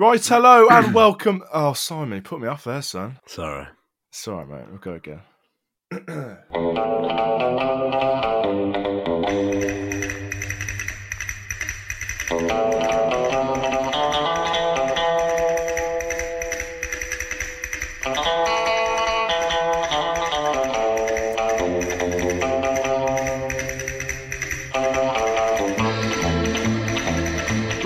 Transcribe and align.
Right, 0.00 0.26
hello 0.26 0.66
and 0.70 0.94
welcome. 0.94 1.42
Oh, 1.52 1.74
Simon, 1.74 2.16
you 2.16 2.22
put 2.22 2.40
me 2.40 2.48
off 2.48 2.64
there, 2.64 2.80
son. 2.80 3.18
Sorry. 3.26 3.66
Sorry, 4.10 4.46
mate. 4.46 4.64
We'll 4.70 4.78
go 4.78 4.94
again. 4.94 5.20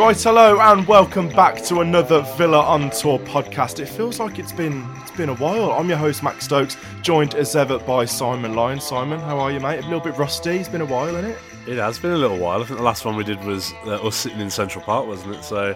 Right, 0.05 0.23
hello 0.23 0.61
and 0.61 0.87
welcome 0.87 1.31
back 1.31 1.63
to 1.63 1.81
another 1.81 2.21
Villa 2.37 2.61
on 2.61 2.91
Tour 2.91 3.19
podcast. 3.21 3.81
It 3.81 3.87
feels 3.87 4.21
like 4.21 4.39
it's 4.39 4.53
been 4.53 4.87
it's 5.01 5.11
been 5.13 5.31
a 5.31 5.35
while. 5.37 5.73
I'm 5.73 5.89
your 5.89 5.97
host 5.97 6.23
Max 6.23 6.45
Stokes, 6.45 6.77
joined 7.01 7.35
as 7.35 7.57
ever 7.57 7.79
by 7.79 8.05
Simon 8.05 8.55
Lyon. 8.55 8.81
Simon, 8.81 9.19
how 9.19 9.39
are 9.39 9.51
you, 9.51 9.61
mate? 9.61 9.79
A 9.79 9.83
little 9.85 10.01
bit 10.01 10.19
rusty. 10.19 10.59
It's 10.59 10.69
been 10.69 10.83
a 10.83 10.85
while, 10.85 11.17
isn't 11.17 11.31
it? 11.31 11.39
It 11.67 11.79
has 11.79 11.99
been 11.99 12.11
a 12.11 12.19
little 12.19 12.37
while. 12.37 12.61
I 12.61 12.67
think 12.67 12.81
the 12.81 12.85
last 12.85 13.07
one 13.07 13.17
we 13.17 13.25
did 13.25 13.43
was 13.45 13.73
uh, 13.87 14.07
us 14.07 14.15
sitting 14.15 14.41
in 14.41 14.51
Central 14.51 14.85
Park, 14.85 15.07
wasn't 15.07 15.37
it? 15.37 15.43
So 15.43 15.75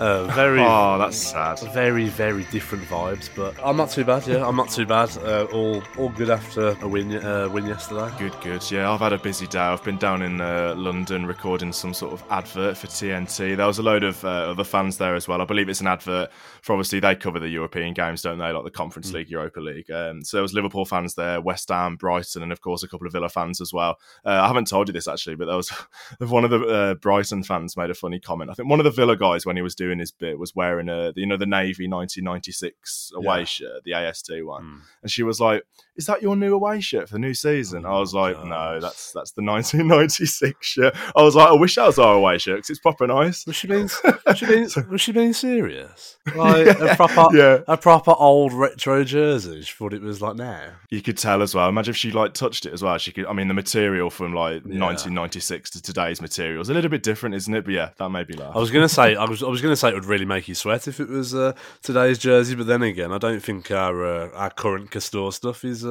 uh, 0.00 0.24
very, 0.34 0.60
Oh, 0.64 0.98
that's 0.98 1.16
sad. 1.16 1.60
very, 1.74 2.08
very 2.08 2.44
different 2.44 2.84
vibes. 2.84 3.28
But 3.34 3.54
I'm 3.64 3.76
not 3.76 3.90
too 3.90 4.04
bad. 4.04 4.26
Yeah, 4.26 4.46
I'm 4.46 4.56
not 4.56 4.70
too 4.70 4.86
bad. 4.86 5.16
Uh, 5.18 5.44
all, 5.52 5.82
all 5.98 6.08
good 6.10 6.30
after 6.30 6.76
a 6.80 6.88
win, 6.88 7.12
uh, 7.24 7.48
win 7.48 7.66
yesterday. 7.66 8.10
Good, 8.18 8.34
good. 8.40 8.68
Yeah, 8.70 8.90
I've 8.90 9.00
had 9.00 9.12
a 9.12 9.18
busy 9.18 9.46
day. 9.46 9.58
I've 9.60 9.84
been 9.84 9.98
down 9.98 10.22
in 10.22 10.40
uh, 10.40 10.74
London 10.76 11.26
recording 11.26 11.72
some 11.72 11.92
sort 11.94 12.12
of 12.12 12.24
advert 12.30 12.76
for 12.76 12.86
TNT. 12.86 13.56
There 13.56 13.66
was 13.66 13.78
a 13.78 13.82
load 13.82 14.02
of 14.02 14.24
uh, 14.24 14.28
other 14.50 14.64
fans 14.64 14.98
there 14.98 15.14
as 15.14 15.28
well. 15.28 15.40
I 15.40 15.44
believe 15.44 15.68
it's 15.68 15.80
an 15.80 15.86
advert 15.86 16.30
for 16.62 16.72
obviously 16.74 17.00
they 17.00 17.14
cover 17.14 17.38
the 17.38 17.48
European 17.48 17.94
games, 17.94 18.22
don't 18.22 18.38
they? 18.38 18.50
Like 18.52 18.64
the 18.64 18.70
Conference 18.70 19.12
League, 19.12 19.30
Europa 19.30 19.60
League. 19.60 19.90
Um, 19.90 20.22
so 20.24 20.36
there 20.36 20.42
was 20.42 20.52
Liverpool 20.54 20.84
fans 20.84 21.14
there, 21.14 21.40
West 21.40 21.68
Ham, 21.70 21.96
Brighton, 21.96 22.42
and 22.42 22.52
of 22.52 22.60
course 22.60 22.82
a 22.82 22.88
couple 22.88 23.06
of 23.06 23.12
Villa 23.12 23.28
fans 23.28 23.60
as 23.60 23.72
well. 23.72 23.98
Uh, 24.24 24.40
I 24.42 24.46
haven't 24.46 24.66
told 24.68 24.88
you 24.88 24.92
this 24.92 25.08
actually, 25.08 25.36
but 25.36 25.46
there 25.46 25.56
was 25.56 25.70
one 26.20 26.44
of 26.44 26.50
the 26.50 26.60
uh, 26.66 26.94
Brighton 26.94 27.42
fans 27.42 27.76
made 27.76 27.90
a 27.90 27.94
funny 27.94 28.20
comment. 28.20 28.50
I 28.50 28.54
think 28.54 28.68
one 28.68 28.80
of 28.80 28.84
the 28.84 28.90
Villa 28.90 29.16
guys 29.16 29.46
when 29.46 29.56
he 29.56 29.62
was 29.62 29.74
doing 29.74 29.98
his 29.98 30.10
bit 30.10 30.38
was 30.38 30.54
wearing 30.54 30.88
a 30.88 31.12
you 31.16 31.26
know 31.26 31.36
the 31.36 31.46
Navy 31.46 31.86
1996 31.88 33.12
away 33.14 33.38
Yeah. 33.40 33.44
shirt, 33.44 33.84
the 33.84 33.94
AST 33.94 34.30
one, 34.42 34.62
Mm. 34.64 34.80
and 35.02 35.10
she 35.10 35.22
was 35.22 35.40
like, 35.40 35.64
"Is 36.00 36.06
that 36.06 36.22
your 36.22 36.34
new 36.36 36.54
away 36.54 36.80
shirt 36.80 37.08
for 37.08 37.14
the 37.14 37.18
new 37.20 37.34
season?" 37.34 37.84
I 37.86 37.98
was 37.98 38.14
Oh, 38.14 38.18
like, 38.22 38.36
God. 38.36 38.48
"No, 38.48 38.80
that's 38.80 39.12
that's 39.12 39.32
the 39.32 39.42
1996 39.88 40.66
shirt." 40.66 40.94
I 41.16 41.22
was 41.22 41.34
like, 41.36 41.48
"I 41.48 41.54
wish 41.54 41.74
that 41.76 41.86
was 41.86 41.98
our 41.98 42.14
away 42.16 42.38
shirt 42.38 42.56
because 42.58 42.70
it's 42.70 42.80
proper 42.80 43.06
nice." 43.06 43.46
Was 43.46 43.56
she 43.56 43.66
being, 43.66 43.88
was 44.26 44.38
she 44.38 44.46
being, 44.46 44.68
was 44.90 45.00
she 45.00 45.12
being 45.12 45.32
serious? 45.32 46.16
Like 46.36 46.66
a 46.80 46.94
proper, 46.96 47.36
Yeah. 47.36 47.58
a 47.66 47.76
proper 47.76 48.14
old 48.16 48.52
retro 48.52 49.02
jersey. 49.04 49.62
She 49.62 49.74
thought 49.74 49.92
it 49.92 50.02
was 50.02 50.22
like 50.22 50.36
now. 50.36 50.60
You 50.90 51.02
could 51.02 51.18
tell 51.18 51.42
as 51.42 51.54
well. 51.54 51.68
Imagine 51.68 51.90
if 51.90 51.96
she 51.96 52.12
like 52.12 52.34
touched 52.34 52.66
it 52.66 52.72
as 52.72 52.82
well. 52.82 52.96
She 52.98 53.10
could. 53.10 53.26
I 53.26 53.32
mean, 53.32 53.48
the 53.48 53.54
material 53.54 54.10
from 54.10 54.32
like 54.34 54.62
Yeah. 54.64 54.78
1996 54.80 55.70
to 55.70 55.82
today's 55.82 56.20
material 56.20 56.60
is 56.62 56.68
a 56.68 56.74
little 56.74 56.90
bit 56.90 57.02
different, 57.02 57.34
isn't 57.34 57.52
it? 57.52 57.64
But 57.64 57.74
yeah, 57.74 57.90
that 57.98 58.10
made 58.10 58.28
me 58.28 58.36
laugh. 58.36 58.54
I 58.54 58.58
was 58.58 58.70
gonna 58.70 58.88
say, 58.88 59.16
I 59.16 59.24
was, 59.24 59.42
I 59.42 59.48
was 59.48 59.60
gonna 59.60 59.76
say 59.76 59.88
it 59.88 59.94
would 59.94 60.04
really 60.04 60.24
make 60.24 60.46
you 60.46 60.54
sweat 60.54 60.86
if 60.86 61.00
it 61.00 61.08
was 61.08 61.34
uh, 61.34 61.52
today's 61.82 62.18
jersey, 62.18 62.54
but 62.54 62.66
then 62.66 62.82
again, 62.82 63.12
I 63.12 63.18
don't 63.18 63.40
think 63.42 63.70
our 63.70 64.04
uh, 64.04 64.30
our 64.34 64.50
current 64.50 64.90
Castore 64.90 65.32
stuff 65.32 65.64
is 65.64 65.84
uh, 65.84 65.89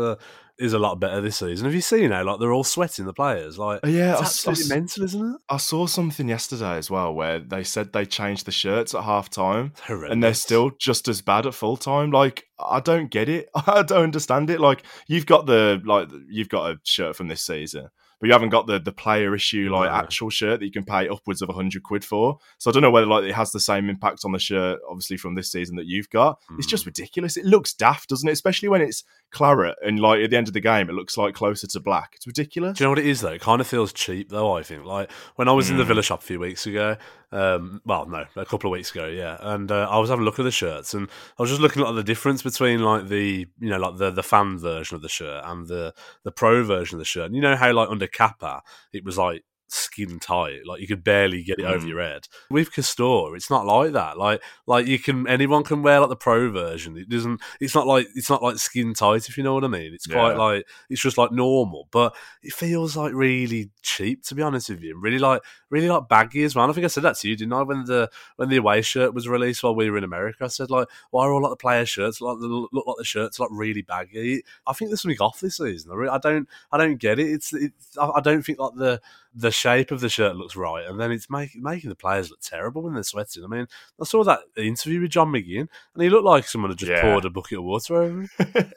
is 0.57 0.73
a 0.73 0.79
lot 0.79 0.99
better 0.99 1.21
this 1.21 1.37
season. 1.37 1.63
Have 1.65 1.73
you 1.73 1.79
seen 1.81 2.11
how 2.11 2.23
like 2.25 2.39
they're 2.39 2.51
all 2.51 2.65
sweating 2.65 3.05
the 3.05 3.13
players? 3.13 3.57
Like, 3.57 3.79
Uh, 3.85 3.87
yeah, 3.87 4.11
it's 4.11 4.19
I 4.19 4.23
I 4.23 4.25
absolutely 4.25 4.63
s- 4.63 4.69
mental, 4.69 5.03
isn't 5.05 5.35
it? 5.35 5.41
I 5.49 5.57
saw 5.57 5.85
something 5.87 6.27
yesterday 6.27 6.75
as 6.77 6.91
well 6.91 7.13
where 7.13 7.39
they 7.39 7.63
said 7.63 7.93
they 7.93 8.05
changed 8.05 8.45
the 8.45 8.51
shirts 8.51 8.93
at 8.93 9.03
half 9.05 9.29
time. 9.29 9.71
And 10.11 10.21
they're 10.21 10.33
still 10.33 10.71
just 10.77 11.07
as 11.07 11.21
bad 11.21 11.45
at 11.45 11.53
full 11.53 11.77
time. 11.77 12.11
Like 12.11 12.45
I 12.59 12.81
don't 12.81 13.09
get 13.09 13.29
it. 13.29 13.49
I 13.55 13.83
don't 13.83 14.03
understand 14.03 14.49
it. 14.49 14.59
Like 14.59 14.83
you've 15.07 15.25
got 15.25 15.45
the 15.45 15.81
like 15.85 16.09
you've 16.29 16.49
got 16.49 16.71
a 16.71 16.79
shirt 16.83 17.15
from 17.15 17.29
this 17.29 17.41
season, 17.41 17.87
but 18.19 18.27
you 18.27 18.33
haven't 18.33 18.49
got 18.49 18.67
the 18.67 18.79
the 18.79 18.91
player 18.91 19.33
issue 19.35 19.69
like 19.71 19.89
actual 19.89 20.29
shirt 20.29 20.59
that 20.59 20.65
you 20.65 20.71
can 20.71 20.83
pay 20.83 21.07
upwards 21.07 21.41
of 21.41 21.49
hundred 21.49 21.83
quid 21.83 22.03
for. 22.05 22.37
So 22.57 22.69
I 22.69 22.73
don't 22.73 22.81
know 22.83 22.91
whether 22.91 23.07
like 23.07 23.23
it 23.23 23.33
has 23.35 23.51
the 23.51 23.59
same 23.59 23.89
impact 23.89 24.21
on 24.25 24.31
the 24.31 24.39
shirt, 24.39 24.79
obviously 24.89 25.17
from 25.17 25.35
this 25.35 25.51
season 25.51 25.75
that 25.77 25.85
you've 25.87 26.09
got. 26.09 26.39
It's 26.57 26.67
just 26.67 26.83
Mm. 26.83 26.87
ridiculous. 26.87 27.37
It 27.37 27.45
looks 27.45 27.73
daft, 27.73 28.09
doesn't 28.09 28.27
it? 28.27 28.33
Especially 28.33 28.69
when 28.69 28.81
it's 28.81 29.03
claret 29.31 29.75
and 29.85 29.99
like 29.99 30.21
at 30.23 30.31
the 30.31 30.37
end 30.37 30.47
of 30.47 30.53
the 30.53 30.59
game, 30.59 30.89
it 30.89 30.93
looks 30.93 31.17
like 31.17 31.35
closer 31.35 31.67
to 31.67 31.79
black. 31.79 32.13
It's 32.15 32.25
ridiculous. 32.27 32.77
Do 32.77 32.83
you 32.83 32.85
know 32.85 32.91
what 32.91 32.99
it 32.99 33.05
is 33.07 33.21
though? 33.21 33.29
It 33.33 33.41
kind 33.41 33.61
of 33.61 33.67
feels 33.67 33.93
cheap 33.93 34.29
though. 34.29 34.53
I 34.57 34.63
think 34.63 34.85
like 34.85 35.11
when 35.35 35.47
I 35.47 35.51
was 35.51 35.69
in 35.69 35.77
the 35.77 35.83
Mm. 35.83 35.87
Villa 35.87 36.03
shop 36.03 36.21
a 36.21 36.25
few 36.25 36.39
weeks 36.39 36.65
ago. 36.65 36.97
Um, 37.31 37.79
well, 37.85 38.07
no, 38.07 38.25
a 38.35 38.45
couple 38.45 38.69
of 38.69 38.71
weeks 38.71 38.89
ago, 38.89 39.05
yeah. 39.05 39.37
And 39.39 39.71
uh, 39.71 39.87
I 39.87 39.99
was 39.99 40.09
having 40.09 40.23
a 40.23 40.25
look 40.25 40.39
at 40.39 40.43
the 40.45 40.51
shirts, 40.51 40.95
and 40.95 41.07
I 41.37 41.43
was 41.43 41.51
just 41.51 41.61
looking 41.61 41.83
at 41.85 41.91
the 41.93 42.03
difference 42.03 42.41
between 42.41 42.79
like 42.81 43.07
the 43.07 43.45
you 43.59 43.69
know 43.69 43.77
like 43.77 43.97
the 43.97 44.09
the 44.09 44.23
fan 44.23 44.57
version 44.57 44.95
of 44.95 45.03
the 45.03 45.09
shirt 45.09 45.43
and 45.45 45.67
the 45.67 45.93
the 46.23 46.31
pro 46.31 46.63
version 46.63 46.95
of 46.95 46.99
the 46.99 47.05
shirt. 47.05 47.27
And 47.27 47.35
you 47.35 47.41
know 47.43 47.55
how 47.55 47.71
like 47.71 47.87
under 47.89 48.07
Kappa 48.09 48.61
it 48.93 49.03
was 49.03 49.17
like 49.17 49.43
skin 49.71 50.19
tight, 50.19 50.65
like 50.65 50.81
you 50.81 50.87
could 50.87 51.03
barely 51.03 51.43
get 51.43 51.59
it 51.59 51.65
over 51.65 51.85
Mm. 51.85 51.89
your 51.89 52.01
head. 52.01 52.27
With 52.49 52.71
Castore, 52.73 53.35
it's 53.35 53.49
not 53.49 53.65
like 53.65 53.93
that. 53.93 54.17
Like 54.17 54.41
like 54.67 54.87
you 54.87 54.99
can 54.99 55.27
anyone 55.27 55.63
can 55.63 55.81
wear 55.83 55.99
like 55.99 56.09
the 56.09 56.15
pro 56.15 56.49
version. 56.51 56.97
It 56.97 57.07
doesn't. 57.09 57.39
It's 57.59 57.75
not 57.75 57.87
like 57.87 58.07
it's 58.15 58.29
not 58.29 58.41
like 58.43 58.57
skin 58.57 58.93
tight 58.93 59.29
if 59.29 59.37
you 59.37 59.43
know 59.43 59.53
what 59.53 59.63
I 59.63 59.67
mean. 59.67 59.93
It's 59.93 60.07
quite 60.07 60.31
Yeah. 60.31 60.37
like 60.37 60.67
it's 60.89 61.01
just 61.01 61.17
like 61.17 61.31
normal, 61.31 61.87
but 61.91 62.15
it 62.41 62.53
feels 62.53 62.97
like 62.97 63.13
really 63.13 63.69
cheap 63.81 64.23
to 64.23 64.35
be 64.35 64.41
honest 64.41 64.69
with 64.69 64.81
you. 64.81 64.93
and 64.93 65.03
Really 65.03 65.19
like 65.19 65.41
really 65.69 65.87
like 65.89 66.09
baggy 66.09 66.43
as 66.43 66.55
well. 66.55 66.65
And 66.65 66.71
I 66.71 66.73
think 66.73 66.85
I 66.85 66.87
said 66.87 67.03
that 67.03 67.15
to 67.17 67.29
you, 67.29 67.35
didn't 67.35 67.53
I? 67.53 67.61
When 67.61 67.85
the 67.85 68.09
when 68.37 68.49
the 68.49 68.57
away 68.57 68.81
shirt 68.81 69.13
was 69.13 69.27
released 69.27 69.61
while 69.63 69.75
we 69.75 69.89
were 69.89 69.97
in 69.97 70.03
America, 70.03 70.45
I 70.45 70.47
said 70.47 70.71
like, 70.71 70.87
why 71.11 71.25
are 71.25 71.31
all 71.31 71.41
like 71.43 71.51
the 71.51 71.55
player 71.57 71.85
shirts 71.85 72.21
like 72.21 72.39
the, 72.39 72.47
look 72.47 72.87
like 72.87 72.95
the 72.97 73.03
shirts 73.05 73.39
like 73.39 73.49
really 73.51 73.83
baggy? 73.83 74.43
I 74.65 74.73
think 74.73 74.89
there's 74.89 75.01
something 75.01 75.19
off 75.21 75.39
this 75.39 75.57
season. 75.57 75.91
I, 76.09 76.17
don't 76.17 76.47
I 76.71 76.77
don't 76.77 76.97
get 76.97 77.19
it. 77.19 77.29
It's, 77.29 77.53
it's 77.53 77.97
I 77.99 78.19
don't 78.21 78.43
think 78.43 78.59
like 78.59 78.73
the 78.75 78.99
the 79.33 79.51
shape 79.51 79.91
of 79.91 80.01
the 80.01 80.09
shirt 80.09 80.35
looks 80.35 80.55
right, 80.55 80.85
and 80.87 80.99
then 80.99 81.11
it's 81.11 81.29
making 81.29 81.61
making 81.61 81.89
the 81.89 81.95
players 81.95 82.29
look 82.31 82.39
terrible 82.41 82.81
when 82.81 82.93
they're 82.95 83.03
sweating. 83.03 83.43
I 83.43 83.47
mean, 83.47 83.67
I 84.01 84.05
saw 84.05 84.23
that 84.23 84.39
interview 84.57 85.01
with 85.01 85.11
John 85.11 85.31
McGinn, 85.31 85.67
and 85.93 86.03
he 86.03 86.09
looked 86.09 86.25
like 86.25 86.47
someone 86.47 86.71
had 86.71 86.79
just 86.79 86.91
Yeah. 86.91 87.01
poured 87.01 87.25
a 87.25 87.29
bucket 87.29 87.59
of 87.59 87.63
water 87.63 88.01
over 88.01 88.21
him. 88.21 88.29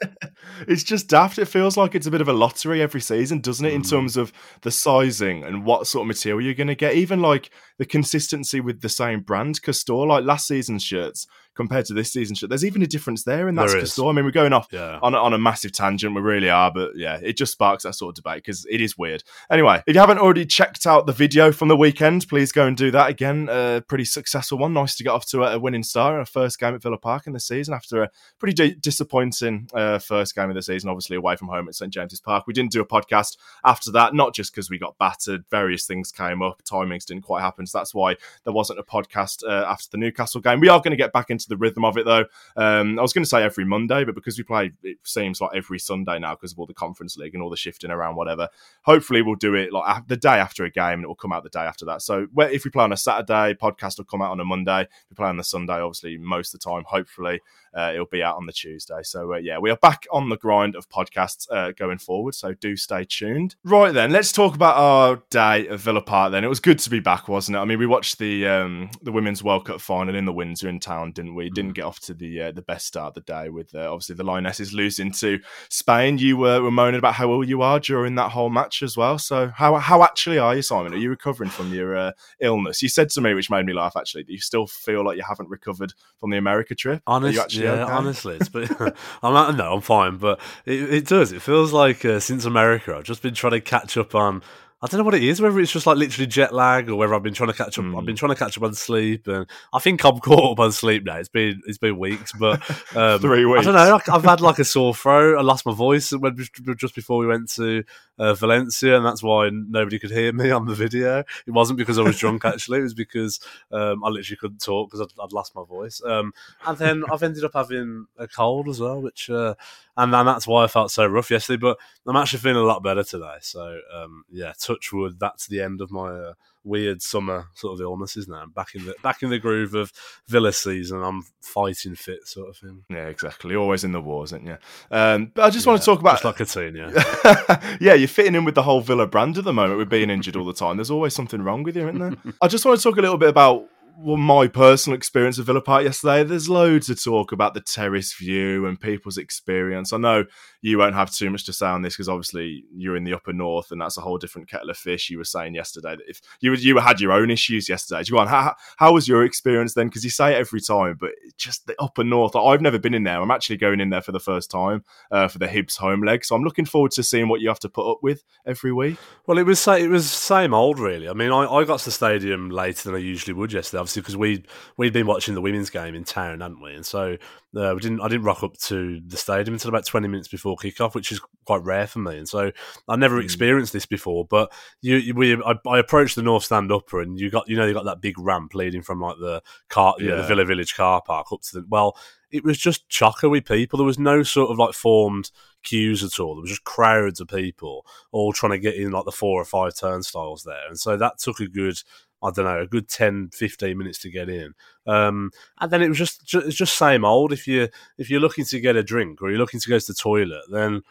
it's 0.67 0.83
just 0.83 1.07
daft. 1.07 1.39
It 1.39 1.45
feels 1.45 1.75
like 1.77 1.95
it's 1.95 2.07
a 2.07 2.11
bit 2.11 2.21
of 2.21 2.27
a 2.27 2.33
lottery 2.33 2.81
every 2.81 3.01
season, 3.01 3.41
doesn't 3.41 3.65
it? 3.65 3.73
In 3.73 3.81
Mm. 3.81 3.89
terms 3.89 4.17
of 4.17 4.31
the 4.61 4.71
sizing 4.71 5.43
and 5.43 5.65
what 5.65 5.87
sort 5.87 6.03
of 6.03 6.07
material 6.07 6.41
you're 6.41 6.53
going 6.53 6.67
to 6.67 6.75
get, 6.75 6.93
even 6.95 7.21
like 7.21 7.49
the 7.77 7.85
consistency 7.85 8.59
with 8.59 8.81
the 8.81 8.89
same 8.89 9.21
brand, 9.21 9.61
Castore. 9.61 10.07
Like 10.07 10.23
last 10.23 10.47
season's 10.47 10.83
shirts 10.83 11.25
compared 11.55 11.85
to 11.85 11.93
this 11.93 12.11
season's 12.11 12.39
shirt, 12.39 12.49
there's 12.49 12.65
even 12.65 12.81
a 12.81 12.87
difference 12.87 13.23
there, 13.23 13.47
and 13.47 13.57
that's. 13.57 13.73
Castore. 13.73 14.09
I 14.09 14.13
mean, 14.13 14.25
we're 14.25 14.31
going 14.31 14.53
off 14.53 14.67
Yeah. 14.71 14.99
on 15.01 15.13
a, 15.13 15.17
on 15.17 15.33
a 15.33 15.37
massive 15.37 15.71
tangent. 15.71 16.15
We 16.15 16.21
really 16.21 16.49
are, 16.49 16.71
but 16.71 16.91
yeah, 16.95 17.19
it 17.21 17.37
just 17.37 17.51
sparks 17.53 17.83
that 17.83 17.93
sort 17.93 18.09
of 18.17 18.23
debate 18.23 18.37
because 18.43 18.65
it 18.69 18.81
is 18.81 18.97
weird. 18.97 19.23
Anyway, 19.51 19.81
if 19.87 19.95
you 19.95 19.99
haven't 19.99 20.19
already 20.19 20.45
checked 20.45 20.85
out 20.87 21.05
the 21.05 21.11
video 21.13 21.51
from 21.51 21.67
the 21.67 21.75
weekend, 21.77 22.27
please 22.27 22.51
go 22.51 22.65
and 22.67 22.77
do 22.77 22.91
that 22.91 23.09
again. 23.09 23.47
A 23.49 23.81
pretty 23.87 24.05
successful 24.05 24.57
one. 24.57 24.73
Nice 24.73 24.95
to 24.97 25.03
get 25.03 25.09
off 25.11 25.25
to 25.27 25.43
a, 25.43 25.59
winning 25.59 25.83
start, 25.83 26.21
a 26.21 26.25
first 26.25 26.59
game 26.59 26.75
at 26.75 26.81
Villa 26.81 26.97
Park 26.97 27.27
in 27.27 27.33
the 27.33 27.39
season 27.39 27.73
after 27.73 28.03
a 28.03 28.09
pretty 28.39 28.53
di- 28.53 28.75
disappointing 28.79 29.69
uh, 29.73 29.99
first 29.99 30.35
game 30.35 30.49
of 30.49 30.55
the 30.55 30.61
season, 30.61 30.89
obviously 30.89 31.15
away 31.17 31.35
from 31.35 31.47
home 31.47 31.67
at 31.67 31.75
St 31.75 31.93
James's 31.93 32.19
Park. 32.21 32.45
We 32.47 32.53
didn't 32.53 32.71
do 32.71 32.81
a 32.81 32.85
podcast 32.85 33.37
after 33.65 33.91
that, 33.91 34.13
not 34.13 34.33
just 34.33 34.53
because 34.53 34.69
we 34.69 34.77
got 34.77 34.97
battered. 34.97 35.43
Various 35.49 35.85
things 35.85 36.11
came 36.11 36.41
up, 36.41 36.61
timings 36.63 37.05
didn't 37.05 37.23
quite 37.23 37.41
happen, 37.41 37.65
so 37.67 37.77
that's 37.77 37.93
why 37.93 38.15
there 38.43 38.53
wasn't 38.53 38.79
a 38.79 38.83
podcast 38.83 39.43
uh, 39.47 39.65
after 39.67 39.87
the 39.91 39.97
Newcastle 39.97 40.41
game. 40.41 40.59
We 40.59 40.69
are 40.69 40.79
going 40.79 40.91
to 40.91 40.97
get 40.97 41.11
back 41.13 41.29
into 41.29 41.42
the 41.45 41.57
rhythm 41.57 41.85
of 41.85 41.97
it 41.97 42.05
though. 42.05 42.25
Um, 42.55 42.99
I 42.99 43.01
was 43.01 43.13
going 43.13 43.23
to 43.23 43.29
say 43.29 43.43
every 43.43 43.65
Monday, 43.65 44.03
but 44.03 44.15
because 44.15 44.37
we 44.37 44.43
play, 44.43 44.71
it 44.83 44.97
seems 45.03 45.41
like 45.41 45.51
every 45.55 45.79
Sunday 45.79 46.19
now 46.19 46.35
because 46.35 46.53
of 46.53 46.59
all 46.59 46.65
the 46.65 46.73
Conference 46.73 47.17
League 47.17 47.33
and 47.33 47.43
all 47.43 47.49
the 47.49 47.57
shifting 47.57 47.91
around, 47.91 48.15
whatever. 48.15 48.49
Hopefully, 48.83 49.21
we'll 49.21 49.35
do 49.35 49.55
it 49.55 49.71
like 49.71 50.07
the 50.07 50.17
day 50.17 50.39
after 50.39 50.65
a 50.65 50.69
game, 50.69 50.93
and 50.93 51.03
it 51.03 51.07
will 51.07 51.15
come 51.15 51.31
out 51.31 51.43
the 51.43 51.49
day 51.49 51.61
after 51.61 51.85
that. 51.85 52.01
So, 52.01 52.27
if 52.37 52.65
we 52.65 52.71
play 52.71 52.83
on 52.83 52.93
a 52.93 52.97
Saturday, 52.97 53.55
podcast 53.55 53.97
will 53.97 54.05
come 54.05 54.21
out 54.21 54.31
on 54.31 54.39
a 54.39 54.45
Monday. 54.45 54.81
If 54.81 55.09
we 55.09 55.15
play 55.15 55.29
on 55.29 55.37
the 55.37 55.43
Sunday, 55.43 55.73
obviously, 55.73 56.17
most 56.17 56.53
of 56.53 56.59
the 56.59 56.69
time, 56.69 56.83
hopefully, 56.87 57.41
uh, 57.73 57.91
it'll 57.93 58.05
be 58.05 58.23
out 58.23 58.37
on 58.37 58.45
the 58.45 58.53
Tuesday. 58.53 59.01
So, 59.03 59.33
uh, 59.33 59.37
yeah, 59.37 59.57
we 59.57 59.71
are 59.71 59.77
back 59.77 60.05
on 60.11 60.29
the 60.29 60.37
grind 60.37 60.75
of 60.75 60.89
podcasts 60.89 61.47
uh, 61.51 61.71
going 61.71 61.97
forward. 61.97 62.35
So, 62.35 62.53
do 62.53 62.75
stay 62.75 63.05
tuned. 63.05 63.55
Right 63.63 63.93
then, 63.93 64.11
let's 64.11 64.31
talk 64.31 64.55
about 64.55 64.75
our 64.75 65.23
day 65.29 65.67
at 65.67 65.79
Villa 65.79 66.01
Park. 66.01 66.31
Then 66.31 66.43
it 66.43 66.49
was 66.49 66.59
good 66.59 66.79
to 66.79 66.89
be 66.89 66.99
back, 66.99 67.27
wasn't 67.27 67.57
it? 67.57 67.59
I 67.59 67.65
mean, 67.65 67.79
we 67.79 67.85
watched 67.85 68.19
the 68.19 68.47
um, 68.47 68.89
the 69.01 69.11
Women's 69.11 69.43
World 69.43 69.65
Cup 69.65 69.81
final 69.81 70.15
in 70.15 70.25
the 70.25 70.33
Windsor 70.33 70.69
in 70.69 70.79
town, 70.79 71.11
didn't? 71.11 71.32
We 71.35 71.49
didn't 71.49 71.73
get 71.73 71.85
off 71.85 71.99
to 72.01 72.13
the 72.13 72.41
uh, 72.41 72.51
the 72.51 72.61
best 72.61 72.87
start 72.87 73.09
of 73.09 73.13
the 73.15 73.21
day 73.21 73.49
with 73.49 73.73
uh, 73.75 73.91
obviously 73.91 74.15
the 74.15 74.23
Lionesses 74.23 74.73
losing 74.73 75.11
to 75.13 75.39
Spain. 75.69 76.17
You 76.17 76.37
were, 76.37 76.61
were 76.61 76.71
moaning 76.71 76.99
about 76.99 77.15
how 77.15 77.31
ill 77.31 77.43
you 77.43 77.61
are 77.61 77.79
during 77.79 78.15
that 78.15 78.31
whole 78.31 78.49
match 78.49 78.83
as 78.83 78.97
well. 78.97 79.17
So, 79.17 79.47
how 79.55 79.75
how 79.75 80.03
actually 80.03 80.39
are 80.39 80.55
you, 80.55 80.61
Simon? 80.61 80.93
Are 80.93 80.97
you 80.97 81.09
recovering 81.09 81.49
from 81.49 81.73
your 81.73 81.95
uh, 81.95 82.11
illness? 82.39 82.81
You 82.81 82.89
said 82.89 83.09
to 83.11 83.21
me, 83.21 83.33
which 83.33 83.49
made 83.49 83.65
me 83.65 83.73
laugh. 83.73 83.95
Actually, 83.95 84.23
do 84.23 84.33
you 84.33 84.39
still 84.39 84.67
feel 84.67 85.03
like 85.05 85.17
you 85.17 85.23
haven't 85.27 85.49
recovered 85.49 85.93
from 86.19 86.29
the 86.29 86.37
America 86.37 86.75
trip? 86.75 87.01
Honest, 87.07 87.53
yeah, 87.55 87.71
okay? 87.71 87.91
honestly, 87.91 88.35
it's 88.35 88.49
been, 88.49 88.69
I'm 89.23 89.33
not, 89.33 89.55
no, 89.55 89.73
I'm 89.73 89.81
fine, 89.81 90.17
but 90.17 90.39
it, 90.65 90.93
it 90.93 91.07
does. 91.07 91.31
It 91.31 91.41
feels 91.41 91.73
like 91.73 92.05
uh, 92.05 92.19
since 92.19 92.45
America, 92.45 92.95
I've 92.95 93.03
just 93.03 93.21
been 93.21 93.33
trying 93.33 93.51
to 93.53 93.61
catch 93.61 93.97
up 93.97 94.15
on 94.15 94.41
I 94.83 94.87
don't 94.87 94.97
know 94.97 95.05
what 95.05 95.15
it 95.15 95.23
is, 95.23 95.39
whether 95.39 95.57
it's 95.61 95.71
just 95.71 95.87
like 95.87 95.95
literally 95.95 96.27
jet 96.27 96.53
lag 96.53 96.89
or 96.89 96.97
whether 96.97 97.15
I've 97.15 97.23
been 97.23 97.33
trying 97.33 97.49
to 97.49 97.55
catch 97.55 97.79
up. 97.79 97.85
Mm. 97.85 97.97
I've 97.97 98.05
been 98.05 98.17
trying 98.17 98.33
to 98.33 98.37
catch 98.37 98.57
up 98.57 98.63
on 98.63 98.73
sleep, 98.73 99.27
and 99.27 99.45
I 99.71 99.79
think 99.79 100.03
I'm 100.03 100.19
caught 100.19 100.51
up 100.51 100.59
on 100.59 100.73
sleep 100.73 101.05
now. 101.05 101.15
It's 101.15 101.29
been 101.29 101.61
it's 101.65 101.77
been 101.77 101.97
weeks, 101.97 102.33
but 102.33 102.61
um, 102.95 103.21
Three 103.21 103.45
weeks. 103.45 103.65
I 103.65 103.71
don't 103.71 103.75
know. 103.75 104.13
I've 104.13 104.25
had 104.25 104.41
like 104.41 104.59
a 104.59 104.65
sore 104.65 104.93
throat. 104.93 105.37
I 105.37 105.41
lost 105.41 105.65
my 105.65 105.73
voice 105.73 106.11
when, 106.11 106.35
just 106.75 106.95
before 106.95 107.17
we 107.17 107.27
went 107.27 107.49
to 107.51 107.85
uh, 108.19 108.33
Valencia, 108.33 108.97
and 108.97 109.05
that's 109.05 109.23
why 109.23 109.49
nobody 109.51 109.99
could 109.99 110.11
hear 110.11 110.33
me 110.33 110.51
on 110.51 110.65
the 110.65 110.75
video. 110.75 111.19
It 111.47 111.51
wasn't 111.51 111.79
because 111.79 111.97
I 111.97 112.01
was 112.01 112.17
drunk. 112.17 112.43
Actually, 112.45 112.79
it 112.79 112.83
was 112.83 112.93
because 112.93 113.39
um, 113.71 114.03
I 114.03 114.09
literally 114.09 114.37
couldn't 114.37 114.61
talk 114.61 114.89
because 114.91 114.99
I'd, 114.99 115.23
I'd, 115.23 115.31
lost 115.31 115.55
my 115.55 115.63
voice. 115.63 116.01
Um, 116.05 116.33
and 116.65 116.77
then 116.77 117.03
I've 117.09 117.23
ended 117.23 117.45
up 117.45 117.53
having 117.53 118.07
a 118.17 118.27
cold 118.27 118.67
as 118.67 118.81
well, 118.81 119.01
which 119.01 119.29
uh, 119.29 119.55
and 119.95 120.13
then 120.13 120.25
that's 120.25 120.47
why 120.47 120.63
I 120.63 120.67
felt 120.67 120.91
so 120.91 121.05
rough 121.05 121.31
yesterday. 121.31 121.59
But 121.59 121.77
I'm 122.05 122.15
actually 122.15 122.39
feeling 122.39 122.57
a 122.57 122.67
lot 122.67 122.83
better 122.83 123.03
today. 123.03 123.37
So 123.41 123.79
um, 123.93 124.25
yeah, 124.31 124.53
touch 124.73 124.91
wood. 124.93 125.19
That's 125.19 125.47
the 125.47 125.61
end 125.61 125.81
of 125.81 125.91
my 125.91 126.09
uh, 126.09 126.33
weird 126.63 127.01
summer 127.01 127.47
sort 127.53 127.73
of 127.73 127.81
illnesses 127.81 128.27
now. 128.27 128.37
I'm 128.37 128.51
back 128.51 128.75
in 128.75 128.85
the 128.85 128.95
back 129.03 129.23
in 129.23 129.29
the 129.29 129.39
groove 129.39 129.73
of 129.73 129.91
Villa 130.27 130.53
season. 130.53 131.01
I'm 131.03 131.23
fighting 131.41 131.95
fit, 131.95 132.27
sort 132.27 132.49
of 132.49 132.57
thing. 132.57 132.83
Yeah, 132.89 133.07
exactly. 133.07 133.55
Always 133.55 133.83
in 133.83 133.91
the 133.91 134.01
wars, 134.01 134.33
aren't 134.33 134.45
you? 134.45 134.57
Um, 134.91 135.31
but 135.33 135.43
I 135.43 135.49
just 135.49 135.65
yeah, 135.65 135.71
want 135.71 135.81
to 135.81 135.85
talk 135.85 135.99
about 135.99 136.23
like 136.23 136.37
Coutinho. 136.37 137.77
yeah, 137.81 137.93
you're 137.93 138.07
fitting 138.07 138.35
in 138.35 138.45
with 138.45 138.55
the 138.55 138.63
whole 138.63 138.81
Villa 138.81 139.07
brand 139.07 139.37
at 139.37 139.43
the 139.43 139.53
moment 139.53 139.79
with 139.79 139.89
being 139.89 140.09
injured 140.09 140.35
all 140.35 140.45
the 140.45 140.53
time. 140.53 140.77
There's 140.77 140.91
always 140.91 141.13
something 141.13 141.41
wrong 141.41 141.63
with 141.63 141.75
you, 141.75 141.87
isn't 141.87 141.99
there? 141.99 142.33
I 142.41 142.47
just 142.47 142.65
want 142.65 142.79
to 142.79 142.83
talk 142.83 142.97
a 142.97 143.01
little 143.01 143.17
bit 143.17 143.29
about 143.29 143.67
well, 143.97 144.17
my 144.17 144.47
personal 144.47 144.97
experience 144.97 145.37
of 145.37 145.45
Villa 145.45 145.61
Park 145.61 145.83
yesterday, 145.83 146.23
there's 146.23 146.49
loads 146.49 146.89
of 146.89 147.01
talk 147.01 147.31
about 147.31 147.53
the 147.53 147.61
terrace 147.61 148.13
view 148.13 148.65
and 148.65 148.79
people's 148.79 149.17
experience. 149.17 149.93
I 149.93 149.97
know 149.97 150.25
you 150.61 150.77
won't 150.77 150.95
have 150.95 151.11
too 151.11 151.29
much 151.29 151.45
to 151.45 151.53
say 151.53 151.67
on 151.67 151.83
this 151.83 151.95
because 151.95 152.09
obviously 152.09 152.65
you're 152.73 152.95
in 152.95 153.03
the 153.03 153.13
upper 153.13 153.33
north 153.33 153.71
and 153.71 153.79
that's 153.79 153.97
a 153.97 154.01
whole 154.01 154.17
different 154.17 154.49
kettle 154.49 154.69
of 154.69 154.77
fish. 154.77 155.09
You 155.09 155.19
were 155.19 155.23
saying 155.23 155.55
yesterday 155.55 155.95
that 155.95 156.09
if 156.09 156.21
you 156.39 156.53
you 156.55 156.77
had 156.79 157.01
your 157.01 157.11
own 157.11 157.29
issues 157.29 157.69
yesterday, 157.69 158.03
on. 158.17 158.27
How, 158.27 158.55
how 158.77 158.93
was 158.93 159.07
your 159.07 159.23
experience 159.23 159.73
then? 159.73 159.87
Because 159.87 160.03
you 160.03 160.09
say 160.09 160.33
it 160.33 160.37
every 160.37 160.61
time, 160.61 160.97
but 160.99 161.11
just 161.37 161.67
the 161.67 161.75
upper 161.79 162.03
north. 162.03 162.35
I've 162.35 162.61
never 162.61 162.79
been 162.79 162.93
in 162.93 163.03
there. 163.03 163.21
I'm 163.21 163.31
actually 163.31 163.57
going 163.57 163.79
in 163.79 163.89
there 163.89 164.01
for 164.01 164.11
the 164.11 164.19
first 164.19 164.49
time 164.49 164.83
uh, 165.11 165.27
for 165.27 165.39
the 165.39 165.47
Hibs 165.47 165.77
home 165.77 166.03
leg, 166.03 166.25
so 166.25 166.35
I'm 166.35 166.43
looking 166.43 166.65
forward 166.65 166.91
to 166.91 167.03
seeing 167.03 167.27
what 167.27 167.41
you 167.41 167.47
have 167.47 167.59
to 167.59 167.69
put 167.69 167.89
up 167.89 167.99
with 168.01 168.23
every 168.45 168.71
week. 168.71 168.97
Well, 169.27 169.37
it 169.37 169.45
was 169.45 169.67
it 169.67 169.89
was 169.89 170.09
same 170.09 170.53
old 170.53 170.79
really. 170.79 171.07
I 171.07 171.13
mean, 171.13 171.31
I, 171.31 171.45
I 171.45 171.63
got 171.63 171.79
to 171.79 171.85
the 171.85 171.91
stadium 171.91 172.49
later 172.49 172.89
than 172.89 172.95
I 172.95 172.99
usually 172.99 173.33
would 173.33 173.53
yesterday 173.53 173.82
obviously 173.83 174.01
because 174.01 174.15
we 174.15 174.45
we'd 174.77 174.93
been 174.93 175.05
watching 175.05 175.35
the 175.35 175.41
women's 175.41 175.69
game 175.69 175.93
in 175.93 176.05
town, 176.05 176.39
hadn't 176.39 176.61
we? 176.61 176.73
And 176.73 176.85
so 176.85 177.17
uh, 177.55 177.73
we 177.75 177.81
didn't. 177.81 177.99
I 177.99 178.07
didn't 178.07 178.23
rock 178.23 178.43
up 178.43 178.57
to 178.57 179.01
the 179.05 179.17
stadium 179.17 179.53
until 179.53 179.69
about 179.69 179.85
twenty 179.85 180.07
minutes 180.07 180.29
before 180.29 180.55
kickoff, 180.55 180.95
which 180.95 181.11
is 181.11 181.19
quite 181.45 181.63
rare 181.63 181.85
for 181.85 181.99
me. 181.99 182.17
And 182.17 182.27
so 182.27 182.51
I 182.87 182.95
never 182.95 183.19
mm. 183.19 183.23
experienced 183.23 183.73
this 183.73 183.85
before. 183.85 184.25
But 184.25 184.51
you, 184.81 184.95
you 184.95 185.13
we, 185.13 185.35
I, 185.35 185.55
I, 185.67 185.79
approached 185.79 186.15
the 186.15 186.23
North 186.23 186.45
Stand 186.45 186.71
upper, 186.71 187.01
and 187.01 187.19
you 187.19 187.29
got 187.29 187.47
you 187.49 187.57
know 187.57 187.65
you 187.65 187.73
got 187.73 187.85
that 187.85 188.01
big 188.01 188.17
ramp 188.17 188.55
leading 188.55 188.81
from 188.81 189.01
like 189.01 189.17
the 189.19 189.41
car, 189.69 189.95
yeah. 189.99 190.15
the 190.15 190.23
Villa 190.23 190.45
Village 190.45 190.75
car 190.75 191.01
park 191.05 191.27
up 191.31 191.41
to 191.41 191.59
the 191.59 191.65
well. 191.67 191.97
It 192.31 192.43
was 192.43 192.57
just 192.57 192.89
chocker 192.89 193.29
with 193.29 193.45
people. 193.45 193.77
There 193.77 193.85
was 193.85 193.99
no 193.99 194.23
sort 194.23 194.49
of 194.49 194.57
like 194.57 194.73
formed 194.73 195.29
queues 195.63 196.03
at 196.03 196.19
all. 196.19 196.35
There 196.35 196.41
was 196.41 196.49
just 196.49 196.63
crowds 196.63 197.19
of 197.19 197.27
people 197.27 197.85
all 198.11 198.33
trying 198.33 198.53
to 198.53 198.59
get 198.59 198.73
in 198.73 198.89
like 198.89 199.05
the 199.05 199.11
four 199.11 199.39
or 199.39 199.45
five 199.45 199.75
turnstiles 199.75 200.41
there. 200.43 200.67
And 200.67 200.79
so 200.79 200.97
that 200.97 201.19
took 201.19 201.39
a 201.39 201.47
good 201.47 201.77
I 202.23 202.31
don't 202.31 202.45
know, 202.45 202.61
a 202.61 202.67
good 202.67 202.87
10, 202.87 203.29
15 203.33 203.77
minutes 203.77 203.99
to 203.99 204.09
get 204.09 204.29
in. 204.29 204.53
Um, 204.87 205.31
and 205.59 205.71
then 205.71 205.81
it 205.81 205.89
was 205.89 205.97
just, 205.97 206.33
it's 206.33 206.55
just 206.55 206.77
same 206.77 207.03
old. 207.03 207.33
If 207.33 207.47
you 207.47 207.67
if 207.97 208.09
you're 208.09 208.21
looking 208.21 208.45
to 208.45 208.59
get 208.59 208.75
a 208.75 208.83
drink 208.83 209.21
or 209.21 209.29
you're 209.29 209.39
looking 209.39 209.59
to 209.59 209.69
go 209.69 209.79
to 209.79 209.85
the 209.85 209.93
toilet, 209.93 210.43
then 210.49 210.83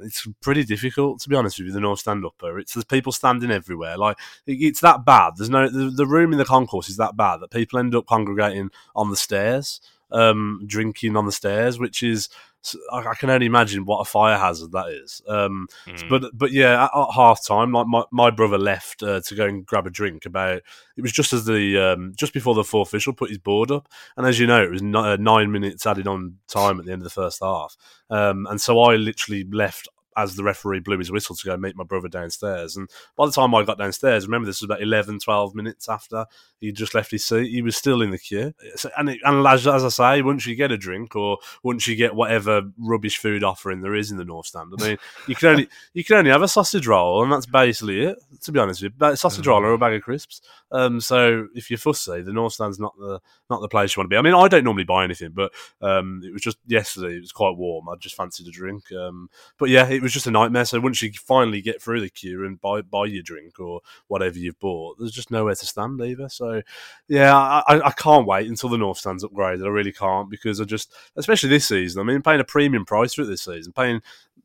it's 0.00 0.26
pretty 0.40 0.64
difficult 0.64 1.20
to 1.20 1.28
be 1.28 1.36
honest 1.36 1.58
with 1.58 1.68
you. 1.68 1.72
The 1.72 1.80
North 1.80 2.00
Stand 2.00 2.24
upper, 2.24 2.58
it's 2.58 2.74
there's 2.74 2.84
people 2.84 3.12
standing 3.12 3.50
everywhere. 3.50 3.96
Like 3.96 4.18
it's 4.46 4.80
that 4.80 5.04
bad. 5.04 5.34
There's 5.36 5.50
no 5.50 5.68
the, 5.68 5.90
the 5.90 6.06
room 6.06 6.32
in 6.32 6.38
the 6.38 6.44
concourse 6.44 6.88
is 6.88 6.96
that 6.96 7.16
bad 7.16 7.40
that 7.40 7.50
people 7.50 7.78
end 7.78 7.94
up 7.94 8.06
congregating 8.06 8.70
on 8.94 9.10
the 9.10 9.16
stairs, 9.16 9.80
um, 10.10 10.62
drinking 10.66 11.16
on 11.16 11.26
the 11.26 11.32
stairs, 11.32 11.78
which 11.78 12.02
is 12.02 12.28
I 12.92 13.14
can 13.14 13.30
only 13.30 13.46
imagine 13.46 13.84
what 13.84 14.00
a 14.00 14.04
fire 14.04 14.38
hazard 14.38 14.72
that 14.72 14.88
is. 14.88 15.22
Um, 15.26 15.66
mm. 15.86 16.08
But 16.08 16.30
but 16.34 16.52
yeah, 16.52 16.84
at, 16.84 16.90
at, 16.94 17.14
half 17.14 17.44
time, 17.44 17.72
like 17.72 17.86
my, 17.86 18.04
my 18.10 18.30
brother 18.30 18.58
left 18.58 19.02
uh, 19.02 19.20
to 19.20 19.34
go 19.34 19.46
and 19.46 19.64
grab 19.64 19.86
a 19.86 19.90
drink. 19.90 20.26
About 20.26 20.62
it 20.96 21.02
was 21.02 21.12
just 21.12 21.32
as 21.32 21.44
the 21.44 21.78
um, 21.78 22.12
just 22.16 22.32
before 22.32 22.54
the 22.54 22.64
fourth 22.64 22.88
official 22.88 23.12
put 23.12 23.30
his 23.30 23.38
board 23.38 23.70
up, 23.70 23.88
and 24.16 24.26
as 24.26 24.38
you 24.38 24.46
know, 24.46 24.62
it 24.62 24.70
was 24.70 24.82
uh, 24.82 25.16
nine 25.16 25.50
minutes 25.50 25.86
added 25.86 26.06
on 26.06 26.36
time 26.48 26.78
at 26.78 26.86
the 26.86 26.92
end 26.92 27.00
of 27.00 27.04
the 27.04 27.10
first 27.10 27.40
half. 27.42 27.76
Um, 28.10 28.46
and 28.50 28.60
so 28.60 28.80
I 28.80 28.96
literally 28.96 29.44
left 29.50 29.88
as 30.20 30.36
the 30.36 30.44
referee 30.44 30.80
blew 30.80 30.98
his 30.98 31.10
whistle 31.10 31.34
to 31.36 31.46
go 31.46 31.56
meet 31.56 31.76
my 31.76 31.84
brother 31.84 32.08
downstairs. 32.08 32.76
And 32.76 32.88
by 33.16 33.26
the 33.26 33.32
time 33.32 33.54
I 33.54 33.64
got 33.64 33.78
downstairs, 33.78 34.26
remember 34.26 34.46
this 34.46 34.60
was 34.60 34.66
about 34.66 34.82
11, 34.82 35.20
12 35.20 35.54
minutes 35.54 35.88
after 35.88 36.26
he 36.60 36.72
just 36.72 36.94
left 36.94 37.10
his 37.10 37.24
seat, 37.24 37.50
he 37.50 37.62
was 37.62 37.76
still 37.76 38.02
in 38.02 38.10
the 38.10 38.18
queue. 38.18 38.52
And, 38.96 39.08
it, 39.08 39.18
and 39.24 39.46
as, 39.46 39.66
as, 39.66 39.84
I 39.84 39.88
say, 39.88 40.22
once 40.22 40.46
you 40.46 40.54
get 40.54 40.70
a 40.70 40.76
drink 40.76 41.16
or 41.16 41.38
once 41.62 41.86
you 41.86 41.96
get 41.96 42.14
whatever 42.14 42.62
rubbish 42.78 43.16
food 43.16 43.42
offering 43.42 43.80
there 43.80 43.94
is 43.94 44.10
in 44.10 44.18
the 44.18 44.24
North 44.24 44.46
Stand, 44.46 44.72
I 44.78 44.88
mean, 44.88 44.98
you 45.26 45.34
can 45.34 45.48
only 45.48 45.68
you 45.94 46.04
can 46.04 46.16
only 46.16 46.30
have 46.30 46.42
a 46.42 46.48
sausage 46.48 46.86
roll, 46.86 47.22
and 47.22 47.32
that's 47.32 47.46
basically 47.46 48.02
it. 48.02 48.18
To 48.42 48.52
be 48.52 48.60
honest 48.60 48.82
with 48.82 48.92
you, 49.00 49.16
sausage 49.16 49.46
roll 49.46 49.62
or 49.62 49.72
a 49.72 49.78
bag 49.78 49.94
of 49.94 50.02
crisps. 50.02 50.42
Um, 50.70 51.00
so 51.00 51.48
if 51.54 51.70
you're 51.70 51.78
fussy, 51.78 52.22
the 52.22 52.32
North 52.32 52.52
Stand's 52.52 52.78
not 52.78 52.96
the 52.98 53.20
not 53.48 53.60
the 53.60 53.68
place 53.68 53.96
you 53.96 54.00
want 54.00 54.10
to 54.10 54.14
be. 54.14 54.18
I 54.18 54.22
mean, 54.22 54.34
I 54.34 54.48
don't 54.48 54.64
normally 54.64 54.84
buy 54.84 55.04
anything, 55.04 55.32
but 55.32 55.52
um, 55.80 56.20
it 56.24 56.32
was 56.32 56.42
just 56.42 56.58
yesterday. 56.66 57.16
It 57.16 57.20
was 57.20 57.32
quite 57.32 57.56
warm. 57.56 57.88
I 57.88 57.96
just 57.96 58.14
fancied 58.14 58.46
a 58.46 58.50
drink. 58.50 58.92
Um, 58.92 59.30
but 59.58 59.70
yeah, 59.70 59.88
it 59.88 60.02
was 60.02 60.09
just 60.12 60.26
a 60.26 60.30
nightmare. 60.30 60.64
So 60.64 60.80
once 60.80 61.02
you 61.02 61.12
finally 61.12 61.60
get 61.60 61.82
through 61.82 62.00
the 62.00 62.10
queue 62.10 62.44
and 62.44 62.60
buy 62.60 62.82
buy 62.82 63.06
your 63.06 63.22
drink 63.22 63.60
or 63.60 63.80
whatever 64.08 64.38
you've 64.38 64.58
bought, 64.58 64.98
there's 64.98 65.12
just 65.12 65.30
nowhere 65.30 65.54
to 65.54 65.66
stand 65.66 66.00
either. 66.00 66.28
So 66.28 66.62
yeah, 67.08 67.36
I, 67.36 67.86
I 67.86 67.90
can't 67.92 68.26
wait 68.26 68.48
until 68.48 68.70
the 68.70 68.78
North 68.78 68.98
Stand's 68.98 69.24
upgraded. 69.24 69.64
I 69.64 69.68
really 69.68 69.92
can't 69.92 70.30
because 70.30 70.60
I 70.60 70.64
just, 70.64 70.92
especially 71.16 71.48
this 71.48 71.68
season. 71.68 72.00
I 72.00 72.04
mean, 72.04 72.22
paying 72.22 72.40
a 72.40 72.44
premium 72.44 72.84
price 72.84 73.14
for 73.14 73.22
it 73.22 73.26
this 73.26 73.42
season, 73.42 73.72
paying 73.72 74.02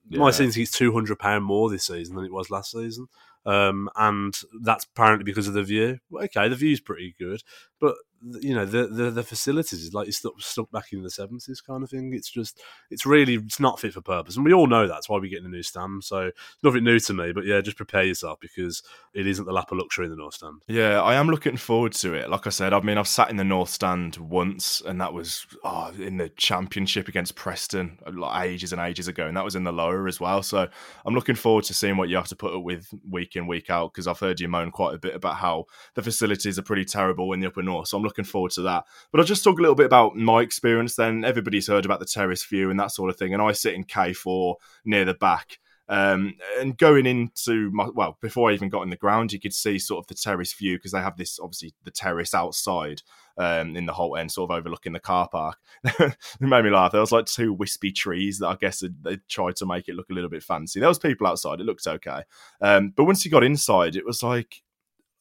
yeah. 0.09 0.19
my 0.19 0.31
season 0.31 0.61
it's 0.61 0.71
two 0.71 0.93
hundred 0.93 1.19
pound 1.19 1.45
more 1.45 1.69
this 1.69 1.85
season 1.85 2.15
than 2.15 2.25
it 2.25 2.33
was 2.33 2.49
last 2.49 2.71
season. 2.71 3.07
Um, 3.45 3.89
and 3.95 4.35
that's 4.61 4.85
apparently 4.85 5.23
because 5.23 5.47
of 5.47 5.53
the 5.53 5.63
view. 5.63 5.99
Okay, 6.11 6.47
the 6.47 6.55
view's 6.55 6.79
pretty 6.79 7.15
good, 7.19 7.43
but 7.79 7.95
you 8.41 8.55
know 8.55 8.65
the 8.65 8.87
the, 8.87 9.11
the 9.11 9.23
facilities 9.23 9.83
is 9.83 9.93
like 9.93 10.07
it's 10.07 10.23
stuck, 10.39 10.71
back 10.71 10.91
in 10.91 11.03
the 11.03 11.09
seventies 11.09 11.61
kind 11.61 11.83
of 11.83 11.89
thing. 11.89 12.13
It's 12.13 12.29
just 12.29 12.61
it's 12.89 13.05
really 13.05 13.35
it's 13.35 13.59
not 13.59 13.79
fit 13.79 13.93
for 13.93 14.01
purpose, 14.01 14.35
and 14.35 14.45
we 14.45 14.53
all 14.53 14.67
know 14.67 14.87
that's 14.87 15.07
why 15.07 15.17
we're 15.17 15.29
getting 15.29 15.45
a 15.45 15.49
new 15.49 15.63
stand. 15.63 16.03
So 16.03 16.31
nothing 16.63 16.83
new 16.83 16.99
to 16.99 17.13
me, 17.13 17.31
but 17.33 17.45
yeah, 17.45 17.61
just 17.61 17.77
prepare 17.77 18.03
yourself 18.03 18.39
because 18.39 18.81
it 19.13 19.27
isn't 19.27 19.45
the 19.45 19.53
lap 19.53 19.71
of 19.71 19.77
luxury 19.77 20.05
in 20.05 20.11
the 20.11 20.17
North 20.17 20.35
Stand. 20.35 20.61
Yeah, 20.67 21.01
I 21.01 21.15
am 21.15 21.29
looking 21.29 21.57
forward 21.57 21.93
to 21.93 22.13
it. 22.13 22.29
Like 22.29 22.47
I 22.47 22.49
said, 22.49 22.73
I 22.73 22.79
mean 22.81 22.97
I've 22.97 23.07
sat 23.07 23.29
in 23.29 23.37
the 23.37 23.43
North 23.43 23.69
Stand 23.69 24.17
once, 24.17 24.81
and 24.85 24.99
that 25.01 25.13
was 25.13 25.45
oh, 25.63 25.91
in 25.99 26.17
the 26.17 26.29
Championship 26.29 27.07
against 27.07 27.35
Preston 27.35 27.99
uh, 28.05 28.11
like 28.13 28.45
ages 28.45 28.71
and 28.71 28.81
ages 28.81 29.07
ago, 29.07 29.27
and 29.27 29.37
that 29.37 29.45
was 29.45 29.55
in 29.55 29.63
the 29.63 29.71
lower 29.73 30.07
as 30.07 30.19
well. 30.19 30.41
So 30.41 30.67
I'm 31.05 31.13
looking 31.13 31.35
forward 31.35 31.65
to 31.65 31.73
seeing 31.73 31.97
what 31.97 32.09
you 32.09 32.15
have 32.15 32.27
to 32.27 32.35
put 32.35 32.53
up 32.53 32.63
with 32.63 32.89
week 33.09 33.35
in 33.35 33.47
week 33.47 33.69
out 33.69 33.93
because 33.93 34.07
I've 34.07 34.19
heard 34.19 34.39
you 34.39 34.47
moan 34.47 34.71
quite 34.71 34.95
a 34.95 34.99
bit 34.99 35.15
about 35.15 35.35
how 35.35 35.65
the 35.93 36.01
facilities 36.01 36.57
are 36.57 36.63
pretty 36.63 36.85
terrible 36.85 37.33
in 37.33 37.39
the 37.39 37.47
Upper 37.47 37.61
North. 37.61 37.89
So 37.89 37.97
I'm 37.97 38.03
looking 38.03 38.14
forward 38.23 38.51
to 38.51 38.61
that. 38.61 38.85
But 39.11 39.19
I'll 39.19 39.25
just 39.25 39.43
talk 39.43 39.59
a 39.59 39.61
little 39.61 39.75
bit 39.75 39.85
about 39.85 40.15
my 40.15 40.41
experience 40.41 40.95
then. 40.95 41.25
Everybody's 41.25 41.67
heard 41.67 41.85
about 41.85 41.99
the 41.99 42.05
terrace 42.05 42.45
view 42.45 42.69
and 42.69 42.79
that 42.79 42.91
sort 42.91 43.09
of 43.09 43.17
thing. 43.17 43.33
And 43.33 43.41
I 43.41 43.51
sit 43.51 43.73
in 43.73 43.83
K4 43.83 44.55
near 44.85 45.05
the 45.05 45.13
back. 45.13 45.59
Um, 45.87 46.33
and 46.59 46.77
going 46.77 47.05
into 47.05 47.69
my, 47.71 47.89
well, 47.93 48.17
before 48.21 48.49
I 48.49 48.53
even 48.53 48.69
got 48.69 48.81
in 48.81 48.89
the 48.89 48.95
ground, 48.95 49.31
you 49.31 49.39
could 49.39 49.53
see 49.53 49.77
sort 49.77 50.03
of 50.03 50.07
the 50.07 50.15
terrace 50.15 50.53
view 50.53 50.77
because 50.77 50.91
they 50.91 50.99
have 50.99 51.17
this 51.17 51.39
obviously 51.39 51.73
the 51.83 51.91
terrace 51.91 52.33
outside 52.33 53.01
um, 53.37 53.75
in 53.75 53.85
the 53.85 53.93
Holte 53.93 54.19
End, 54.19 54.31
sort 54.31 54.49
of 54.49 54.57
overlooking 54.57 54.93
the 54.93 54.99
car 54.99 55.29
park. 55.29 55.57
it 55.83 56.15
made 56.39 56.63
me 56.63 56.71
laugh. 56.71 56.91
There 56.91 57.01
was 57.01 57.11
like 57.11 57.25
two 57.25 57.53
wispy 57.53 57.91
trees 57.91 58.39
that 58.39 58.47
I 58.47 58.55
guess 58.55 58.83
they 59.01 59.17
tried 59.29 59.57
to 59.57 59.65
make 59.65 59.87
it 59.87 59.95
look 59.95 60.09
a 60.09 60.13
little 60.13 60.29
bit 60.29 60.43
fancy. 60.43 60.79
There 60.79 60.89
was 60.89 60.99
people 60.99 61.27
outside; 61.27 61.59
it 61.59 61.65
looked 61.65 61.85
okay. 61.85 62.23
Um, 62.61 62.93
but 62.95 63.05
once 63.05 63.23
you 63.23 63.31
got 63.31 63.43
inside, 63.43 63.95
it 63.95 64.05
was 64.05 64.23
like 64.23 64.63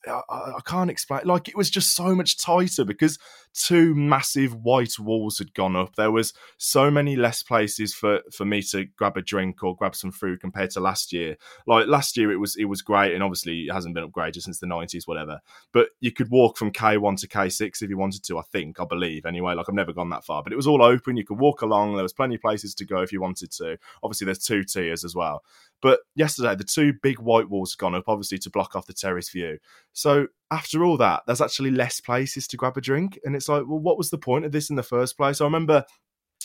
I, 0.06 0.20
I, 0.30 0.60
can't 0.64 0.90
explain. 0.90 1.22
Like 1.24 1.48
it 1.48 1.56
was 1.56 1.70
just 1.70 1.94
so 1.94 2.14
much 2.14 2.38
tighter 2.38 2.84
because 2.84 3.18
two 3.54 3.94
massive 3.94 4.54
white 4.54 4.98
walls 4.98 5.38
had 5.38 5.54
gone 5.54 5.76
up. 5.76 5.96
There 5.96 6.10
was 6.10 6.32
so 6.58 6.90
many 6.90 7.16
less 7.16 7.42
places 7.42 7.94
for 7.94 8.20
for 8.32 8.44
me 8.44 8.62
to 8.62 8.84
grab 8.96 9.16
a 9.16 9.22
drink 9.22 9.62
or 9.62 9.76
grab 9.76 9.94
some 9.94 10.10
food 10.12 10.40
compared 10.40 10.70
to 10.70 10.80
last 10.80 11.12
year. 11.12 11.36
Like 11.66 11.86
last 11.86 12.16
year, 12.16 12.32
it 12.32 12.36
was 12.36 12.56
it 12.56 12.64
was 12.64 12.82
great, 12.82 13.14
and 13.14 13.22
obviously 13.22 13.62
it 13.62 13.72
hasn't 13.72 13.94
been 13.94 14.08
upgraded 14.08 14.42
since 14.42 14.58
the 14.58 14.66
nineties, 14.66 15.06
whatever. 15.06 15.40
But 15.72 15.88
you 16.00 16.12
could 16.12 16.30
walk 16.30 16.56
from 16.56 16.70
K 16.70 16.96
one 16.96 17.16
to 17.16 17.28
K 17.28 17.48
six 17.48 17.82
if 17.82 17.90
you 17.90 17.98
wanted 17.98 18.24
to. 18.24 18.38
I 18.38 18.42
think, 18.42 18.80
I 18.80 18.84
believe, 18.84 19.26
anyway. 19.26 19.54
Like 19.54 19.66
I've 19.68 19.74
never 19.74 19.92
gone 19.92 20.10
that 20.10 20.24
far, 20.24 20.42
but 20.42 20.52
it 20.52 20.56
was 20.56 20.66
all 20.66 20.82
open. 20.82 21.16
You 21.16 21.24
could 21.24 21.38
walk 21.38 21.62
along. 21.62 21.94
There 21.94 22.02
was 22.02 22.12
plenty 22.12 22.34
of 22.34 22.40
places 22.40 22.74
to 22.76 22.84
go 22.84 23.02
if 23.02 23.12
you 23.12 23.20
wanted 23.20 23.52
to. 23.52 23.78
Obviously, 24.02 24.26
there's 24.26 24.44
two 24.44 24.64
tiers 24.64 25.04
as 25.04 25.14
well. 25.14 25.42
But 25.82 26.00
yesterday, 26.14 26.54
the 26.54 26.64
two 26.64 26.94
big 27.02 27.18
white 27.18 27.50
walls 27.50 27.72
have 27.72 27.78
gone 27.78 27.94
up, 27.94 28.04
obviously 28.06 28.38
to 28.38 28.50
block 28.50 28.74
off 28.74 28.86
the 28.86 28.94
terrace 28.94 29.30
view. 29.30 29.58
So 29.92 30.28
after 30.50 30.84
all 30.84 30.96
that, 30.98 31.22
there's 31.26 31.40
actually 31.40 31.70
less 31.70 32.00
places 32.00 32.46
to 32.48 32.56
grab 32.56 32.76
a 32.76 32.80
drink, 32.80 33.18
and 33.24 33.36
it's 33.36 33.48
like, 33.48 33.64
well, 33.66 33.80
what 33.80 33.98
was 33.98 34.10
the 34.10 34.18
point 34.18 34.44
of 34.44 34.52
this 34.52 34.70
in 34.70 34.76
the 34.76 34.82
first 34.82 35.16
place? 35.16 35.40
I 35.40 35.44
remember 35.44 35.84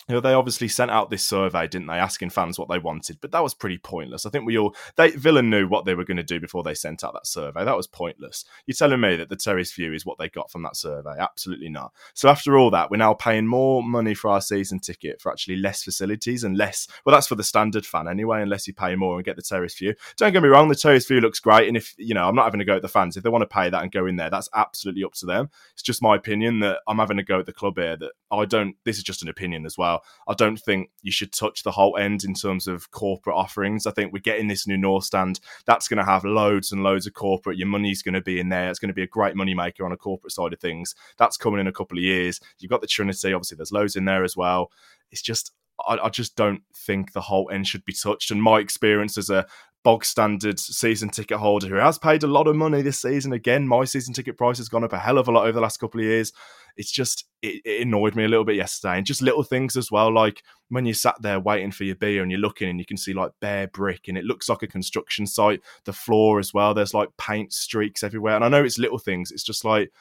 you 0.09 0.15
know, 0.15 0.21
they 0.21 0.33
obviously 0.33 0.67
sent 0.67 0.89
out 0.89 1.11
this 1.11 1.23
survey, 1.23 1.67
didn't 1.67 1.87
they, 1.87 1.93
asking 1.93 2.31
fans 2.31 2.57
what 2.57 2.67
they 2.67 2.79
wanted, 2.79 3.19
but 3.21 3.31
that 3.31 3.43
was 3.43 3.53
pretty 3.53 3.77
pointless. 3.77 4.25
I 4.25 4.31
think 4.31 4.43
we 4.43 4.57
all 4.57 4.75
they 4.97 5.11
Villa 5.11 5.43
knew 5.43 5.67
what 5.67 5.85
they 5.85 5.93
were 5.93 6.03
going 6.03 6.17
to 6.17 6.23
do 6.23 6.39
before 6.39 6.63
they 6.63 6.73
sent 6.73 7.03
out 7.03 7.13
that 7.13 7.27
survey. 7.27 7.63
That 7.63 7.77
was 7.77 7.85
pointless. 7.85 8.43
You're 8.65 8.73
telling 8.73 9.01
me 9.01 9.15
that 9.17 9.29
the 9.29 9.35
terrace 9.35 9.71
view 9.71 9.93
is 9.93 10.07
what 10.07 10.17
they 10.17 10.27
got 10.27 10.51
from 10.51 10.63
that 10.63 10.75
survey? 10.75 11.13
Absolutely 11.19 11.69
not. 11.69 11.93
So 12.15 12.27
after 12.27 12.57
all 12.57 12.71
that, 12.71 12.89
we're 12.89 12.97
now 12.97 13.13
paying 13.13 13.45
more 13.45 13.83
money 13.83 14.15
for 14.15 14.31
our 14.31 14.41
season 14.41 14.79
ticket 14.79 15.21
for 15.21 15.31
actually 15.31 15.57
less 15.57 15.83
facilities 15.83 16.43
and 16.43 16.57
less. 16.57 16.87
Well, 17.05 17.15
that's 17.15 17.27
for 17.27 17.35
the 17.35 17.43
standard 17.43 17.85
fan 17.85 18.07
anyway, 18.07 18.41
unless 18.41 18.67
you 18.67 18.73
pay 18.73 18.95
more 18.95 19.17
and 19.17 19.25
get 19.25 19.35
the 19.35 19.43
terrace 19.43 19.77
view. 19.77 19.93
Don't 20.17 20.33
get 20.33 20.41
me 20.41 20.49
wrong, 20.49 20.69
the 20.69 20.75
terrace 20.75 21.05
view 21.05 21.21
looks 21.21 21.39
great, 21.39 21.67
and 21.67 21.77
if 21.77 21.93
you 21.99 22.15
know, 22.15 22.27
I'm 22.27 22.35
not 22.35 22.45
having 22.45 22.59
to 22.59 22.65
go 22.65 22.77
at 22.77 22.81
the 22.81 22.87
fans. 22.87 23.15
If 23.15 23.21
they 23.21 23.29
want 23.29 23.43
to 23.43 23.47
pay 23.47 23.69
that 23.69 23.83
and 23.83 23.91
go 23.91 24.07
in 24.07 24.15
there, 24.15 24.31
that's 24.31 24.49
absolutely 24.55 25.03
up 25.03 25.13
to 25.15 25.27
them. 25.27 25.51
It's 25.73 25.83
just 25.83 26.01
my 26.01 26.15
opinion 26.15 26.61
that 26.61 26.79
I'm 26.87 26.97
having 26.97 27.17
to 27.17 27.23
go 27.23 27.39
at 27.39 27.45
the 27.45 27.53
club 27.53 27.77
here. 27.77 27.95
That 27.95 28.13
I 28.31 28.45
don't. 28.45 28.75
This 28.85 28.97
is 28.97 29.03
just 29.03 29.21
an 29.21 29.29
opinion 29.29 29.67
as 29.67 29.77
well. 29.77 29.98
I 30.27 30.33
don't 30.33 30.57
think 30.57 30.89
you 31.01 31.11
should 31.11 31.31
touch 31.31 31.63
the 31.63 31.71
Holte 31.71 31.99
End 31.99 32.23
in 32.23 32.33
terms 32.33 32.67
of 32.67 32.91
corporate 32.91 33.35
offerings. 33.35 33.85
I 33.85 33.91
think 33.91 34.13
we're 34.13 34.19
getting 34.19 34.47
this 34.47 34.67
new 34.67 34.77
North 34.77 35.05
stand 35.05 35.39
that's 35.65 35.87
going 35.87 35.97
to 35.97 36.05
have 36.05 36.23
loads 36.25 36.71
and 36.71 36.83
loads 36.83 37.07
of 37.07 37.13
corporate. 37.13 37.57
Your 37.57 37.67
money's 37.67 38.01
going 38.01 38.13
to 38.13 38.21
be 38.21 38.39
in 38.39 38.49
there. 38.49 38.69
It's 38.69 38.79
going 38.79 38.89
to 38.89 38.93
be 38.93 39.03
a 39.03 39.07
great 39.07 39.35
money 39.35 39.53
maker 39.53 39.85
on 39.85 39.91
a 39.91 39.97
corporate 39.97 40.33
side 40.33 40.53
of 40.53 40.59
things. 40.59 40.95
That's 41.17 41.37
coming 41.37 41.59
in 41.59 41.67
a 41.67 41.73
couple 41.73 41.97
of 41.97 42.03
years. 42.03 42.39
You've 42.59 42.71
got 42.71 42.81
the 42.81 42.87
Trinity, 42.87 43.33
obviously. 43.33 43.57
There's 43.57 43.71
loads 43.71 43.95
in 43.95 44.05
there 44.05 44.23
as 44.23 44.35
well. 44.35 44.71
It's 45.11 45.21
just 45.21 45.51
I, 45.87 46.09
just 46.09 46.35
don't 46.35 46.61
think 46.75 47.13
the 47.13 47.21
Holte 47.21 47.53
End 47.53 47.67
should 47.67 47.85
be 47.85 47.93
touched. 47.93 48.31
And 48.31 48.43
my 48.43 48.59
experience 48.59 49.17
as 49.17 49.29
a 49.29 49.45
bog 49.83 50.03
standard 50.03 50.59
season 50.59 51.09
ticket 51.09 51.37
holder 51.37 51.67
who 51.67 51.75
has 51.75 51.97
paid 51.97 52.23
a 52.23 52.27
lot 52.27 52.47
of 52.47 52.55
money 52.55 52.81
this 52.81 53.01
season. 53.01 53.31
Again, 53.31 53.67
my 53.67 53.85
season 53.85 54.13
ticket 54.13 54.37
price 54.37 54.57
has 54.57 54.69
gone 54.69 54.83
up 54.83 54.93
a 54.93 54.99
hell 54.99 55.17
of 55.17 55.27
a 55.27 55.31
lot 55.31 55.43
over 55.43 55.53
the 55.53 55.61
last 55.61 55.79
couple 55.79 56.01
of 56.01 56.05
years. 56.05 56.33
It's 56.75 56.91
just 56.91 57.25
it, 57.41 57.61
it, 57.65 57.81
annoyed 57.81 58.15
me 58.15 58.25
a 58.25 58.27
little 58.27 58.45
bit 58.45 58.55
yesterday, 58.55 58.97
and 58.97 59.05
just 59.05 59.21
little 59.21 59.43
things 59.43 59.75
as 59.75 59.91
well, 59.91 60.13
like 60.13 60.43
when 60.69 60.85
you 60.85 60.93
sat 60.93 61.15
there 61.21 61.39
waiting 61.39 61.71
for 61.71 61.83
your 61.83 61.95
beer 61.95 62.21
and 62.21 62.31
you're 62.31 62.39
looking 62.39 62.69
and 62.69 62.79
you 62.79 62.85
can 62.85 62.97
see 62.97 63.13
like 63.13 63.31
bare 63.41 63.67
brick 63.67 64.07
and 64.07 64.17
it 64.17 64.25
looks 64.25 64.49
like 64.49 64.63
a 64.63 64.67
construction 64.67 65.25
site. 65.25 65.61
The 65.85 65.93
floor 65.93 66.39
as 66.39 66.53
well, 66.53 66.73
there's 66.73 66.93
like 66.93 67.09
paint 67.17 67.53
streaks 67.53 68.03
everywhere, 68.03 68.35
and 68.35 68.45
I 68.45 68.49
know 68.49 68.63
it's 68.63 68.79
little 68.79 68.99
things. 68.99 69.31
It's 69.31 69.43
just 69.43 69.65
like 69.65 69.91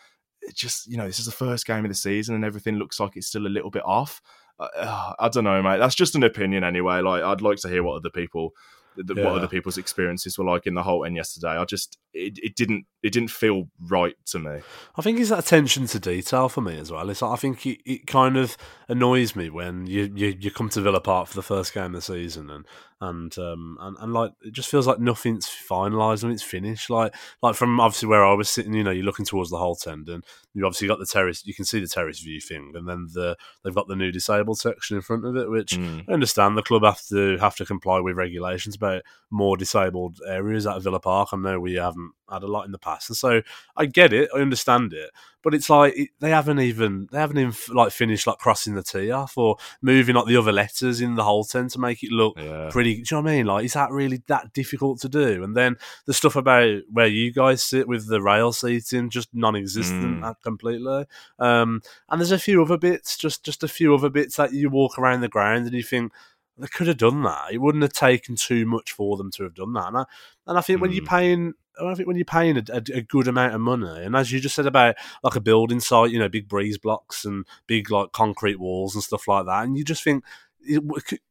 it 0.42 0.54
just 0.54 0.86
you 0.86 0.96
know 0.96 1.06
this 1.06 1.18
is 1.18 1.26
the 1.26 1.32
first 1.32 1.66
game 1.66 1.84
of 1.84 1.88
the 1.88 1.94
season 1.94 2.34
and 2.34 2.44
everything 2.44 2.76
looks 2.76 3.00
like 3.00 3.16
it's 3.16 3.26
still 3.26 3.46
a 3.46 3.48
little 3.48 3.70
bit 3.70 3.84
off. 3.84 4.20
Uh, 4.58 5.12
I 5.18 5.28
don't 5.28 5.44
know, 5.44 5.62
mate. 5.62 5.78
That's 5.78 5.94
just 5.94 6.16
an 6.16 6.24
opinion 6.24 6.64
anyway. 6.64 7.00
Like 7.00 7.22
I'd 7.22 7.42
like 7.42 7.58
to 7.58 7.68
hear 7.68 7.82
what 7.82 7.96
other 7.96 8.10
people 8.10 8.54
the, 8.96 9.14
yeah. 9.14 9.24
what 9.24 9.34
other 9.34 9.48
people's 9.48 9.78
experiences 9.78 10.38
were 10.38 10.44
like 10.44 10.66
in 10.66 10.74
the 10.74 10.82
Holte 10.82 11.06
End 11.06 11.16
yesterday. 11.16 11.56
I 11.56 11.64
just 11.64 11.98
it, 12.12 12.38
it 12.42 12.56
didn't 12.56 12.86
it 13.02 13.12
didn't 13.12 13.30
feel 13.30 13.68
right 13.80 14.16
to 14.26 14.38
me. 14.38 14.60
I 14.96 15.02
think 15.02 15.20
it's 15.20 15.30
that 15.30 15.38
attention 15.38 15.86
to 15.86 16.00
detail 16.00 16.48
for 16.48 16.60
me 16.60 16.78
as 16.78 16.90
well. 16.90 17.08
It's 17.10 17.22
like, 17.22 17.32
I 17.32 17.36
think 17.36 17.64
it, 17.66 17.78
it 17.84 18.06
kind 18.06 18.36
of 18.36 18.56
annoys 18.88 19.36
me 19.36 19.50
when 19.50 19.86
you, 19.86 20.10
you, 20.14 20.36
you 20.38 20.50
come 20.50 20.68
to 20.70 20.80
Villa 20.80 21.00
Park 21.00 21.28
for 21.28 21.34
the 21.34 21.42
first 21.42 21.72
game 21.72 21.86
of 21.86 21.92
the 21.92 22.02
season 22.02 22.50
and 22.50 22.66
and 23.00 23.38
um 23.38 23.78
and, 23.80 23.96
and 24.00 24.12
like 24.12 24.32
it 24.42 24.52
just 24.52 24.68
feels 24.68 24.86
like 24.86 24.98
nothing's 24.98 25.46
finalised 25.46 26.24
and 26.24 26.32
it's 26.32 26.42
finished. 26.42 26.90
Like 26.90 27.14
like 27.42 27.54
from 27.54 27.78
obviously 27.78 28.08
where 28.08 28.24
I 28.24 28.34
was 28.34 28.48
sitting, 28.48 28.74
you 28.74 28.82
know, 28.82 28.90
you're 28.90 29.04
looking 29.04 29.24
towards 29.24 29.50
the 29.50 29.56
Holte 29.56 29.86
End 29.86 30.08
and 30.08 30.24
you 30.52 30.66
obviously 30.66 30.88
got 30.88 30.98
the 30.98 31.06
terrace. 31.06 31.46
You 31.46 31.54
can 31.54 31.64
see 31.64 31.78
the 31.78 31.86
terrace 31.86 32.18
view 32.20 32.40
thing, 32.40 32.72
and 32.74 32.88
then 32.88 33.06
the 33.14 33.36
they've 33.62 33.74
got 33.74 33.86
the 33.86 33.94
new 33.94 34.10
disabled 34.10 34.58
section 34.58 34.96
in 34.96 35.02
front 35.02 35.24
of 35.24 35.36
it, 35.36 35.48
which 35.48 35.76
mm. 35.76 36.04
I 36.08 36.12
understand 36.12 36.56
the 36.56 36.62
club 36.62 36.82
have 36.82 37.02
to 37.10 37.38
have 37.38 37.54
to 37.56 37.64
comply 37.64 38.00
with 38.00 38.16
regulations 38.16 38.74
about 38.74 39.02
more 39.30 39.56
disabled 39.56 40.18
areas 40.26 40.66
at 40.66 40.82
Villa 40.82 40.98
Park. 40.98 41.28
I 41.32 41.36
know 41.36 41.60
we 41.60 41.74
haven't 41.74 42.12
had 42.30 42.42
a 42.42 42.46
lot 42.46 42.66
in 42.66 42.72
the 42.72 42.78
past, 42.78 43.10
and 43.10 43.16
so 43.16 43.42
I 43.76 43.86
get 43.86 44.12
it, 44.12 44.30
I 44.34 44.38
understand 44.38 44.92
it, 44.92 45.10
but 45.42 45.54
it's 45.54 45.70
like 45.70 45.96
it, 45.96 46.10
they 46.20 46.30
haven't 46.30 46.60
even 46.60 47.08
they 47.12 47.18
haven't 47.18 47.38
even 47.38 47.54
like 47.74 47.92
finished 47.92 48.26
like 48.26 48.38
crossing 48.38 48.74
the 48.74 48.82
T 48.82 49.10
off 49.10 49.38
or 49.38 49.56
moving 49.80 50.14
like 50.14 50.26
the 50.26 50.36
other 50.36 50.52
letters 50.52 51.00
in 51.00 51.14
the 51.14 51.22
Holte 51.22 51.54
End 51.54 51.70
to 51.70 51.78
make 51.78 52.02
it 52.02 52.10
look 52.10 52.38
yeah. 52.38 52.68
pretty. 52.70 52.96
Do 52.96 52.98
you 52.98 53.04
know 53.12 53.22
what 53.22 53.30
I 53.30 53.36
mean? 53.36 53.46
Like, 53.46 53.64
is 53.64 53.72
that 53.74 53.90
really 53.90 54.22
that 54.26 54.52
difficult 54.52 55.00
to 55.00 55.08
do? 55.08 55.42
And 55.44 55.56
then 55.56 55.76
the 56.06 56.14
stuff 56.14 56.36
about 56.36 56.82
where 56.90 57.06
you 57.06 57.32
guys 57.32 57.62
sit 57.62 57.88
with 57.88 58.08
the 58.08 58.20
rail 58.20 58.52
seating 58.52 59.10
just 59.10 59.28
non-existent 59.32 60.20
mm. 60.22 60.34
completely. 60.42 61.06
Um, 61.38 61.82
and 62.08 62.20
there's 62.20 62.32
a 62.32 62.38
few 62.38 62.62
other 62.62 62.78
bits, 62.78 63.16
just 63.16 63.44
just 63.44 63.62
a 63.62 63.68
few 63.68 63.94
other 63.94 64.10
bits 64.10 64.36
that 64.36 64.52
you 64.52 64.70
walk 64.70 64.98
around 64.98 65.20
the 65.20 65.28
ground 65.28 65.66
and 65.66 65.74
you 65.74 65.82
think 65.82 66.12
they 66.58 66.66
could 66.66 66.88
have 66.88 66.98
done 66.98 67.22
that. 67.22 67.52
It 67.52 67.58
wouldn't 67.58 67.82
have 67.82 67.92
taken 67.92 68.34
too 68.34 68.66
much 68.66 68.92
for 68.92 69.16
them 69.16 69.30
to 69.32 69.44
have 69.44 69.54
done 69.54 69.72
that. 69.74 69.88
And 69.88 69.98
I, 69.98 70.04
and 70.46 70.58
I 70.58 70.60
think 70.60 70.78
mm. 70.78 70.82
when 70.82 70.92
you're 70.92 71.04
hmm. 71.04 71.08
paying 71.08 71.54
I 71.80 71.94
think 71.94 72.06
when 72.06 72.16
you're 72.16 72.24
paying 72.24 72.56
a, 72.56 72.64
a, 72.72 72.82
a, 72.98 73.02
good 73.02 73.28
amount 73.28 73.54
of 73.54 73.60
money, 73.60 74.04
and 74.04 74.16
as 74.16 74.32
you 74.32 74.40
just 74.40 74.54
said 74.54 74.66
about 74.66 74.96
like 75.22 75.36
a 75.36 75.40
building 75.40 75.80
site, 75.80 76.10
you 76.10 76.18
know, 76.18 76.28
big 76.28 76.48
breeze 76.48 76.78
blocks 76.78 77.24
and 77.24 77.44
big 77.66 77.90
like 77.90 78.12
concrete 78.12 78.58
walls 78.58 78.94
and 78.94 79.04
stuff 79.04 79.28
like 79.28 79.46
that, 79.46 79.64
and 79.64 79.76
you 79.76 79.84
just 79.84 80.02
think, 80.02 80.24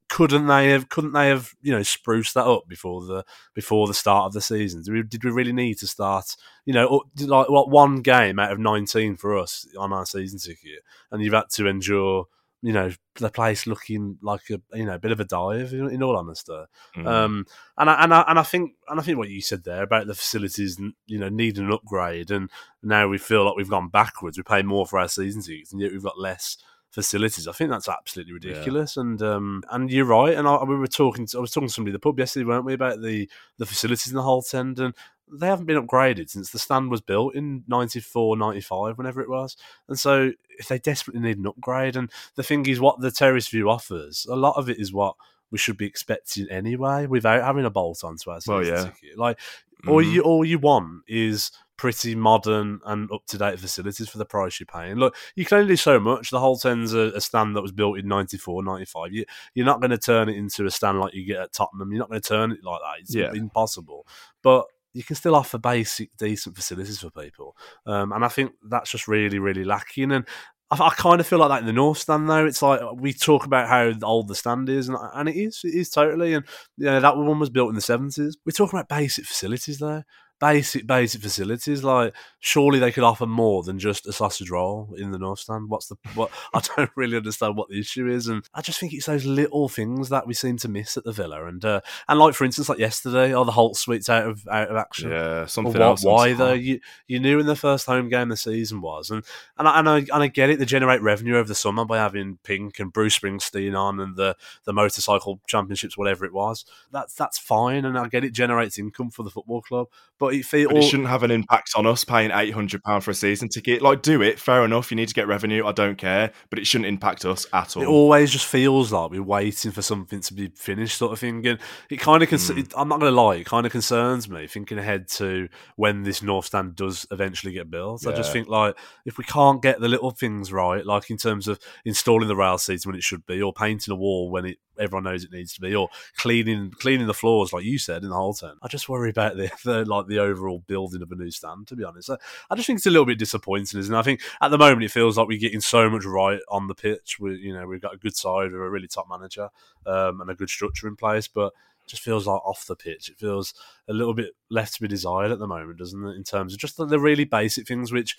couldn't 0.10 0.48
they 0.48 0.70
have, 0.70 0.90
couldn't 0.90 1.14
they 1.14 1.28
have, 1.28 1.54
you 1.62 1.72
know, 1.72 1.84
spruced 1.84 2.34
that 2.34 2.46
up 2.46 2.68
before 2.68 3.06
the 3.06 3.26
before 3.54 3.88
the 3.88 3.94
start 3.94 4.28
of 4.28 4.34
the 4.34 4.42
season? 4.42 4.82
Did 4.82 4.94
we, 4.94 5.04
did 5.04 5.24
we 5.24 5.32
really 5.32 5.54
need 5.54 5.78
to 5.80 5.88
start, 5.88 6.36
you 6.66 6.74
know, 6.74 7.04
like 7.20 7.50
what 7.50 7.70
one 7.70 8.02
game 8.02 8.40
out 8.40 8.52
of 8.52 8.60
nineteen 8.60 9.16
for 9.16 9.38
us 9.38 9.68
on 9.78 9.94
our 9.94 10.06
season 10.06 10.40
ticket, 10.40 10.84
and 11.12 11.22
you've 11.22 11.34
had 11.34 11.50
to 11.52 11.68
endure 11.68 12.26
you 12.62 12.74
know 12.74 12.92
the 13.16 13.30
place 13.30 13.68
looking 13.68 14.18
like 14.22 14.42
a 14.50 14.60
you 14.78 14.86
know 14.86 14.96
a 14.96 15.00
bit 15.00 15.12
of 15.12 15.20
a 15.20 15.26
dive 15.26 15.74
in, 15.74 15.90
in 15.90 16.04
all 16.04 16.18
honesty 16.18 16.54
mm. 16.96 17.08
um 17.08 17.46
and 17.78 17.90
I, 17.90 18.04
and 18.04 18.14
I 18.14 18.26
and 18.28 18.40
I 18.40 18.44
think 18.44 18.74
and 18.88 19.00
I 19.00 19.04
think 19.04 19.18
what 19.18 19.30
you 19.30 19.42
said 19.42 19.64
there 19.64 19.84
about 19.84 20.08
the 20.08 20.16
facilities 20.16 20.80
you 21.06 21.20
know 21.20 21.30
needing 21.30 21.66
an 21.66 21.72
upgrade 21.72 22.32
and 22.32 22.50
now 22.82 23.08
we 23.08 23.18
feel 23.18 23.46
like 23.46 23.56
we've 23.56 23.70
gone 23.70 23.90
backwards 23.90 24.38
we 24.38 24.44
pay 24.44 24.64
more 24.64 24.86
for 24.86 25.00
our 25.00 25.08
season 25.08 25.42
tickets 25.42 25.72
and 25.72 25.82
yet 25.82 25.92
we've 25.92 26.04
got 26.04 26.20
less 26.20 26.58
facilities 26.90 27.48
I 27.48 27.52
think 27.52 27.70
that's 27.70 27.90
absolutely 27.90 28.34
ridiculous 28.34 28.96
yeah. 28.96 29.02
and 29.02 29.22
um 29.22 29.64
and 29.70 29.92
you're 29.92 30.06
right 30.06 30.36
and 30.36 30.48
I, 30.48 30.64
we 30.64 30.78
were 30.78 30.88
talking 30.88 31.28
to, 31.28 31.38
I 31.38 31.42
was 31.42 31.52
talking 31.52 31.68
to 31.68 31.74
somebody 31.74 31.94
at 31.94 32.02
the 32.02 32.08
pub 32.08 32.18
yesterday 32.18 32.46
weren't 32.46 32.66
we 32.66 32.74
about 32.74 33.02
the 33.02 33.30
the 33.60 33.66
facilities 33.68 34.08
in 34.08 34.16
the 34.16 34.24
Holte 34.24 34.56
End 34.56 34.80
and 34.80 34.96
they 35.32 35.48
haven't 35.48 35.66
been 35.66 35.82
upgraded 35.82 36.30
since 36.30 36.52
the 36.52 36.60
stand 36.60 36.90
was 36.90 37.02
built 37.02 37.36
in 37.36 37.64
94, 37.68 38.38
95, 38.38 38.98
whenever 38.98 39.22
it 39.22 39.30
was. 39.30 39.58
And 39.88 40.00
so 40.00 40.32
if 40.58 40.68
they 40.68 40.80
desperately 40.80 41.22
need 41.22 41.38
an 41.38 41.48
upgrade, 41.48 41.96
and 41.96 42.12
the 42.36 42.44
thing 42.44 42.66
is, 42.66 42.80
what 42.80 43.00
the 43.00 43.12
Terrace 43.12 43.48
View 43.48 43.70
offers, 43.70 44.26
a 44.30 44.36
lot 44.36 44.58
of 44.58 44.70
it 44.70 44.80
is 44.80 44.94
what 44.94 45.16
we 45.52 45.58
should 45.58 45.78
be 45.78 45.86
expecting 45.86 46.50
anyway 46.50 47.06
without 47.06 47.44
having 47.44 47.66
a 47.66 47.70
bolt 47.70 48.04
onto 48.04 48.30
our 48.30 48.40
well, 48.48 48.66
yeah. 48.66 48.84
ticket. 48.84 49.18
Like, 49.18 49.38
mm-hmm. 49.38 49.90
all 49.90 50.02
you 50.02 50.22
all 50.22 50.46
you 50.46 50.60
want 50.60 51.04
is 51.08 51.52
pretty 51.78 52.16
modern 52.16 52.80
and 52.86 53.10
up 53.12 53.24
to 53.28 53.38
date 53.38 53.60
facilities 53.60 54.10
for 54.10 54.18
the 54.18 54.26
price 54.26 54.60
you're 54.60 54.66
paying. 54.66 54.96
Look, 54.96 55.16
you 55.36 55.46
can 55.46 55.60
only 55.60 55.74
do 55.74 55.76
so 55.78 56.00
much. 56.00 56.32
The 56.32 56.40
End's 56.66 56.94
a, 56.94 57.12
a 57.16 57.22
stand 57.22 57.56
that 57.56 57.62
was 57.62 57.72
built 57.72 58.00
in 58.00 58.08
94, 58.08 58.64
95. 58.64 59.14
You, 59.14 59.26
you're 59.54 59.66
not 59.66 59.80
going 59.80 59.92
to 59.92 59.98
turn 59.98 60.28
it 60.28 60.36
into 60.36 60.66
a 60.66 60.72
stand 60.72 61.00
like 61.00 61.14
you 61.14 61.24
get 61.24 61.40
at 61.40 61.54
Tottenham. 61.54 61.92
You're 61.92 62.00
not 62.00 62.10
going 62.10 62.22
to 62.22 62.28
turn 62.28 62.52
it 62.52 62.64
like 62.64 62.82
that. 62.82 63.02
It's 63.02 63.14
yeah. 63.14 63.32
impossible. 63.32 64.08
But 64.42 64.66
you 64.98 65.04
can 65.04 65.16
still 65.16 65.36
offer 65.36 65.60
basic, 65.60 66.10
decent 66.18 66.56
facilities 66.56 67.00
for 67.00 67.12
people. 67.12 67.56
Um, 67.86 68.12
and 68.12 68.26
I 68.26 68.30
think 68.30 68.54
that's 68.68 68.90
just 68.90 69.08
really, 69.08 69.38
really 69.38 69.64
lacking. 69.64 70.12
And 70.12 70.28
I, 70.72 70.88
I, 70.88 70.90
kind 70.96 71.22
of 71.22 71.28
feel 71.28 71.38
like 71.38 71.50
that 71.50 71.60
in 71.60 71.68
the 71.68 71.74
North 71.74 72.00
Stand, 72.00 72.28
though. 72.28 72.48
It's 72.48 72.64
like 72.64 72.82
we 72.96 73.14
talk 73.14 73.46
about 73.46 73.68
how 73.68 73.94
old 74.02 74.28
the 74.28 74.34
stand 74.34 74.70
is, 74.70 74.90
and, 74.90 74.98
and 75.14 75.30
it 75.30 75.36
is, 75.36 75.62
it 75.64 75.76
is 75.76 75.92
totally. 75.92 76.34
And 76.34 76.46
you 76.78 76.86
know, 76.86 77.00
that 77.00 77.16
one 77.16 77.40
was 77.40 77.52
built 77.52 77.70
in 77.70 77.76
the 77.76 77.82
70s. 77.82 78.38
We're 78.44 78.54
talking 78.54 78.80
about 78.80 78.90
basic 78.90 79.26
facilities, 79.26 79.78
though 79.78 80.02
basic 80.40 80.86
basic 80.86 81.22
facilities. 81.22 81.84
Like 81.84 82.14
surely 82.40 82.80
they 82.80 82.92
could 82.92 83.04
offer 83.04 83.26
more 83.26 83.64
than 83.64 83.80
just 83.80 84.08
a 84.08 84.14
sausage 84.14 84.50
roll 84.50 84.94
in 84.98 85.12
the 85.12 85.18
North 85.18 85.40
Stand. 85.40 85.70
What's 85.70 85.88
the 85.88 85.96
what? 86.16 86.32
I 86.54 86.62
don't 86.76 86.92
really 86.96 87.18
understand 87.18 87.56
what 87.56 87.70
the 87.70 87.80
issue 87.80 88.08
is, 88.08 88.28
and 88.28 88.48
I 88.54 88.62
just 88.62 88.80
think 88.80 88.94
it's 88.94 89.06
those 89.06 89.26
little 89.26 89.70
things 89.70 90.10
that 90.10 90.28
we 90.28 90.34
seem 90.34 90.58
to 90.58 90.68
miss 90.68 90.98
at 90.98 91.04
the 91.04 91.12
Villa. 91.12 91.46
And 91.46 91.64
uh, 91.64 91.82
and 92.08 92.20
like 92.20 92.36
for 92.36 92.46
instance, 92.46 92.70
like 92.70 92.80
yesterday, 92.80 93.34
oh 93.34 93.44
the 93.44 93.52
Holte 93.52 93.78
Suite's 93.78 94.10
out 94.10 94.28
of 94.28 94.48
out 94.48 94.70
of 94.70 94.78
action. 94.78 95.12
Yeah, 95.12 95.46
something 95.46 95.82
else. 95.82 96.04
Why 96.04 96.34
though? 96.34 96.54
You 96.54 96.80
you 97.08 97.20
knew 97.20 97.40
in 97.40 97.46
the 97.46 97.56
first 97.56 97.86
home 97.86 98.10
game 98.10 98.30
the 98.30 98.38
season 98.38 98.82
was, 98.82 99.10
and 99.10 99.24
and 99.58 99.68
I, 99.68 99.80
and 99.80 99.90
I 99.90 99.98
and 99.98 100.24
I 100.24 100.28
get 100.28 100.50
it. 100.50 100.60
They 100.60 100.66
generate 100.66 101.02
revenue 101.02 101.36
over 101.36 101.48
the 101.48 101.56
summer 101.56 101.86
by 101.86 101.98
having 101.98 102.40
Pink 102.44 102.80
and 102.80 102.94
Bruce 102.94 103.20
Springsteen 103.20 103.78
on 103.78 104.00
and 104.00 104.16
the 104.16 104.36
the 104.66 104.74
motorcycle 104.74 105.42
championships, 105.48 105.98
whatever 105.98 106.26
it 106.26 106.34
was. 106.34 106.66
That's 106.92 107.14
that's 107.14 107.38
fine, 107.38 107.86
and 107.86 107.98
I 107.98 108.08
get 108.08 108.24
it 108.24 108.32
generates 108.32 108.78
income 108.78 109.10
for 109.10 109.24
the 109.24 109.30
football 109.30 109.62
club, 109.62 109.88
but 110.20 110.27
but 110.28 110.36
it, 110.36 110.76
it 110.76 110.84
shouldn't 110.84 111.10
have 111.10 111.24
an 111.24 111.32
impact 111.32 111.72
on 111.76 111.86
us 111.86 112.04
paying 112.04 112.32
eight 112.32 112.54
hundred 112.54 112.84
pound 112.84 113.04
for 113.04 113.12
a 113.12 113.16
season 113.16 113.50
ticket. 113.50 113.82
Like, 113.82 114.02
do 114.02 114.22
it, 114.22 114.40
fair 114.40 114.64
enough. 114.66 114.92
You 114.92 114.96
need 114.96 115.08
to 115.08 115.14
get 115.14 115.28
revenue. 115.28 115.66
I 115.66 115.72
don't 115.72 115.98
care, 115.98 116.32
but 116.50 116.60
it 116.60 116.68
shouldn't 116.68 116.88
impact 116.88 117.26
us 117.26 117.46
at 117.54 117.78
all. 117.78 117.84
It 117.84 117.88
always 117.88 118.32
just 118.32 118.46
feels 118.46 118.92
like 118.92 119.12
we're 119.12 119.24
waiting 119.24 119.72
for 119.72 119.82
something 119.82 120.20
to 120.22 120.34
be 120.34 120.50
finished, 120.56 120.98
sort 120.98 121.14
of 121.14 121.20
thing. 121.20 121.46
And 121.48 121.60
it 121.90 122.00
kind 122.00 122.22
of, 122.22 122.30
cons- 122.30 122.50
mm. 122.50 122.74
I'm 122.76 122.90
not 122.90 123.00
going 123.00 123.12
to 123.12 123.22
lie, 123.22 123.36
it 123.36 123.46
kind 123.46 123.66
of 123.66 123.72
concerns 123.72 124.30
me 124.30 124.48
thinking 124.48 124.78
ahead 124.78 125.08
to 125.10 125.48
when 125.76 126.04
this 126.04 126.22
North 126.22 126.46
Stand 126.46 126.76
does 126.76 127.06
eventually 127.12 127.54
get 127.54 127.70
built. 127.70 128.04
Yeah. 128.04 128.12
I 128.12 128.16
just 128.16 128.34
think 128.34 128.48
like 128.48 128.78
if 129.06 129.18
we 129.18 129.24
can't 129.24 129.62
get 129.62 129.80
the 129.80 129.88
little 129.88 130.12
things 130.12 130.52
right, 130.52 130.86
like 130.86 131.10
in 131.10 131.18
terms 131.18 131.48
of 131.48 131.60
installing 131.86 132.28
the 132.28 132.36
rail 132.36 132.58
seats 132.58 132.86
when 132.86 132.96
it 132.96 133.04
should 133.04 133.26
be, 133.26 133.42
or 133.42 133.54
painting 133.54 133.92
a 133.92 133.96
wall 133.96 134.30
when 134.30 134.46
it 134.46 134.58
everyone 134.80 135.04
knows 135.04 135.24
it 135.24 135.32
needs 135.32 135.54
to 135.54 135.62
be, 135.62 135.76
or 135.76 135.90
cleaning 136.18 136.72
cleaning 136.72 137.08
the 137.08 137.14
floors 137.14 137.54
like 137.54 137.64
you 137.64 137.78
said 137.78 138.04
in 138.04 138.10
the 138.10 138.16
whole 138.16 138.34
turn. 138.34 138.58
I 138.62 138.68
just 138.68 138.90
worry 138.90 139.10
about 139.10 139.38
the, 139.38 139.52
the 139.64 139.86
like 139.86 140.08
the 140.08 140.20
overall 140.20 140.64
building 140.68 141.02
of 141.02 141.12
a 141.12 141.16
new 141.16 141.32
stand. 141.32 141.68
To 141.68 141.76
be 141.76 141.84
honest, 141.84 142.10
I, 142.10 142.18
I 142.50 142.56
just 142.56 142.68
think 142.68 142.78
it's 142.78 142.86
a 142.86 142.92
little 142.92 143.06
bit 143.06 143.20
disappointing, 143.20 143.80
isn't 143.80 143.94
it? 143.94 143.98
I 143.98 144.04
think 144.04 144.22
at 144.42 144.52
the 144.52 144.58
moment 144.58 144.84
it 144.84 144.92
feels 144.92 145.18
like 145.18 145.28
we're 145.28 145.40
getting 145.40 145.62
so 145.62 145.90
much 145.90 146.06
right 146.06 146.40
on 146.50 146.68
the 146.68 146.76
pitch. 146.76 147.18
We 147.20 147.36
you 147.36 147.54
know 147.54 147.68
we've 147.68 147.82
got 147.82 147.94
a 147.94 147.98
good 147.98 148.16
side, 148.16 148.52
we're 148.52 148.66
a 148.66 148.70
really 148.70 148.88
top 148.88 149.08
manager, 149.10 149.50
um, 149.86 150.22
and 150.22 150.30
a 150.30 150.36
good 150.36 150.50
structure 150.50 150.88
in 150.88 150.96
place, 150.96 151.28
but 151.28 151.54
just 151.88 152.04
feels 152.04 152.28
like 152.28 152.46
off 152.46 152.66
the 152.68 152.76
pitch. 152.76 153.10
It 153.10 153.18
feels 153.18 153.54
a 153.88 153.94
little 153.94 154.14
bit 154.14 154.36
left 154.50 154.76
to 154.76 154.82
be 154.82 154.88
desired 154.88 155.32
at 155.32 155.40
the 155.40 155.48
moment, 155.48 155.80
doesn't 155.80 156.06
it? 156.06 156.16
In 156.16 156.24
terms 156.24 156.54
of 156.54 156.60
just 156.60 156.78
the, 156.78 156.86
the 156.86 157.00
really 157.00 157.24
basic 157.24 157.68
things 157.68 157.92
which 157.92 158.18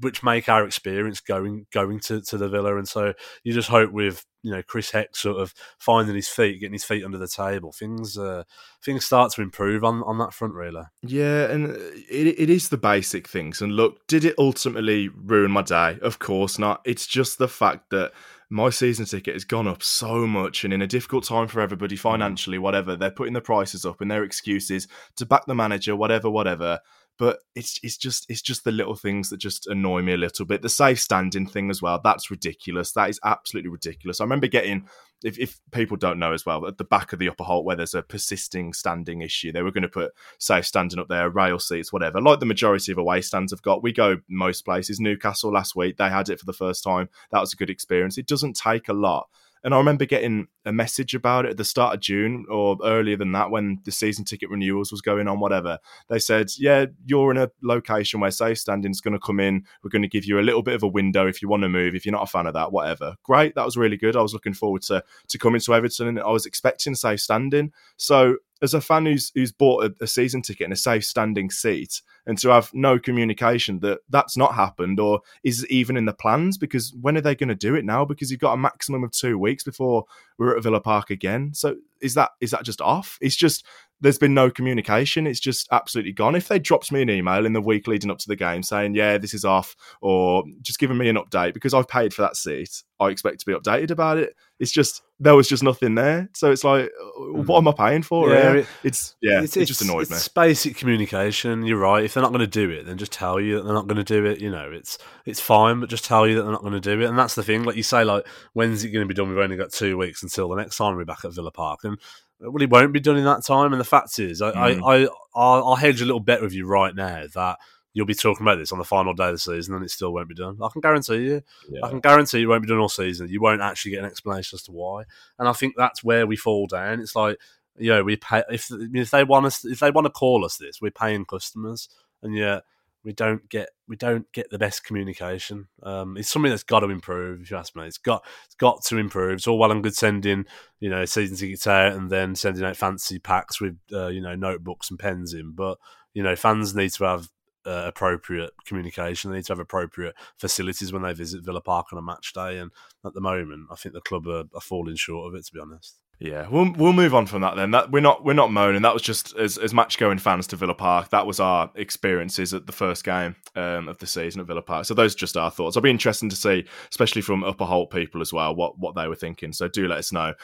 which 0.00 0.22
make 0.22 0.48
our 0.48 0.64
experience 0.64 1.20
going 1.20 1.66
going 1.72 2.00
to, 2.00 2.20
to 2.22 2.38
the 2.38 2.48
villa. 2.48 2.76
And 2.76 2.88
so 2.88 3.12
you 3.42 3.52
just 3.52 3.68
hope 3.68 3.92
with 3.92 4.24
you 4.42 4.52
know 4.52 4.62
Chris 4.62 4.90
Heck 4.90 5.16
sort 5.16 5.40
of 5.40 5.52
finding 5.78 6.14
his 6.14 6.28
feet, 6.28 6.60
getting 6.60 6.72
his 6.72 6.84
feet 6.84 7.04
under 7.04 7.18
the 7.18 7.28
table, 7.28 7.72
things 7.72 8.16
uh, 8.16 8.44
things 8.84 9.04
start 9.04 9.32
to 9.32 9.42
improve 9.42 9.84
on, 9.84 10.02
on 10.04 10.18
that 10.18 10.32
front, 10.32 10.54
really. 10.54 10.82
Yeah, 11.02 11.50
and 11.50 11.70
it, 12.08 12.38
it 12.38 12.50
is 12.50 12.68
the 12.68 12.78
basic 12.78 13.28
things. 13.28 13.60
And 13.60 13.72
look, 13.72 14.06
did 14.06 14.24
it 14.24 14.34
ultimately 14.38 15.08
ruin 15.08 15.50
my 15.50 15.62
day? 15.62 15.98
Of 16.02 16.18
course 16.18 16.58
not. 16.58 16.80
It's 16.84 17.06
just 17.06 17.38
the 17.38 17.48
fact 17.48 17.90
that 17.90 18.12
my 18.50 18.68
season 18.68 19.06
ticket 19.06 19.34
has 19.34 19.44
gone 19.44 19.68
up 19.68 19.82
so 19.82 20.26
much 20.26 20.64
and 20.64 20.74
in 20.74 20.82
a 20.82 20.86
difficult 20.86 21.24
time 21.24 21.46
for 21.46 21.60
everybody 21.60 21.94
mm. 21.94 22.00
financially 22.00 22.58
whatever 22.58 22.96
they're 22.96 23.10
putting 23.10 23.32
the 23.32 23.40
prices 23.40 23.84
up 23.86 24.00
and 24.00 24.10
their 24.10 24.24
excuses 24.24 24.88
to 25.16 25.24
back 25.24 25.46
the 25.46 25.54
manager 25.54 25.94
whatever 25.94 26.28
whatever 26.28 26.80
but 27.20 27.40
it's 27.54 27.78
it's 27.82 27.98
just 27.98 28.24
it's 28.30 28.40
just 28.40 28.64
the 28.64 28.72
little 28.72 28.96
things 28.96 29.28
that 29.28 29.36
just 29.36 29.66
annoy 29.66 30.00
me 30.00 30.14
a 30.14 30.16
little 30.16 30.46
bit. 30.46 30.62
The 30.62 30.70
safe 30.70 30.98
standing 30.98 31.46
thing 31.46 31.68
as 31.68 31.82
well, 31.82 32.00
that's 32.02 32.30
ridiculous. 32.30 32.92
That 32.92 33.10
is 33.10 33.20
absolutely 33.22 33.68
ridiculous. 33.68 34.20
I 34.20 34.24
remember 34.24 34.46
getting 34.46 34.88
if, 35.22 35.38
if 35.38 35.60
people 35.70 35.98
don't 35.98 36.18
know 36.18 36.32
as 36.32 36.46
well, 36.46 36.66
at 36.66 36.78
the 36.78 36.84
back 36.84 37.12
of 37.12 37.18
the 37.18 37.28
upper 37.28 37.44
Holte 37.44 37.64
where 37.64 37.76
there's 37.76 37.92
a 37.92 38.00
persisting 38.00 38.72
standing 38.72 39.20
issue, 39.20 39.52
they 39.52 39.60
were 39.60 39.70
going 39.70 39.82
to 39.82 39.88
put 39.88 40.12
safe 40.38 40.64
standing 40.64 40.98
up 40.98 41.08
there, 41.08 41.28
rail 41.28 41.58
seats, 41.58 41.92
whatever, 41.92 42.22
like 42.22 42.40
the 42.40 42.46
majority 42.46 42.90
of 42.90 42.96
away 42.96 43.20
stands 43.20 43.52
have 43.52 43.60
got. 43.60 43.82
We 43.82 43.92
go 43.92 44.16
most 44.30 44.64
places. 44.64 44.98
Newcastle 44.98 45.52
last 45.52 45.76
week, 45.76 45.98
they 45.98 46.08
had 46.08 46.30
it 46.30 46.40
for 46.40 46.46
the 46.46 46.54
first 46.54 46.82
time. 46.82 47.10
That 47.32 47.40
was 47.40 47.52
a 47.52 47.56
good 47.56 47.68
experience. 47.68 48.16
It 48.16 48.28
doesn't 48.28 48.56
take 48.56 48.88
a 48.88 48.94
lot. 48.94 49.28
And 49.62 49.74
I 49.74 49.78
remember 49.78 50.04
getting 50.04 50.48
a 50.64 50.72
message 50.72 51.14
about 51.14 51.44
it 51.44 51.50
at 51.50 51.56
the 51.56 51.64
start 51.64 51.94
of 51.94 52.00
June 52.00 52.46
or 52.48 52.76
earlier 52.82 53.16
than 53.16 53.32
that 53.32 53.50
when 53.50 53.80
the 53.84 53.92
season 53.92 54.24
ticket 54.24 54.50
renewals 54.50 54.90
was 54.90 55.00
going 55.00 55.28
on, 55.28 55.40
whatever. 55.40 55.78
They 56.08 56.18
said, 56.18 56.50
Yeah, 56.58 56.86
you're 57.04 57.30
in 57.30 57.36
a 57.36 57.50
location 57.62 58.20
where 58.20 58.30
safe 58.30 58.58
standing 58.58 58.90
is 58.90 59.00
going 59.00 59.12
to 59.12 59.20
come 59.20 59.40
in. 59.40 59.64
We're 59.82 59.90
going 59.90 60.02
to 60.02 60.08
give 60.08 60.24
you 60.24 60.38
a 60.38 60.42
little 60.42 60.62
bit 60.62 60.74
of 60.74 60.82
a 60.82 60.88
window 60.88 61.26
if 61.26 61.42
you 61.42 61.48
want 61.48 61.62
to 61.62 61.68
move, 61.68 61.94
if 61.94 62.04
you're 62.06 62.12
not 62.12 62.22
a 62.22 62.30
fan 62.30 62.46
of 62.46 62.54
that, 62.54 62.72
whatever. 62.72 63.16
Great. 63.22 63.54
That 63.54 63.64
was 63.64 63.76
really 63.76 63.96
good. 63.96 64.16
I 64.16 64.22
was 64.22 64.32
looking 64.32 64.54
forward 64.54 64.82
to, 64.82 65.02
to 65.28 65.38
coming 65.38 65.60
to 65.60 65.74
Everton 65.74 66.08
and 66.08 66.20
I 66.20 66.30
was 66.30 66.46
expecting 66.46 66.94
safe 66.94 67.20
standing. 67.20 67.72
So 67.96 68.36
as 68.62 68.74
a 68.74 68.80
fan 68.80 69.06
who's 69.06 69.32
who's 69.34 69.52
bought 69.52 69.84
a, 69.84 70.04
a, 70.04 70.06
season 70.06 70.42
ticket 70.42 70.64
and 70.64 70.72
a 70.72 70.76
safe 70.76 71.04
standing 71.04 71.50
seat, 71.50 72.02
and 72.26 72.38
to 72.38 72.50
have 72.50 72.70
no 72.74 72.98
communication 72.98 73.80
that 73.80 74.00
that's 74.08 74.36
not 74.36 74.54
happened 74.54 75.00
or 75.00 75.20
is 75.42 75.66
even 75.68 75.96
in 75.96 76.04
the 76.04 76.12
plans, 76.12 76.58
because 76.58 76.94
when 77.00 77.16
are 77.16 77.22
they 77.22 77.34
going 77.34 77.48
to 77.48 77.54
do 77.54 77.74
it 77.74 77.84
now? 77.84 78.04
Because 78.04 78.30
you've 78.30 78.40
got 78.40 78.54
a 78.54 78.58
maximum 78.58 79.04
of 79.04 79.12
two 79.12 79.38
weeks 79.38 79.64
before 79.64 80.04
we're 80.38 80.56
at 80.56 80.62
Villa 80.62 80.80
Park 80.80 81.10
again. 81.10 81.52
So 81.54 81.76
is 82.00 82.14
that 82.14 82.30
is 82.40 82.50
that 82.50 82.64
just 82.64 82.80
off? 82.80 83.18
It's 83.20 83.36
just 83.36 83.64
there's 84.00 84.18
been 84.18 84.34
no 84.34 84.50
communication. 84.50 85.26
It's 85.26 85.40
just 85.40 85.68
absolutely 85.72 86.12
gone. 86.12 86.34
If 86.34 86.48
they 86.48 86.58
dropped 86.58 86.90
me 86.92 87.02
an 87.02 87.10
email 87.10 87.46
in 87.46 87.52
the 87.52 87.60
week 87.60 87.86
leading 87.86 88.10
up 88.10 88.18
to 88.18 88.28
the 88.28 88.36
game 88.36 88.62
saying, 88.62 88.94
yeah, 88.94 89.18
this 89.18 89.34
is 89.34 89.44
off, 89.44 89.76
or 90.00 90.44
just 90.62 90.78
giving 90.78 90.98
me 90.98 91.08
an 91.08 91.16
update 91.16 91.54
because 91.54 91.74
I've 91.74 91.88
paid 91.88 92.14
for 92.14 92.22
that 92.22 92.36
seat, 92.36 92.82
I 92.98 93.08
expect 93.08 93.40
to 93.40 93.46
be 93.46 93.52
updated 93.52 93.90
about 93.90 94.18
it. 94.18 94.34
It's 94.58 94.70
just, 94.70 95.02
there 95.18 95.34
was 95.34 95.48
just 95.48 95.62
nothing 95.62 95.94
there. 95.94 96.28
So 96.34 96.50
it's 96.50 96.64
like, 96.64 96.84
uh, 96.84 97.32
what 97.32 97.56
mm. 97.56 97.58
am 97.58 97.68
I 97.68 97.72
paying 97.72 98.02
for? 98.02 98.30
Yeah, 98.30 98.52
it, 98.52 98.66
it's, 98.84 99.16
yeah, 99.22 99.40
it's, 99.42 99.56
it 99.56 99.64
just 99.64 99.80
annoys 99.80 100.02
it's 100.02 100.10
me. 100.10 100.16
It's 100.16 100.28
basic 100.28 100.76
communication. 100.76 101.64
You're 101.64 101.78
right. 101.78 102.04
If 102.04 102.12
they're 102.12 102.22
not 102.22 102.32
going 102.32 102.40
to 102.40 102.46
do 102.46 102.68
it, 102.70 102.84
then 102.84 102.98
just 102.98 103.12
tell 103.12 103.40
you 103.40 103.56
that 103.56 103.64
they're 103.64 103.74
not 103.74 103.86
going 103.86 103.96
to 103.96 104.04
do 104.04 104.26
it. 104.26 104.38
You 104.38 104.50
know, 104.50 104.70
it's, 104.70 104.98
it's 105.24 105.40
fine, 105.40 105.80
but 105.80 105.88
just 105.88 106.04
tell 106.04 106.26
you 106.26 106.36
that 106.36 106.42
they're 106.42 106.52
not 106.52 106.60
going 106.60 106.74
to 106.74 106.80
do 106.80 107.00
it. 107.00 107.08
And 107.08 107.18
that's 107.18 107.34
the 107.34 107.42
thing. 107.42 107.62
Like 107.62 107.76
you 107.76 107.82
say, 107.82 108.04
like, 108.04 108.26
when's 108.52 108.84
it 108.84 108.90
going 108.90 109.04
to 109.04 109.08
be 109.08 109.14
done? 109.14 109.30
We've 109.30 109.38
only 109.38 109.56
got 109.56 109.72
two 109.72 109.96
weeks 109.96 110.22
until 110.22 110.50
the 110.50 110.56
next 110.56 110.76
time 110.76 110.94
we're 110.94 111.06
back 111.06 111.24
at 111.24 111.34
Villa 111.34 111.50
Park. 111.50 111.80
And 111.84 111.98
well, 112.40 112.60
he 112.60 112.66
won't 112.66 112.92
be 112.92 113.00
done 113.00 113.16
in 113.16 113.24
that 113.24 113.44
time. 113.44 113.72
And 113.72 113.80
the 113.80 113.84
fact 113.84 114.18
is, 114.18 114.40
I, 114.40 114.52
mm. 114.52 114.82
I, 114.82 114.94
I, 114.94 115.08
I'll, 115.34 115.68
I'll 115.68 115.76
hedge 115.76 116.00
a 116.00 116.04
little 116.04 116.20
bet 116.20 116.42
with 116.42 116.52
you 116.52 116.66
right 116.66 116.94
now 116.94 117.24
that 117.34 117.58
you'll 117.92 118.06
be 118.06 118.14
talking 118.14 118.46
about 118.46 118.58
this 118.58 118.72
on 118.72 118.78
the 118.78 118.84
final 118.84 119.14
day 119.14 119.26
of 119.26 119.32
the 119.32 119.38
season 119.38 119.74
and 119.74 119.84
it 119.84 119.90
still 119.90 120.12
won't 120.12 120.28
be 120.28 120.34
done. 120.34 120.56
I 120.62 120.68
can 120.72 120.80
guarantee 120.80 121.24
you. 121.24 121.42
Yeah. 121.68 121.80
I 121.84 121.88
can 121.88 122.00
guarantee 122.00 122.42
it 122.42 122.46
won't 122.46 122.62
be 122.62 122.68
done 122.68 122.78
all 122.78 122.88
season. 122.88 123.28
You 123.28 123.40
won't 123.40 123.60
actually 123.60 123.92
get 123.92 124.00
an 124.00 124.10
explanation 124.10 124.56
as 124.56 124.62
to 124.64 124.72
why. 124.72 125.04
And 125.38 125.48
I 125.48 125.52
think 125.52 125.74
that's 125.76 126.04
where 126.04 126.26
we 126.26 126.36
fall 126.36 126.66
down. 126.66 127.00
It's 127.00 127.16
like, 127.16 127.38
you 127.76 127.90
know, 127.90 128.04
we 128.04 128.16
pay 128.16 128.42
if 128.50 128.70
if 128.70 129.10
they 129.10 129.24
want 129.24 129.46
us 129.46 129.64
if 129.64 129.80
they 129.80 129.90
want 129.90 130.04
to 130.06 130.10
call 130.10 130.44
us 130.44 130.56
this, 130.56 130.80
we're 130.80 130.90
paying 130.90 131.24
customers 131.24 131.88
and 132.22 132.36
yet 132.36 132.62
we 133.04 133.12
don't 133.12 133.48
get 133.48 133.70
we 133.88 133.96
don't 133.96 134.30
get 134.32 134.50
the 134.50 134.58
best 134.58 134.84
communication. 134.84 135.68
Um, 135.82 136.16
it's 136.16 136.30
something 136.30 136.50
that's 136.50 136.62
got 136.62 136.80
to 136.80 136.90
improve. 136.90 137.42
If 137.42 137.50
you 137.50 137.56
ask 137.56 137.74
me, 137.74 137.86
it's 137.86 137.98
got 137.98 138.24
it's 138.44 138.54
got 138.54 138.84
to 138.84 138.98
improve. 138.98 139.34
It's 139.34 139.46
all 139.46 139.58
well 139.58 139.72
and 139.72 139.82
good 139.82 139.94
sending 139.94 140.46
you 140.80 140.90
know 140.90 141.04
season 141.04 141.36
tickets 141.36 141.66
out 141.66 141.92
and 141.92 142.10
then 142.10 142.34
sending 142.34 142.64
out 142.64 142.76
fancy 142.76 143.18
packs 143.18 143.60
with 143.60 143.78
uh, 143.92 144.08
you 144.08 144.20
know 144.20 144.34
notebooks 144.34 144.90
and 144.90 144.98
pens 144.98 145.32
in, 145.32 145.52
but 145.52 145.78
you 146.12 146.22
know 146.22 146.36
fans 146.36 146.74
need 146.74 146.92
to 146.94 147.04
have 147.04 147.28
uh, 147.66 147.84
appropriate 147.86 148.52
communication. 148.66 149.30
They 149.30 149.38
need 149.38 149.46
to 149.46 149.52
have 149.52 149.60
appropriate 149.60 150.14
facilities 150.38 150.92
when 150.92 151.02
they 151.02 151.12
visit 151.12 151.44
Villa 151.44 151.60
Park 151.60 151.86
on 151.92 151.98
a 151.98 152.02
match 152.02 152.32
day. 152.32 152.58
And 152.58 152.70
at 153.04 153.14
the 153.14 153.20
moment, 153.20 153.68
I 153.70 153.76
think 153.76 153.94
the 153.94 154.00
club 154.00 154.26
are, 154.26 154.44
are 154.54 154.60
falling 154.60 154.96
short 154.96 155.28
of 155.28 155.38
it. 155.38 155.46
To 155.46 155.52
be 155.52 155.60
honest. 155.60 155.99
Yeah, 156.22 156.48
we'll 156.50 156.70
we'll 156.76 156.92
move 156.92 157.14
on 157.14 157.24
from 157.24 157.40
that 157.40 157.56
then. 157.56 157.70
That 157.70 157.90
we're 157.90 158.00
not 158.00 158.22
we're 158.22 158.34
not 158.34 158.52
moaning. 158.52 158.82
That 158.82 158.92
was 158.92 159.00
just 159.00 159.34
as 159.36 159.56
as 159.56 159.72
match 159.72 159.96
going 159.96 160.18
fans 160.18 160.46
to 160.48 160.56
Villa 160.56 160.74
Park. 160.74 161.08
That 161.08 161.26
was 161.26 161.40
our 161.40 161.70
experiences 161.76 162.52
at 162.52 162.66
the 162.66 162.72
first 162.72 163.04
game 163.04 163.36
um, 163.56 163.88
of 163.88 163.96
the 163.96 164.06
season 164.06 164.42
at 164.42 164.46
Villa 164.46 164.60
Park. 164.60 164.84
So 164.84 164.92
those 164.92 165.14
are 165.14 165.18
just 165.18 165.38
our 165.38 165.50
thoughts. 165.50 165.78
I'll 165.78 165.82
be 165.82 165.88
interested 165.88 166.28
to 166.28 166.36
see, 166.36 166.66
especially 166.90 167.22
from 167.22 167.42
Upper 167.42 167.64
Holte 167.64 167.90
people 167.90 168.20
as 168.20 168.34
well, 168.34 168.54
what 168.54 168.78
what 168.78 168.94
they 168.94 169.08
were 169.08 169.16
thinking. 169.16 169.54
So 169.54 169.66
do 169.66 169.88
let 169.88 169.96
us 169.96 170.12
know. 170.12 170.34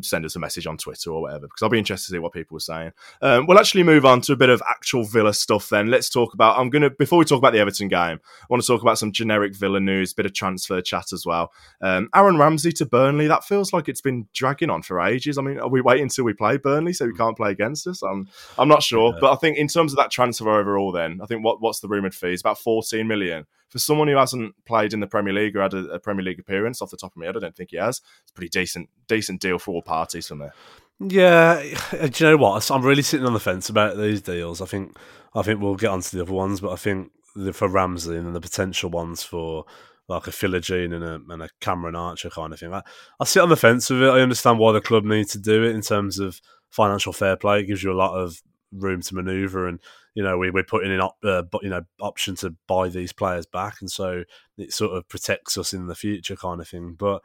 Send 0.00 0.24
us 0.24 0.36
a 0.36 0.38
message 0.38 0.66
on 0.66 0.78
Twitter 0.78 1.10
or 1.10 1.20
whatever, 1.20 1.48
because 1.48 1.62
I'll 1.62 1.68
be 1.68 1.78
interested 1.78 2.06
to 2.06 2.12
see 2.12 2.18
what 2.18 2.32
people 2.32 2.54
were 2.54 2.60
saying. 2.60 2.92
Um, 3.20 3.44
we'll 3.46 3.58
actually 3.58 3.82
move 3.82 4.06
on 4.06 4.22
to 4.22 4.32
a 4.32 4.36
bit 4.36 4.48
of 4.48 4.62
actual 4.70 5.04
Villa 5.04 5.34
stuff 5.34 5.68
then. 5.68 5.90
Let's 5.90 6.08
talk 6.08 6.32
about. 6.32 6.58
I'm 6.58 6.70
gonna 6.70 6.88
before 6.88 7.18
we 7.18 7.26
talk 7.26 7.38
about 7.38 7.52
the 7.52 7.58
Everton 7.58 7.88
game, 7.88 8.20
I 8.24 8.46
want 8.48 8.62
to 8.62 8.66
talk 8.66 8.80
about 8.80 8.96
some 8.96 9.12
generic 9.12 9.54
Villa 9.54 9.80
news, 9.80 10.14
bit 10.14 10.24
of 10.24 10.32
transfer 10.32 10.80
chat 10.80 11.12
as 11.12 11.26
well. 11.26 11.52
Um, 11.82 12.08
Aaron 12.14 12.38
Ramsey 12.38 12.72
to 12.72 12.86
Burnley. 12.86 13.26
That 13.26 13.44
feels 13.44 13.74
like 13.74 13.86
it's 13.90 14.00
been 14.00 14.26
dragging 14.32 14.70
on 14.70 14.80
for 14.80 14.98
ages. 14.98 15.09
I 15.38 15.42
mean, 15.42 15.58
are 15.58 15.68
we 15.68 15.80
waiting 15.80 16.04
until 16.04 16.24
we 16.24 16.32
play 16.32 16.56
Burnley 16.56 16.92
so 16.92 17.06
we 17.06 17.12
hmm. 17.12 17.16
can't 17.16 17.36
play 17.36 17.50
against 17.50 17.86
us? 17.86 18.02
I'm 18.02 18.28
I'm 18.58 18.68
not 18.68 18.82
sure, 18.82 19.14
but 19.20 19.32
I 19.32 19.36
think 19.36 19.56
in 19.56 19.68
terms 19.68 19.92
of 19.92 19.98
that 19.98 20.10
transfer 20.10 20.50
overall, 20.50 20.92
then 20.92 21.20
I 21.22 21.26
think 21.26 21.44
what 21.44 21.60
what's 21.60 21.80
the 21.80 21.88
rumored 21.88 22.14
fee? 22.14 22.32
It's 22.32 22.42
about 22.42 22.58
14 22.58 23.06
million 23.06 23.46
for 23.68 23.78
someone 23.78 24.08
who 24.08 24.16
hasn't 24.16 24.54
played 24.64 24.92
in 24.92 25.00
the 25.00 25.06
Premier 25.06 25.32
League 25.32 25.56
or 25.56 25.62
had 25.62 25.74
a, 25.74 25.84
a 25.90 25.98
Premier 25.98 26.24
League 26.24 26.40
appearance. 26.40 26.82
Off 26.82 26.90
the 26.90 26.96
top 26.96 27.12
of 27.12 27.16
my 27.16 27.26
head, 27.26 27.36
I 27.36 27.40
don't 27.40 27.56
think 27.56 27.70
he 27.70 27.76
has. 27.76 28.00
It's 28.22 28.32
a 28.32 28.34
pretty 28.34 28.50
decent 28.50 28.88
decent 29.08 29.40
deal 29.40 29.58
for 29.58 29.72
all 29.72 29.82
parties 29.82 30.28
from 30.28 30.38
there. 30.38 30.54
Yeah, 31.00 31.62
do 31.90 32.24
you 32.24 32.30
know 32.30 32.36
what? 32.36 32.70
I'm 32.70 32.82
really 32.82 33.02
sitting 33.02 33.26
on 33.26 33.32
the 33.32 33.40
fence 33.40 33.68
about 33.68 33.96
these 33.96 34.20
deals. 34.20 34.60
I 34.60 34.66
think 34.66 34.96
I 35.34 35.42
think 35.42 35.60
we'll 35.60 35.76
get 35.76 35.90
onto 35.90 36.16
the 36.16 36.22
other 36.22 36.32
ones, 36.32 36.60
but 36.60 36.72
I 36.72 36.76
think 36.76 37.12
the, 37.34 37.52
for 37.52 37.68
Ramsey 37.68 38.16
and 38.16 38.34
the 38.34 38.40
potential 38.40 38.90
ones 38.90 39.22
for 39.22 39.64
like 40.10 40.26
a 40.26 40.30
Philogene 40.30 40.92
and 40.92 41.04
a, 41.04 41.20
and 41.32 41.42
a 41.42 41.48
Cameron 41.60 41.94
Archer 41.94 42.30
kind 42.30 42.52
of 42.52 42.58
thing. 42.58 42.74
I, 42.74 42.82
I 43.20 43.24
sit 43.24 43.42
on 43.42 43.48
the 43.48 43.56
fence 43.56 43.88
with 43.88 44.02
it. 44.02 44.10
I 44.10 44.20
understand 44.20 44.58
why 44.58 44.72
the 44.72 44.80
club 44.80 45.04
need 45.04 45.28
to 45.28 45.38
do 45.38 45.62
it 45.62 45.74
in 45.74 45.82
terms 45.82 46.18
of 46.18 46.40
financial 46.68 47.12
fair 47.12 47.36
play. 47.36 47.60
It 47.60 47.66
gives 47.66 47.82
you 47.82 47.92
a 47.92 47.94
lot 47.94 48.18
of 48.18 48.42
room 48.72 49.02
to 49.02 49.14
manoeuvre, 49.14 49.68
and 49.68 49.78
you 50.14 50.24
know 50.24 50.36
we, 50.36 50.50
we're 50.50 50.64
putting 50.64 50.92
in 50.92 51.00
op, 51.00 51.16
uh, 51.24 51.44
you 51.62 51.70
know 51.70 51.82
option 52.00 52.34
to 52.36 52.56
buy 52.66 52.88
these 52.88 53.12
players 53.12 53.46
back, 53.46 53.76
and 53.80 53.90
so 53.90 54.24
it 54.58 54.72
sort 54.72 54.96
of 54.96 55.08
protects 55.08 55.56
us 55.56 55.72
in 55.72 55.86
the 55.86 55.94
future, 55.94 56.34
kind 56.34 56.60
of 56.60 56.68
thing. 56.68 56.96
But 56.98 57.22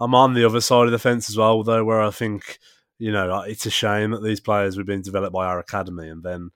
I'm 0.00 0.14
on 0.14 0.32
the 0.32 0.46
other 0.46 0.62
side 0.62 0.86
of 0.86 0.92
the 0.92 0.98
fence 0.98 1.28
as 1.28 1.36
well, 1.36 1.62
though, 1.62 1.84
where 1.84 2.00
I 2.00 2.10
think 2.10 2.58
you 2.98 3.12
know 3.12 3.42
it's 3.42 3.66
a 3.66 3.70
shame 3.70 4.12
that 4.12 4.22
these 4.22 4.40
players 4.40 4.78
were 4.78 4.84
being 4.84 5.02
developed 5.02 5.34
by 5.34 5.44
our 5.44 5.58
academy, 5.58 6.08
and 6.08 6.22
then 6.22 6.48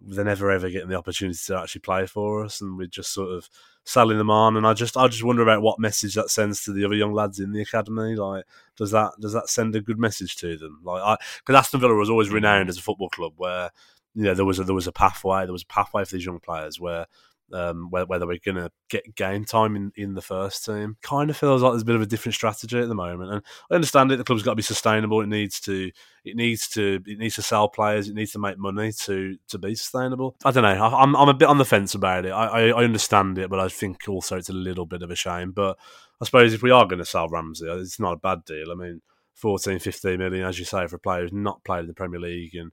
they're 0.00 0.24
never 0.24 0.50
ever 0.50 0.70
getting 0.70 0.88
the 0.88 0.96
opportunity 0.96 1.38
to 1.48 1.58
actually 1.58 1.82
play 1.82 2.06
for 2.06 2.44
us, 2.44 2.62
and 2.62 2.78
we're 2.78 2.86
just 2.86 3.12
sort 3.12 3.30
of 3.30 3.50
selling 3.88 4.18
them 4.18 4.30
on. 4.30 4.56
And 4.56 4.66
I 4.66 4.74
just 4.74 4.96
I 4.96 5.08
just 5.08 5.24
wonder 5.24 5.42
about 5.42 5.62
what 5.62 5.78
message 5.78 6.14
that 6.14 6.30
sends 6.30 6.62
to 6.64 6.72
the 6.72 6.84
other 6.84 6.94
young 6.94 7.14
lads 7.14 7.40
in 7.40 7.52
the 7.52 7.62
academy. 7.62 8.14
Like, 8.14 8.44
does 8.76 8.90
that 8.90 9.12
does 9.18 9.32
that 9.32 9.48
send 9.48 9.74
a 9.74 9.80
good 9.80 9.98
message 9.98 10.36
to 10.36 10.56
them? 10.56 10.80
Like, 10.84 11.18
because 11.40 11.58
Aston 11.58 11.80
Villa 11.80 11.94
was 11.94 12.10
always 12.10 12.30
renowned 12.30 12.68
as 12.68 12.78
a 12.78 12.82
football 12.82 13.08
club 13.08 13.32
where 13.36 13.70
you 14.14 14.24
know 14.24 14.34
there 14.34 14.44
was 14.44 14.58
a, 14.58 14.64
there 14.64 14.74
was 14.74 14.86
a 14.86 14.92
pathway 14.92 15.44
there 15.44 15.52
was 15.52 15.62
a 15.62 15.66
pathway 15.66 16.04
for 16.04 16.16
these 16.16 16.26
young 16.26 16.40
players 16.40 16.80
where 16.80 17.06
um, 17.52 17.88
whether 17.90 18.26
we're 18.26 18.38
going 18.44 18.56
to 18.56 18.70
get 18.88 19.14
game 19.14 19.44
time 19.44 19.76
in, 19.76 19.92
in 19.96 20.14
the 20.14 20.22
first 20.22 20.64
team. 20.64 20.96
Kind 21.02 21.30
of 21.30 21.36
feels 21.36 21.62
like 21.62 21.72
there's 21.72 21.82
a 21.82 21.86
bit 21.86 21.96
of 21.96 22.02
a 22.02 22.06
different 22.06 22.34
strategy 22.34 22.78
at 22.78 22.88
the 22.88 22.94
moment, 22.94 23.32
and 23.32 23.42
I 23.70 23.74
understand 23.74 24.12
it. 24.12 24.16
The 24.16 24.24
club's 24.24 24.42
got 24.42 24.52
to 24.52 24.56
be 24.56 24.62
sustainable. 24.62 25.20
It 25.20 25.28
needs 25.28 25.60
to 25.60 25.90
it 26.24 26.36
needs 26.36 26.68
to 26.70 27.00
it 27.06 27.18
needs 27.18 27.36
to 27.36 27.42
sell 27.42 27.68
players. 27.68 28.08
It 28.08 28.14
needs 28.14 28.32
to 28.32 28.38
make 28.38 28.58
money 28.58 28.92
to 28.92 29.36
to 29.48 29.58
be 29.58 29.74
sustainable. 29.74 30.36
I 30.44 30.50
don't 30.50 30.62
know. 30.62 30.68
I, 30.68 31.02
am 31.02 31.16
I'm 31.16 31.28
a 31.28 31.34
bit 31.34 31.48
on 31.48 31.58
the 31.58 31.64
fence 31.64 31.94
about 31.94 32.26
it. 32.26 32.30
I, 32.30 32.46
I, 32.46 32.68
I 32.68 32.84
understand 32.84 33.38
it, 33.38 33.50
but 33.50 33.60
I 33.60 33.68
think 33.68 34.08
also 34.08 34.36
it's 34.36 34.50
a 34.50 34.54
little 34.54 34.86
bit 34.86 35.02
of 35.02 35.10
a 35.10 35.16
shame. 35.16 35.52
But 35.52 35.78
I 36.20 36.24
suppose 36.24 36.54
if 36.54 36.62
we 36.62 36.70
are 36.70 36.86
going 36.86 36.98
to 36.98 37.04
sell 37.04 37.28
Ramsey, 37.28 37.66
it's 37.68 38.00
not 38.00 38.14
a 38.14 38.16
bad 38.16 38.44
deal. 38.44 38.70
I 38.70 38.74
mean 38.74 39.00
14, 39.38 39.78
15 39.78 40.18
million, 40.18 40.44
as 40.44 40.58
you 40.58 40.64
say, 40.64 40.86
for 40.88 40.96
a 40.96 40.98
player 40.98 41.22
who's 41.22 41.32
not 41.32 41.62
played 41.62 41.80
in 41.80 41.86
the 41.86 41.94
Premier 41.94 42.18
League 42.18 42.56
and 42.56 42.72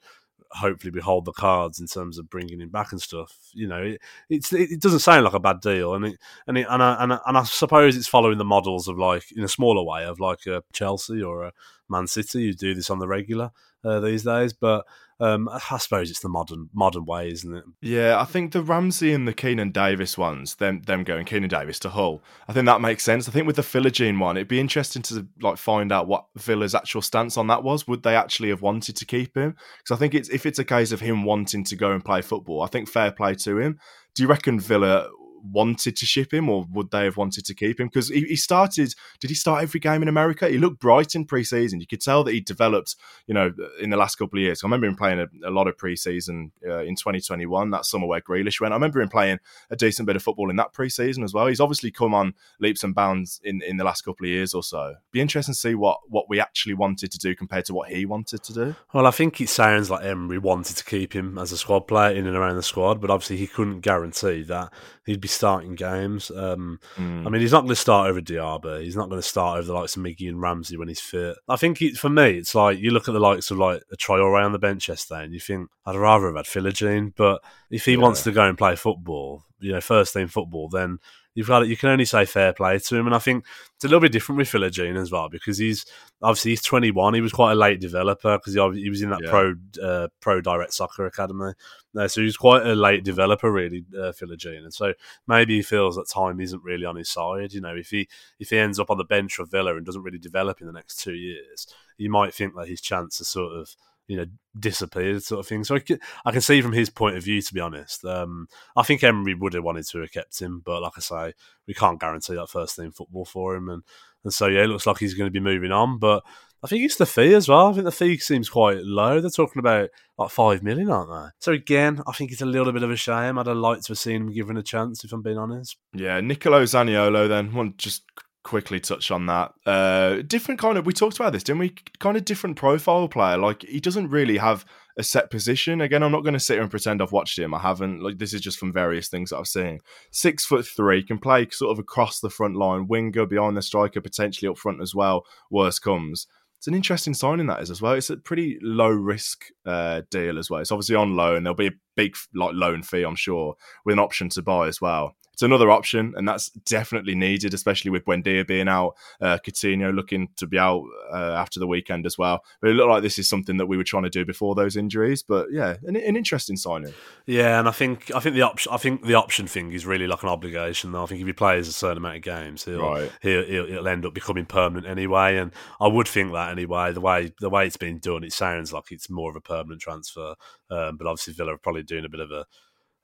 hopefully 0.55 0.91
we 0.91 1.01
hold 1.01 1.25
the 1.25 1.33
cards 1.33 1.79
in 1.79 1.87
terms 1.87 2.17
of 2.17 2.29
bringing 2.29 2.61
him 2.61 2.69
back 2.69 2.91
and 2.91 3.01
stuff. 3.01 3.37
You 3.53 3.67
know, 3.67 3.81
it, 3.81 4.01
it's 4.29 4.53
it 4.53 4.81
doesn't 4.81 4.99
sound 4.99 5.25
like 5.25 5.33
a 5.33 5.39
bad 5.39 5.61
deal, 5.61 5.93
and 5.93 6.05
it, 6.05 6.19
and 6.47 6.57
it, 6.57 6.67
and 6.69 6.81
I, 6.81 7.03
and 7.03 7.13
I, 7.13 7.19
and 7.25 7.37
I 7.37 7.43
suppose 7.43 7.95
it's 7.95 8.07
following 8.07 8.37
the 8.37 8.45
models 8.45 8.87
of 8.87 8.97
like 8.97 9.31
in 9.35 9.43
a 9.43 9.49
smaller 9.49 9.83
way 9.83 10.05
of 10.05 10.19
like 10.19 10.45
a 10.45 10.63
Chelsea 10.73 11.21
or 11.21 11.43
a 11.43 11.53
Man 11.89 12.07
City 12.07 12.47
who 12.47 12.53
do 12.53 12.73
this 12.73 12.89
on 12.89 12.99
the 12.99 13.07
regular 13.07 13.51
uh, 13.85 13.99
these 13.99 14.23
days. 14.23 14.53
But 14.53 14.85
um, 15.19 15.47
I 15.49 15.77
suppose 15.77 16.09
it's 16.09 16.19
the 16.19 16.29
modern 16.29 16.69
modern 16.73 17.05
way, 17.05 17.29
isn't 17.29 17.55
it? 17.55 17.63
Yeah, 17.81 18.19
I 18.19 18.25
think 18.25 18.51
the 18.51 18.61
Ramsey 18.61 19.13
and 19.13 19.25
the 19.25 19.33
Keinan 19.33 19.71
Davis 19.71 20.17
ones, 20.17 20.55
them 20.55 20.81
them 20.81 21.03
going 21.03 21.25
Keinan 21.25 21.49
Davis 21.49 21.79
to 21.79 21.89
Hull, 21.89 22.21
I 22.49 22.53
think 22.53 22.65
that 22.65 22.81
makes 22.81 23.03
sense. 23.03 23.29
I 23.29 23.31
think 23.31 23.47
with 23.47 23.55
the 23.55 23.61
Philogene 23.61 24.19
one, 24.19 24.35
it'd 24.35 24.49
be 24.49 24.59
interesting 24.59 25.01
to 25.03 25.25
like 25.41 25.57
find 25.57 25.91
out 25.91 26.07
what 26.07 26.25
Villa's 26.35 26.75
actual 26.75 27.01
stance 27.01 27.37
on 27.37 27.47
that 27.47 27.63
was. 27.63 27.87
Would 27.87 28.03
they 28.03 28.15
actually 28.15 28.49
have 28.49 28.61
wanted 28.61 28.97
to 28.97 29.05
keep 29.05 29.37
him? 29.37 29.55
Because 29.77 29.95
I 29.95 29.99
think 29.99 30.13
it's 30.13 30.29
if 30.29 30.45
it's 30.45 30.59
a 30.59 30.65
case 30.65 30.91
of 30.91 30.99
him 30.99 31.23
wanting 31.23 31.63
to 31.65 31.75
go 31.77 31.91
and 31.91 32.03
play 32.03 32.21
football, 32.21 32.61
I 32.61 32.67
think 32.67 32.89
fair 32.89 33.11
play 33.11 33.35
to 33.35 33.57
him. 33.59 33.79
Do 34.15 34.23
you 34.23 34.29
reckon 34.29 34.59
Villa 34.59 35.07
wanted 35.51 35.95
to 35.97 36.05
ship 36.05 36.33
him 36.33 36.49
or 36.49 36.65
would 36.71 36.91
they 36.91 37.05
have 37.05 37.17
wanted 37.17 37.45
to 37.45 37.53
keep 37.53 37.79
him? 37.79 37.87
Because 37.87 38.09
he, 38.09 38.21
he, 38.21 38.35
started, 38.35 38.93
did 39.19 39.29
he 39.29 39.35
start 39.35 39.63
every 39.63 39.79
game 39.79 40.01
in 40.01 40.07
America? 40.07 40.47
He 40.49 40.57
looked 40.57 40.79
bright 40.79 41.15
in 41.15 41.25
preseason. 41.25 41.79
You 41.79 41.87
could 41.87 42.01
tell 42.01 42.23
that 42.23 42.33
he 42.33 42.41
developed, 42.41 42.95
you 43.27 43.33
know, 43.33 43.53
in 43.81 43.89
the 43.89 43.97
last 43.97 44.15
couple 44.15 44.39
of 44.39 44.43
years. 44.43 44.63
I 44.63 44.67
remember 44.67 44.87
him 44.87 44.95
playing 44.95 45.19
a, 45.19 45.49
a 45.49 45.51
lot 45.51 45.67
of 45.67 45.77
preseason 45.77 46.51
uh, 46.65 46.79
in 46.79 46.95
2021, 46.95 47.71
that 47.71 47.85
summer 47.85 48.07
where 48.07 48.21
Grealish 48.21 48.59
went. 48.59 48.73
I 48.73 48.77
remember 48.77 49.01
him 49.01 49.09
playing 49.09 49.39
a 49.69 49.75
decent 49.75 50.05
bit 50.05 50.15
of 50.15 50.23
football 50.23 50.49
in 50.49 50.55
that 50.57 50.73
preseason 50.73 51.23
as 51.23 51.33
well. 51.33 51.47
He's 51.47 51.59
obviously 51.59 51.91
come 51.91 52.13
on 52.13 52.33
leaps 52.59 52.83
and 52.83 52.95
bounds 52.95 53.39
in, 53.43 53.61
in 53.61 53.77
the 53.77 53.83
last 53.83 54.01
couple 54.01 54.25
of 54.25 54.29
years 54.29 54.53
or 54.53 54.63
so. 54.63 54.95
Be 55.11 55.21
interesting 55.21 55.53
to 55.53 55.59
see 55.59 55.75
what, 55.75 55.99
what 56.07 56.29
we 56.29 56.39
actually 56.39 56.73
wanted 56.73 57.11
to 57.11 57.17
do 57.17 57.35
compared 57.35 57.65
to 57.65 57.73
what 57.73 57.89
he 57.89 58.05
wanted 58.05 58.43
to 58.43 58.53
do. 58.53 58.75
Well, 58.93 59.07
I 59.07 59.11
think 59.11 59.39
it 59.41 59.49
sounds 59.49 59.89
like 59.89 60.03
Emery 60.03 60.37
wanted 60.37 60.77
to 60.77 60.85
keep 60.85 61.13
him 61.13 61.37
as 61.37 61.51
a 61.51 61.57
squad 61.57 61.81
player 61.81 62.15
in 62.15 62.27
and 62.27 62.35
around 62.35 62.55
the 62.55 62.63
squad, 62.63 63.01
but 63.01 63.09
obviously 63.09 63.37
he 63.37 63.47
couldn't 63.47 63.81
guarantee 63.81 64.43
that 64.43 64.71
he'd 65.05 65.21
be 65.21 65.27
starting 65.35 65.75
games. 65.75 66.31
Um, 66.31 66.79
mm. 66.95 67.25
I 67.25 67.29
mean, 67.29 67.41
he's 67.41 67.51
not 67.51 67.61
going 67.61 67.69
to 67.69 67.75
start 67.75 68.09
over 68.09 68.21
Diaby. 68.21 68.83
He's 68.83 68.95
not 68.95 69.09
going 69.09 69.21
to 69.21 69.27
start 69.27 69.59
over 69.59 69.67
the 69.67 69.73
likes 69.73 69.95
of 69.95 70.03
Miggy 70.03 70.29
and 70.29 70.41
Ramsey 70.41 70.77
when 70.77 70.87
he's 70.87 71.01
fit. 71.01 71.37
I 71.47 71.55
think 71.55 71.79
for 71.95 72.09
me, 72.09 72.37
it's 72.37 72.55
like 72.55 72.79
you 72.79 72.91
look 72.91 73.07
at 73.07 73.13
the 73.13 73.19
likes 73.19 73.51
of 73.51 73.57
like 73.57 73.83
a 73.91 73.97
Traore 73.97 74.43
on 74.43 74.51
the 74.51 74.59
bench 74.59 74.89
yesterday, 74.89 75.23
and 75.23 75.33
you 75.33 75.39
think 75.39 75.69
I'd 75.85 75.95
rather 75.95 76.27
have 76.27 76.35
had 76.35 76.45
Philogene. 76.45 77.13
But 77.15 77.41
if 77.69 77.85
he 77.85 77.93
yeah. 77.93 77.99
wants 77.99 78.23
to 78.23 78.31
go 78.31 78.47
and 78.47 78.57
play 78.57 78.75
football, 78.75 79.43
you 79.59 79.71
know, 79.71 79.81
first 79.81 80.13
team 80.13 80.27
football, 80.27 80.69
then 80.69 80.99
you've 81.35 81.47
got 81.47 81.63
it. 81.63 81.69
You 81.69 81.77
can 81.77 81.89
only 81.89 82.05
say 82.05 82.25
fair 82.25 82.53
play 82.53 82.79
to 82.79 82.95
him, 82.95 83.05
and 83.05 83.13
I 83.13 83.19
think 83.19 83.45
it's 83.75 83.83
a 83.83 83.87
little 83.87 83.99
bit 83.99 84.11
different 84.11 84.37
with 84.37 84.49
Philogene 84.49 84.99
as 84.99 85.11
well 85.11 85.29
because 85.29 85.57
he's 85.57 85.85
obviously 86.21 86.51
he's 86.51 86.63
21. 86.63 87.13
He 87.13 87.21
was 87.21 87.33
quite 87.33 87.51
a 87.51 87.55
late 87.55 87.79
developer 87.79 88.37
because 88.37 88.55
he, 88.55 88.81
he 88.81 88.89
was 88.89 89.01
in 89.01 89.11
that 89.11 89.19
yeah. 89.23 89.29
pro 89.29 89.53
uh, 89.83 90.07
pro 90.21 90.41
direct 90.41 90.73
soccer 90.73 91.05
academy, 91.05 91.53
uh, 91.95 92.07
so 92.07 92.21
he's 92.21 92.37
quite 92.37 92.65
a 92.65 92.73
late 92.73 93.03
developer 93.03 93.51
really, 93.51 93.85
uh, 93.95 94.11
Philogene, 94.11 94.63
and 94.63 94.73
so 94.73 94.93
maybe 95.27 95.57
he 95.57 95.61
feels 95.61 95.95
that 95.95 96.09
time 96.09 96.39
isn't 96.39 96.63
really 96.63 96.85
on 96.85 96.95
his 96.95 97.09
side. 97.09 97.53
You 97.53 97.61
know, 97.61 97.75
if 97.75 97.89
he 97.89 98.07
if 98.39 98.49
he 98.49 98.57
ends 98.57 98.79
up 98.79 98.89
on 98.89 98.97
the 98.97 99.03
bench 99.03 99.35
for 99.35 99.45
Villa 99.45 99.75
and 99.75 99.85
doesn't 99.85 100.03
really 100.03 100.17
develop 100.17 100.61
in 100.61 100.67
the 100.67 100.73
next 100.73 101.03
two 101.03 101.13
years, 101.13 101.67
you 101.97 102.09
might 102.09 102.33
think 102.33 102.55
that 102.55 102.69
his 102.69 102.81
chance 102.81 103.19
is 103.19 103.27
sort 103.27 103.53
of 103.53 103.75
you 104.07 104.17
know 104.17 104.25
disappeared 104.57 105.23
sort 105.23 105.39
of 105.39 105.47
thing. 105.47 105.63
So 105.63 105.75
I 105.75 105.79
can, 105.79 105.99
I 106.25 106.31
can 106.31 106.41
see 106.41 106.61
from 106.61 106.73
his 106.73 106.89
point 106.89 107.17
of 107.17 107.23
view, 107.23 107.41
to 107.41 107.53
be 107.53 107.59
honest. 107.59 108.05
Um, 108.05 108.47
I 108.75 108.83
think 108.83 109.03
Emery 109.03 109.33
would 109.33 109.53
have 109.53 109.63
wanted 109.63 109.87
to 109.87 109.99
have 109.99 110.11
kept 110.11 110.39
him, 110.39 110.61
but 110.63 110.81
like 110.81 110.93
I 110.97 111.01
say, 111.01 111.33
we 111.67 111.73
can't 111.73 111.99
guarantee 111.99 112.35
that 112.35 112.49
first 112.49 112.75
team 112.75 112.91
football 112.91 113.25
for 113.25 113.55
him, 113.55 113.69
and 113.69 113.83
and 114.23 114.33
so 114.33 114.47
yeah, 114.47 114.63
it 114.63 114.67
looks 114.67 114.85
like 114.85 114.97
he's 114.97 115.13
going 115.13 115.27
to 115.27 115.31
be 115.31 115.39
moving 115.39 115.71
on. 115.71 115.99
But 115.99 116.23
I 116.63 116.67
think 116.67 116.83
it's 116.83 116.95
the 116.95 117.05
fee 117.05 117.35
as 117.35 117.47
well. 117.47 117.67
I 117.67 117.73
think 117.73 117.85
the 117.85 117.91
fee 117.91 118.17
seems 118.17 118.49
quite 118.49 118.79
low. 118.79 119.21
They're 119.21 119.29
talking 119.29 119.59
about 119.59 119.89
like 120.17 120.31
five 120.31 120.63
million, 120.63 120.89
aren't 120.89 121.11
they? 121.11 121.31
So 121.39 121.51
again, 121.51 122.01
I 122.07 122.11
think 122.11 122.31
it's 122.31 122.41
a 122.41 122.45
little 122.47 122.73
bit 122.73 122.81
of 122.81 122.89
a 122.89 122.95
shame. 122.95 123.37
I'd 123.37 123.45
have 123.45 123.57
liked 123.57 123.85
to 123.85 123.91
have 123.91 123.99
seen 123.99 124.23
him 124.23 124.33
given 124.33 124.57
a 124.57 124.63
chance, 124.63 125.03
if 125.03 125.13
I'm 125.13 125.21
being 125.21 125.37
honest. 125.37 125.77
Yeah, 125.93 126.19
Nicolo 126.21 126.63
Zaniolo. 126.63 127.27
Then 127.27 127.53
want 127.53 127.77
just 127.77 128.03
quickly 128.45 128.79
touch 128.79 129.09
on 129.09 129.25
that. 129.25 129.53
Uh, 129.65 130.21
different 130.21 130.59
kind 130.61 130.77
of, 130.77 130.85
we 130.85 130.93
talked 130.93 131.17
about 131.17 131.33
this, 131.33 131.43
didn't 131.43 131.59
we? 131.59 131.75
Kind 131.99 132.15
of 132.15 132.23
different 132.23 132.55
profile 132.55 133.07
player. 133.09 133.37
Like, 133.37 133.63
he 133.63 133.79
doesn't 133.79 134.09
really 134.09 134.37
have 134.37 134.63
a 134.97 135.03
set 135.03 135.31
position. 135.31 135.81
Again, 135.81 136.03
I'm 136.03 136.11
not 136.11 136.23
going 136.23 136.35
to 136.35 136.39
sit 136.39 136.53
here 136.53 136.61
and 136.61 136.69
pretend 136.69 137.01
I've 137.01 137.11
watched 137.11 137.39
him. 137.39 137.53
I 137.55 137.59
haven't. 137.59 138.01
Like, 138.01 138.19
this 138.19 138.33
is 138.33 138.41
just 138.41 138.59
from 138.59 138.71
various 138.71 139.09
things 139.09 139.31
that 139.31 139.37
I've 139.37 139.47
seen. 139.47 139.79
Six 140.11 140.45
foot 140.45 140.65
three, 140.65 141.03
can 141.03 141.17
play 141.17 141.47
sort 141.49 141.71
of 141.71 141.79
across 141.79 142.19
the 142.19 142.29
front 142.29 142.55
line, 142.55 142.87
winger, 142.87 143.25
behind 143.25 143.57
the 143.57 143.63
striker, 143.63 143.99
potentially 143.99 144.47
up 144.47 144.59
front 144.59 144.79
as 144.81 144.93
well. 144.93 145.25
Worst 145.49 145.81
comes. 145.81 146.27
It's 146.59 146.67
an 146.67 146.75
interesting 146.75 147.15
signing 147.15 147.47
that 147.47 147.61
is 147.61 147.71
as 147.71 147.81
well. 147.81 147.93
It's 147.93 148.11
a 148.11 148.17
pretty 148.17 148.59
low 148.61 148.89
risk 148.89 149.45
uh, 149.65 150.03
deal 150.11 150.37
as 150.37 150.49
well. 150.49 150.61
It's 150.61 150.71
obviously 150.71 150.95
on 150.95 151.15
loan. 151.15 151.43
There'll 151.43 151.55
be 151.55 151.67
a 151.67 151.79
big 151.95 152.15
like 152.33 152.53
loan 152.53 152.83
fee, 152.83 153.03
I'm 153.03 153.15
sure, 153.15 153.55
with 153.85 153.93
an 153.93 153.99
option 153.99 154.29
to 154.29 154.41
buy 154.43 154.67
as 154.67 154.79
well 154.79 155.15
it's 155.35 155.41
another 155.41 155.69
option, 155.69 156.13
and 156.15 156.25
that's 156.25 156.49
definitely 156.49 157.13
needed, 157.13 157.53
especially 157.53 157.91
with 157.91 158.05
Buendia 158.05 158.47
being 158.47 158.69
out, 158.69 158.95
uh, 159.19 159.37
Coutinho 159.45 159.93
looking 159.93 160.29
to 160.37 160.47
be 160.47 160.57
out 160.57 160.85
uh, 161.11 161.33
after 161.33 161.59
the 161.59 161.67
weekend 161.67 162.05
as 162.05 162.17
well. 162.17 162.41
But 162.61 162.69
it 162.69 162.75
looked 162.75 162.89
like 162.89 163.03
this 163.03 163.19
is 163.19 163.27
something 163.27 163.57
that 163.57 163.65
we 163.65 163.75
were 163.75 163.83
trying 163.83 164.03
to 164.03 164.09
do 164.09 164.23
before 164.23 164.55
those 164.55 164.77
injuries. 164.77 165.23
But 165.23 165.47
yeah, 165.51 165.75
an, 165.83 165.97
an 165.97 166.15
interesting 166.15 166.55
signing. 166.55 166.93
Yeah, 167.25 167.59
and 167.59 167.67
I 167.67 167.71
think 167.71 168.15
I 168.15 168.21
think 168.21 168.35
the 168.35 168.43
option 168.43 168.71
I 168.71 168.77
think 168.77 169.03
the 169.03 169.15
option 169.15 169.45
thing 169.45 169.73
is 169.73 169.85
really 169.85 170.07
like 170.07 170.23
an 170.23 170.29
obligation. 170.29 170.93
Though 170.93 171.03
I 171.03 171.05
think 171.07 171.19
if 171.19 171.27
he 171.27 171.33
plays 171.33 171.67
a 171.67 171.73
certain 171.73 171.97
amount 171.97 172.15
of 172.15 172.21
games, 172.21 172.63
he'll, 172.63 172.79
right. 172.79 173.11
he'll, 173.21 173.43
he'll, 173.43 173.65
he'll 173.67 173.87
end 173.89 174.05
up 174.05 174.13
becoming 174.13 174.45
permanent 174.45 174.87
anyway. 174.87 175.35
And 175.35 175.51
I 175.81 175.89
would 175.89 176.07
think 176.07 176.31
that 176.31 176.49
anyway. 176.49 176.93
The 176.93 177.01
way 177.01 177.33
the 177.41 177.49
way 177.49 177.67
it's 177.67 177.75
been 177.75 177.99
done, 177.99 178.23
it 178.23 178.31
sounds 178.31 178.71
like 178.71 178.85
it's 178.91 179.09
more 179.09 179.31
of 179.31 179.35
a 179.35 179.41
permanent 179.41 179.81
transfer. 179.81 180.35
Um, 180.69 180.95
but 180.95 181.07
obviously, 181.07 181.33
Villa 181.33 181.55
are 181.55 181.57
probably 181.57 181.83
doing 181.83 182.05
a 182.05 182.09
bit 182.09 182.21
of 182.21 182.31
a 182.31 182.45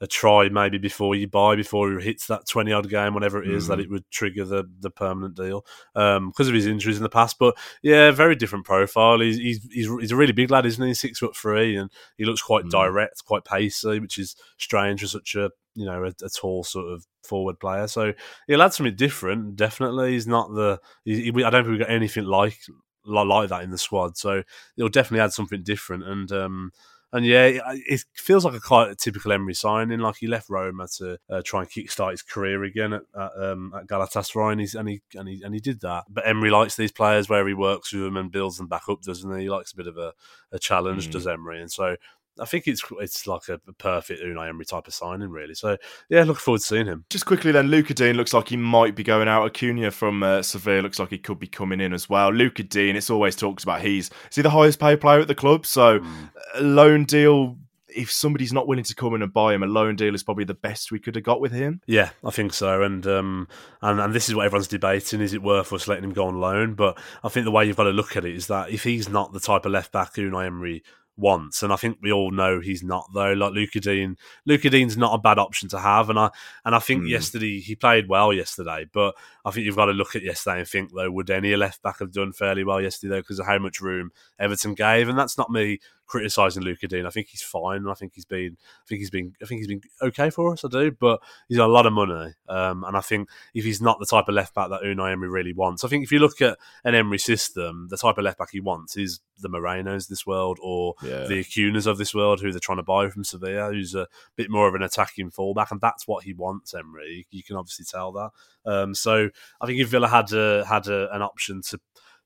a 0.02 0.08
try 0.08 0.50
maybe 0.50 0.80
before 0.80 1.16
you 1.16 1.28
buy, 1.28 1.56
before 1.56 1.92
he 1.92 2.04
hits 2.04 2.26
that 2.28 2.48
20 2.48 2.72
odd 2.72 2.90
game, 2.90 3.14
whatever 3.14 3.42
it 3.42 3.50
is, 3.50 3.66
mm. 3.66 3.68
that 3.70 3.80
it 3.80 3.90
would 3.90 4.10
trigger 4.10 4.44
the, 4.44 4.64
the 4.80 4.90
permanent 4.90 5.36
deal 5.36 5.64
um, 5.96 6.30
because 6.30 6.48
of 6.48 6.56
his 6.56 6.66
injuries 6.66 6.98
in 6.98 7.04
the 7.04 7.10
past. 7.10 7.38
But 7.40 7.56
yeah, 7.84 8.10
very 8.10 8.36
different 8.36 8.66
profile. 8.66 9.20
He's, 9.20 9.38
he's, 9.38 9.64
he's, 9.72 9.88
he's 10.00 10.12
a 10.12 10.16
really 10.16 10.34
big 10.34 10.50
lad, 10.50 10.66
isn't 10.66 10.86
he? 10.86 10.96
Six 10.96 11.20
foot 11.20 11.38
three, 11.38 11.76
and 11.76 11.92
he 12.18 12.26
looks 12.26 12.42
quite 12.42 12.66
mm. 12.66 12.72
direct, 12.72 13.24
quite 13.26 13.46
pacey, 13.46 14.00
which 14.00 14.18
is 14.18 14.36
strange 14.58 15.02
for 15.02 15.08
such 15.08 15.36
a 15.36 15.52
you 15.76 15.86
know 15.86 16.04
a, 16.04 16.08
a, 16.26 16.30
tall 16.30 16.64
sort 16.64 16.92
of 16.92 17.06
forward 17.24 17.60
player. 17.60 17.88
So 17.88 18.14
he'll 18.48 18.62
add 18.62 18.74
something 18.74 18.96
different. 18.96 19.56
Definitely, 19.56 20.14
he's 20.14 20.28
not 20.28 20.54
the. 20.54 20.80
He, 21.06 21.32
he, 21.32 21.44
I 21.44 21.50
don't 21.50 21.64
think 21.64 21.72
we've 21.72 21.80
got 21.80 21.92
anything 21.92 22.26
like 22.26 22.58
like 23.06 23.50
that 23.50 23.64
in 23.64 23.72
the 23.72 23.78
squad. 23.78 24.18
So 24.18 24.44
he'll 24.76 24.90
definitely 24.90 25.24
add 25.24 25.34
something 25.34 25.64
different. 25.64 26.04
And 26.04 26.32
um, 26.32 26.72
and 27.14 27.26
yeah, 27.26 27.60
it 27.88 28.06
feels 28.14 28.46
like 28.46 28.54
a 28.54 28.60
quite 28.60 28.90
a 28.90 28.96
typical 28.96 29.34
Emery 29.34 29.54
signing. 29.54 30.00
Like 30.00 30.18
he 30.18 30.28
left 30.28 30.50
Roma 30.50 30.88
to 30.98 31.18
uh, 31.30 31.42
try 31.44 31.62
and 31.62 31.70
kickstart 31.70 32.12
his 32.12 32.22
career 32.22 32.64
again 32.64 32.94
at, 32.94 33.02
at, 33.20 33.32
um, 33.38 33.74
at 33.76 33.88
Galatasaray, 33.88 34.54
and, 34.54 34.76
and, 34.76 34.90
he 34.90 35.02
and 35.16 35.28
he 35.28 35.42
and 35.44 35.54
he 35.54 35.60
did 35.60 35.82
that. 35.82 36.06
But 36.10 36.28
Emery 36.28 36.52
likes 36.52 36.78
these 36.78 36.92
players 36.92 37.28
where 37.28 37.46
he 37.48 37.54
works 37.54 37.92
with 37.92 38.04
them 38.04 38.16
and 38.16 38.32
builds 38.32 38.58
them 38.58 38.68
back 38.68 38.84
up, 38.88 39.02
doesn't 39.02 39.36
he? 39.36 39.44
He 39.44 39.50
likes 39.50 39.74
a 39.74 39.76
bit 39.76 39.88
of 39.88 39.98
a, 39.98 40.14
a 40.54 40.60
challenge, 40.60 41.10
mm. 41.10 41.12
does 41.12 41.28
Emery? 41.28 41.60
And 41.60 41.72
so 41.72 41.98
I 42.42 42.46
think 42.46 42.68
it's 42.68 42.84
it's 43.00 43.28
like 43.28 43.48
a 43.50 43.60
perfect 43.74 44.22
Unai 44.22 44.50
Emery 44.50 44.66
type 44.66 44.88
of 44.88 44.94
signing, 44.94 45.30
really. 45.30 45.54
So 45.54 45.78
yeah, 46.10 46.22
looking 46.22 46.36
forward 46.36 46.62
to 46.62 46.66
seeing 46.66 46.88
him. 46.88 47.06
Just 47.10 47.26
quickly, 47.26 47.52
then 47.52 47.68
Lucas 47.68 47.96
Digne 47.96 48.18
looks 48.18 48.34
like 48.34 48.50
he 48.50 48.58
might 48.58 48.96
be 48.96 49.04
going 49.04 49.28
out. 49.28 49.46
Acuna 49.46 49.92
from 49.92 50.24
uh, 50.24 50.42
Sevilla 50.42 50.82
looks 50.82 51.00
like 51.00 51.10
he 51.10 51.20
could 51.20 51.40
be 51.40 51.48
coming 51.48 51.80
in 51.80 51.94
as 51.94 52.10
well. 52.10 52.34
Lucas 52.34 52.66
Digne, 52.66 52.98
it's 52.98 53.10
always 53.10 53.36
talked 53.36 53.64
about 53.64 53.82
he's 53.82 54.10
is 54.30 54.36
he 54.36 54.42
the 54.42 54.50
highest 54.50 54.80
paid 54.80 55.00
player 55.00 55.20
at 55.20 55.28
the 55.28 55.36
club? 55.36 55.66
So 55.66 56.00
mm. 56.00 56.30
loan 56.60 57.06
deal. 57.06 57.58
If 57.94 58.10
somebody's 58.10 58.54
not 58.54 58.70
willing 58.70 58.86
to 58.86 58.96
come 58.96 59.16
in 59.16 59.22
and 59.22 59.34
buy 59.34 59.54
him, 59.54 59.64
a 59.64 59.68
loan 59.68 59.98
deal 59.98 60.16
is 60.16 60.24
probably 60.24 60.46
the 60.46 60.54
best 60.54 60.94
we 60.94 61.00
could 61.00 61.14
have 61.16 61.26
got 61.26 61.42
with 61.42 61.52
him. 61.52 61.82
Yeah, 61.88 62.12
I 62.24 62.32
think 62.32 62.54
so. 62.54 62.84
And 62.84 63.06
um, 63.06 63.50
and 63.82 64.00
and 64.00 64.14
this 64.14 64.30
is 64.30 64.36
what 64.36 64.46
everyone's 64.46 64.70
debating: 64.70 65.20
is 65.20 65.34
it 65.34 65.44
worth 65.44 65.74
us 65.74 65.90
letting 65.90 66.06
him 66.06 66.14
go 66.14 66.28
on 66.28 66.40
loan? 66.40 66.76
But 66.76 66.98
I 67.22 67.28
think 67.28 67.44
the 67.44 67.52
way 67.52 67.66
you've 67.66 67.76
got 67.76 67.84
to 67.84 67.90
look 67.90 68.16
at 68.16 68.24
it 68.24 68.34
is 68.34 68.48
that 68.48 68.70
if 68.70 68.84
he's 68.86 69.10
not 69.10 69.34
the 69.34 69.42
type 69.42 69.66
of 69.66 69.74
left 69.74 69.92
back 69.92 70.14
Unai 70.14 70.46
Emery 70.46 70.84
once, 71.22 71.64
and 71.64 71.72
I 71.72 71.78
think 71.78 72.00
we 72.02 72.12
all 72.12 72.32
know 72.32 72.60
he's 72.60 72.84
not 72.84 73.10
though. 73.14 73.34
Like 73.34 73.54
Lucas 73.54 73.82
Digne, 73.82 74.16
Lucas 74.46 74.72
Digne's 74.72 74.98
not 74.98 75.14
a 75.14 75.22
bad 75.22 75.40
option 75.40 75.70
to 75.70 75.80
have, 75.80 76.10
and 76.10 76.20
I 76.20 76.32
and 76.66 76.76
I 76.76 76.80
think 76.80 77.04
mm. 77.04 77.10
yesterday 77.10 77.60
he 77.60 77.76
played 77.76 78.10
well 78.10 78.34
yesterday, 78.34 78.88
but 78.92 79.16
I 79.46 79.52
think 79.52 79.66
you've 79.66 79.76
got 79.76 79.86
to 79.86 79.94
look 79.94 80.16
at 80.16 80.24
yesterday 80.24 80.60
and 80.60 80.68
think 80.68 80.92
though, 80.94 81.12
would 81.12 81.30
any 81.30 81.56
left 81.56 81.82
back 81.82 82.00
have 82.00 82.12
done 82.12 82.34
fairly 82.34 82.64
well 82.64 82.82
yesterday 82.82 83.16
though 83.16 83.22
because 83.22 83.40
of 83.40 83.46
how 83.46 83.60
much 83.60 83.80
room 83.80 84.12
Everton 84.40 84.74
gave, 84.74 85.08
and 85.08 85.18
that's 85.18 85.38
not 85.38 85.52
me 85.52 85.80
criticizing 86.12 86.62
Lucas 86.62 86.90
Digne. 86.90 87.08
I 87.08 87.10
think 87.10 87.30
he's 87.30 87.42
fine. 87.42 87.88
I 87.88 87.94
think 87.94 88.12
he's 88.14 88.26
been, 88.26 88.58
I 88.60 88.86
think 88.86 89.00
he's 89.00 89.10
been, 89.10 89.34
I 89.42 89.46
think 89.46 89.60
he's 89.60 89.68
been 89.68 89.82
okay 90.02 90.30
for 90.30 90.52
us. 90.52 90.66
I 90.66 90.68
do, 90.68 90.92
but 90.92 91.22
he's 91.48 91.58
got 91.58 91.70
a 91.70 91.72
lot 91.72 91.86
of 91.86 91.94
money, 91.94 92.34
um, 92.50 92.84
and 92.84 92.98
I 92.98 93.00
think 93.00 93.30
if 93.54 93.64
he's 93.64 93.82
not 93.82 93.98
the 94.00 94.06
type 94.06 94.28
of 94.28 94.36
left 94.36 94.54
back 94.54 94.70
that 94.70 94.82
Unai 94.82 95.14
Emery 95.14 95.30
really 95.30 95.54
wants, 95.54 95.86
I 95.86 95.88
think 95.88 96.04
if 96.04 96.12
you 96.12 96.20
look 96.20 96.42
at 96.42 96.58
an 96.84 96.96
Emery 96.96 97.18
system, 97.18 97.88
the 97.90 97.96
type 97.96 98.18
of 98.18 98.26
left 98.26 98.40
back 98.40 98.50
he 98.52 98.60
wants 98.60 98.98
is 98.98 99.22
the 99.40 99.48
Morenos 99.48 100.10
this 100.10 100.28
world 100.28 100.60
or 100.62 100.96
yeah. 101.02 101.26
the 101.28 101.40
Acunas 101.40 101.88
of 101.88 101.98
this 101.98 102.14
world, 102.14 102.42
who 102.42 102.52
they're 102.52 102.60
trying 102.60 102.78
to 102.78 102.84
buy 102.84 103.08
from 103.10 103.24
Sevilla, 103.24 103.72
who's 103.72 103.96
a 103.96 104.08
bit 104.36 104.52
more 104.52 104.68
of 104.68 104.76
an 104.76 104.84
attacking 104.84 105.32
fullback, 105.32 105.72
and 105.72 105.80
that's 105.80 106.08
what 106.08 106.26
he 106.26 106.34
wants. 106.34 106.74
Emery, 106.74 107.26
you 107.32 107.42
can 107.42 107.56
obviously 107.56 107.86
tell 107.86 108.12
that. 108.12 108.32
Um, 108.66 108.94
so 108.94 109.30
I 109.62 109.66
think 109.66 109.80
if 109.80 109.88
Villa 109.88 110.10
had 110.10 110.34
a, 110.34 110.66
had 110.66 110.88
a, 110.88 111.14
an 111.16 111.22
option 111.22 111.62
to 111.70 111.80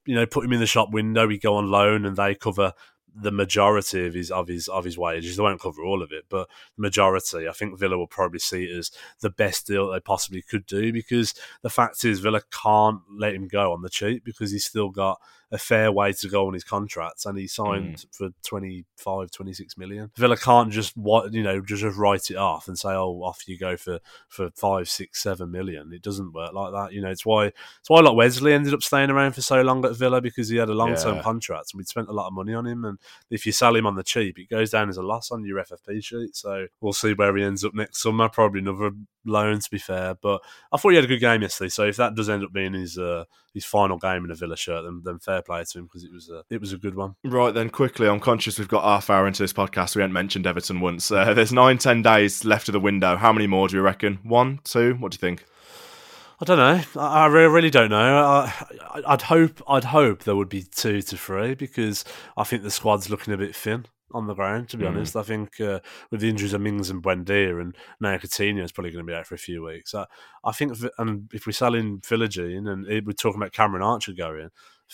you 0.06 0.16
know, 0.16 0.26
put 0.26 0.46
him 0.46 0.54
in 0.54 0.60
the 0.60 0.68
shop 0.68 0.92
window. 0.92 1.28
We 1.28 1.40
go 1.40 1.56
on 1.56 1.70
loan, 1.70 2.06
and 2.06 2.16
they 2.16 2.36
cover 2.36 2.74
the 3.16 3.32
majority 3.32 4.06
of 4.06 4.14
his 4.14 4.30
of 4.30 4.48
his 4.48 4.68
of 4.68 4.84
his 4.84 4.98
wages. 4.98 5.38
They 5.38 5.44
won't 5.44 5.62
cover 5.62 5.84
all 5.84 6.04
of 6.04 6.12
it, 6.12 6.26
but 6.30 6.50
the 6.76 6.82
majority. 6.82 7.48
I 7.48 7.54
think 7.54 7.80
Villa 7.80 7.98
will 7.98 8.08
probably 8.08 8.40
see 8.40 8.66
it 8.66 8.78
as 8.78 8.92
the 9.22 9.30
best 9.30 9.68
deal 9.68 9.90
they 9.90 10.00
possibly 10.00 10.42
could 10.42 10.66
do 10.66 10.92
because 10.92 11.34
the 11.62 11.70
fact 11.70 12.04
is 12.04 12.20
Villa 12.20 12.42
can't 12.52 13.02
let 13.18 13.34
him 13.34 13.48
go 13.48 13.72
on 13.72 13.82
the 13.82 13.90
cheap 13.90 14.26
because 14.26 14.52
he's 14.52 14.66
still 14.66 14.90
got 14.90 15.20
a 15.52 15.58
fair 15.58 15.92
way 15.92 16.12
to 16.12 16.28
go 16.28 16.48
on 16.48 16.54
his 16.54 16.64
contract, 16.64 17.26
and 17.26 17.38
he 17.38 17.48
signed 17.48 17.98
mm. 17.98 18.16
for 18.16 18.30
25, 18.44 19.32
26 19.32 19.78
million. 19.78 20.12
Villa 20.18 20.36
can't 20.36 20.72
just 20.72 20.98
what 20.98 21.34
you 21.34 21.44
know 21.44 21.62
just, 21.62 21.84
write 21.84 22.30
it 22.32 22.36
off 22.36 22.68
and 22.68 22.78
say, 22.78 22.90
"Oh, 22.90 23.22
off 23.24 23.48
you 23.48 23.58
go 23.58 23.78
for 23.78 24.00
for 24.28 24.50
five, 24.56 24.90
six, 24.90 25.22
seven 25.22 25.52
million. 25.52 25.94
It 25.94 26.02
doesn't 26.02 26.34
work 26.34 26.54
like 26.54 26.74
that. 26.74 26.94
You 26.94 27.02
know, 27.02 27.10
it's 27.10 27.26
why 27.26 27.46
it's 27.46 27.90
why 27.90 28.02
like 28.02 28.16
Wesley 28.16 28.54
ended 28.54 28.74
up 28.74 28.84
staying 28.84 29.12
around 29.12 29.34
for 29.34 29.42
so 29.42 29.62
long 29.62 29.86
at 29.86 29.96
Villa 29.96 30.20
because 30.20 30.50
he 30.50 30.58
had 30.58 30.70
a 30.70 30.74
long 30.74 30.96
term 30.96 31.18
yeah. 31.18 31.22
contract 31.22 31.74
and 31.74 31.78
we'd 31.78 31.88
spent 31.88 32.10
a 32.10 32.14
lot 32.14 32.28
of 32.28 32.34
money 32.34 32.54
on 32.54 32.66
him. 32.66 32.84
And 32.84 33.00
if 33.30 33.46
you 33.46 33.52
sell 33.52 33.76
him 33.76 33.86
on 33.86 33.96
the 33.96 34.04
cheap, 34.04 34.38
it 34.40 34.50
goes 34.50 34.72
down 34.72 34.90
as 34.90 34.98
a 34.98 35.04
loss 35.04 35.32
on 35.32 35.46
your 35.46 35.64
FFP 35.64 36.04
sheet. 36.04 36.36
So 36.36 36.68
we'll 36.82 36.94
see 36.94 37.14
where 37.14 37.36
he 37.36 37.44
ends 37.44 37.64
up 37.64 37.74
next 37.74 38.02
summer. 38.02 38.30
Probably 38.30 38.60
another 38.60 38.92
loan, 39.26 39.60
to 39.60 39.70
be 39.70 39.78
fair. 39.78 40.16
But 40.16 40.42
I 40.72 40.78
thought 40.78 40.90
he 40.90 40.96
had 40.96 41.06
a 41.06 41.10
good 41.10 41.20
game 41.20 41.42
yesterday. 41.42 41.70
So 41.70 41.86
if 41.86 41.98
that 41.98 42.16
does 42.16 42.30
end 42.30 42.44
up 42.44 42.54
being 42.54 42.74
his 42.74 42.98
uh, 42.98 43.26
his 43.54 43.66
final 43.66 43.98
game 43.98 44.26
in 44.26 44.32
a 44.32 44.36
Villa 44.36 44.58
shirt, 44.58 44.84
then, 44.84 45.02
then 45.04 45.20
fair 45.20 45.42
play 45.42 45.64
to 45.64 45.80
him 45.80 45.86
because 45.86 46.04
it 46.04 46.12
was 46.12 46.30
a 46.30 46.44
it 46.50 46.62
was 46.62 46.74
a 46.74 46.78
good 46.78 46.96
one. 46.96 47.16
Right 47.24 47.54
then, 47.54 47.70
quickly, 47.70 48.08
I'm 48.08 48.20
conscious 48.20 48.60
we've 48.60 48.68
got 48.68 48.84
half 48.84 49.10
hour 49.10 49.28
into 49.28 49.44
this 49.44 49.54
podcast. 49.54 49.96
We 49.96 50.02
haven't 50.02 50.14
mentioned 50.14 50.48
Everton 50.48 50.80
once. 50.80 51.12
Uh, 51.12 51.34
there's 51.34 51.54
nine, 51.54 51.78
ten 51.78 52.02
days 52.02 52.46
left 52.46 52.70
of 52.70 52.74
the 52.74 52.80
window. 52.80 53.16
How 53.16 53.34
many 53.34 53.48
more 53.48 53.68
do 53.68 53.76
you 53.76 53.82
reckon? 53.82 54.20
One, 54.24 54.60
two? 54.64 54.96
What 54.96 55.12
do 55.12 55.16
you 55.16 55.20
think? 55.20 55.46
I 56.40 56.46
don't 56.46 56.58
know. 56.58 57.02
I 57.02 57.28
really 57.28 57.70
don't 57.70 57.92
know. 57.92 58.20
I, 58.20 59.02
would 59.08 59.22
hope. 59.22 59.62
I'd 59.70 59.86
hope 59.86 60.24
there 60.24 60.36
would 60.36 60.50
be 60.50 60.64
two 60.64 61.02
to 61.02 61.18
three 61.18 61.56
because 61.56 62.04
I 62.36 62.44
think 62.44 62.64
the 62.64 62.72
squad's 62.72 63.10
looking 63.10 63.34
a 63.34 63.38
bit 63.38 63.56
thin 63.56 63.86
on 64.12 64.28
the 64.28 64.34
ground. 64.34 64.68
To 64.70 64.78
be 64.78 64.84
mm. 64.84 64.90
honest, 64.90 65.16
I 65.16 65.24
think 65.24 65.62
uh, 65.62 65.80
with 66.12 66.20
the 66.20 66.30
injuries 66.30 66.54
of 66.54 66.60
Mings 66.60 66.90
and 66.90 67.02
Buendia 67.02 67.62
and 67.62 67.76
now 68.02 68.18
Coutinho 68.18 68.64
is 68.64 68.74
probably 68.74 68.92
going 68.92 69.06
to 69.06 69.10
be 69.10 69.16
out 69.16 69.28
for 69.28 69.36
a 69.36 69.40
few 69.40 69.64
weeks. 69.64 69.96
I, 69.96 70.06
I 70.44 70.52
think, 70.52 70.78
and 70.98 71.30
if 71.34 71.48
we're 71.48 71.54
selling 71.54 72.00
Philogene 72.02 72.70
and 72.70 72.86
we're 73.06 73.14
talking 73.14 73.42
about 73.42 73.54
Cameron 73.54 73.84
Archer 73.84 74.12
going, 74.12 74.50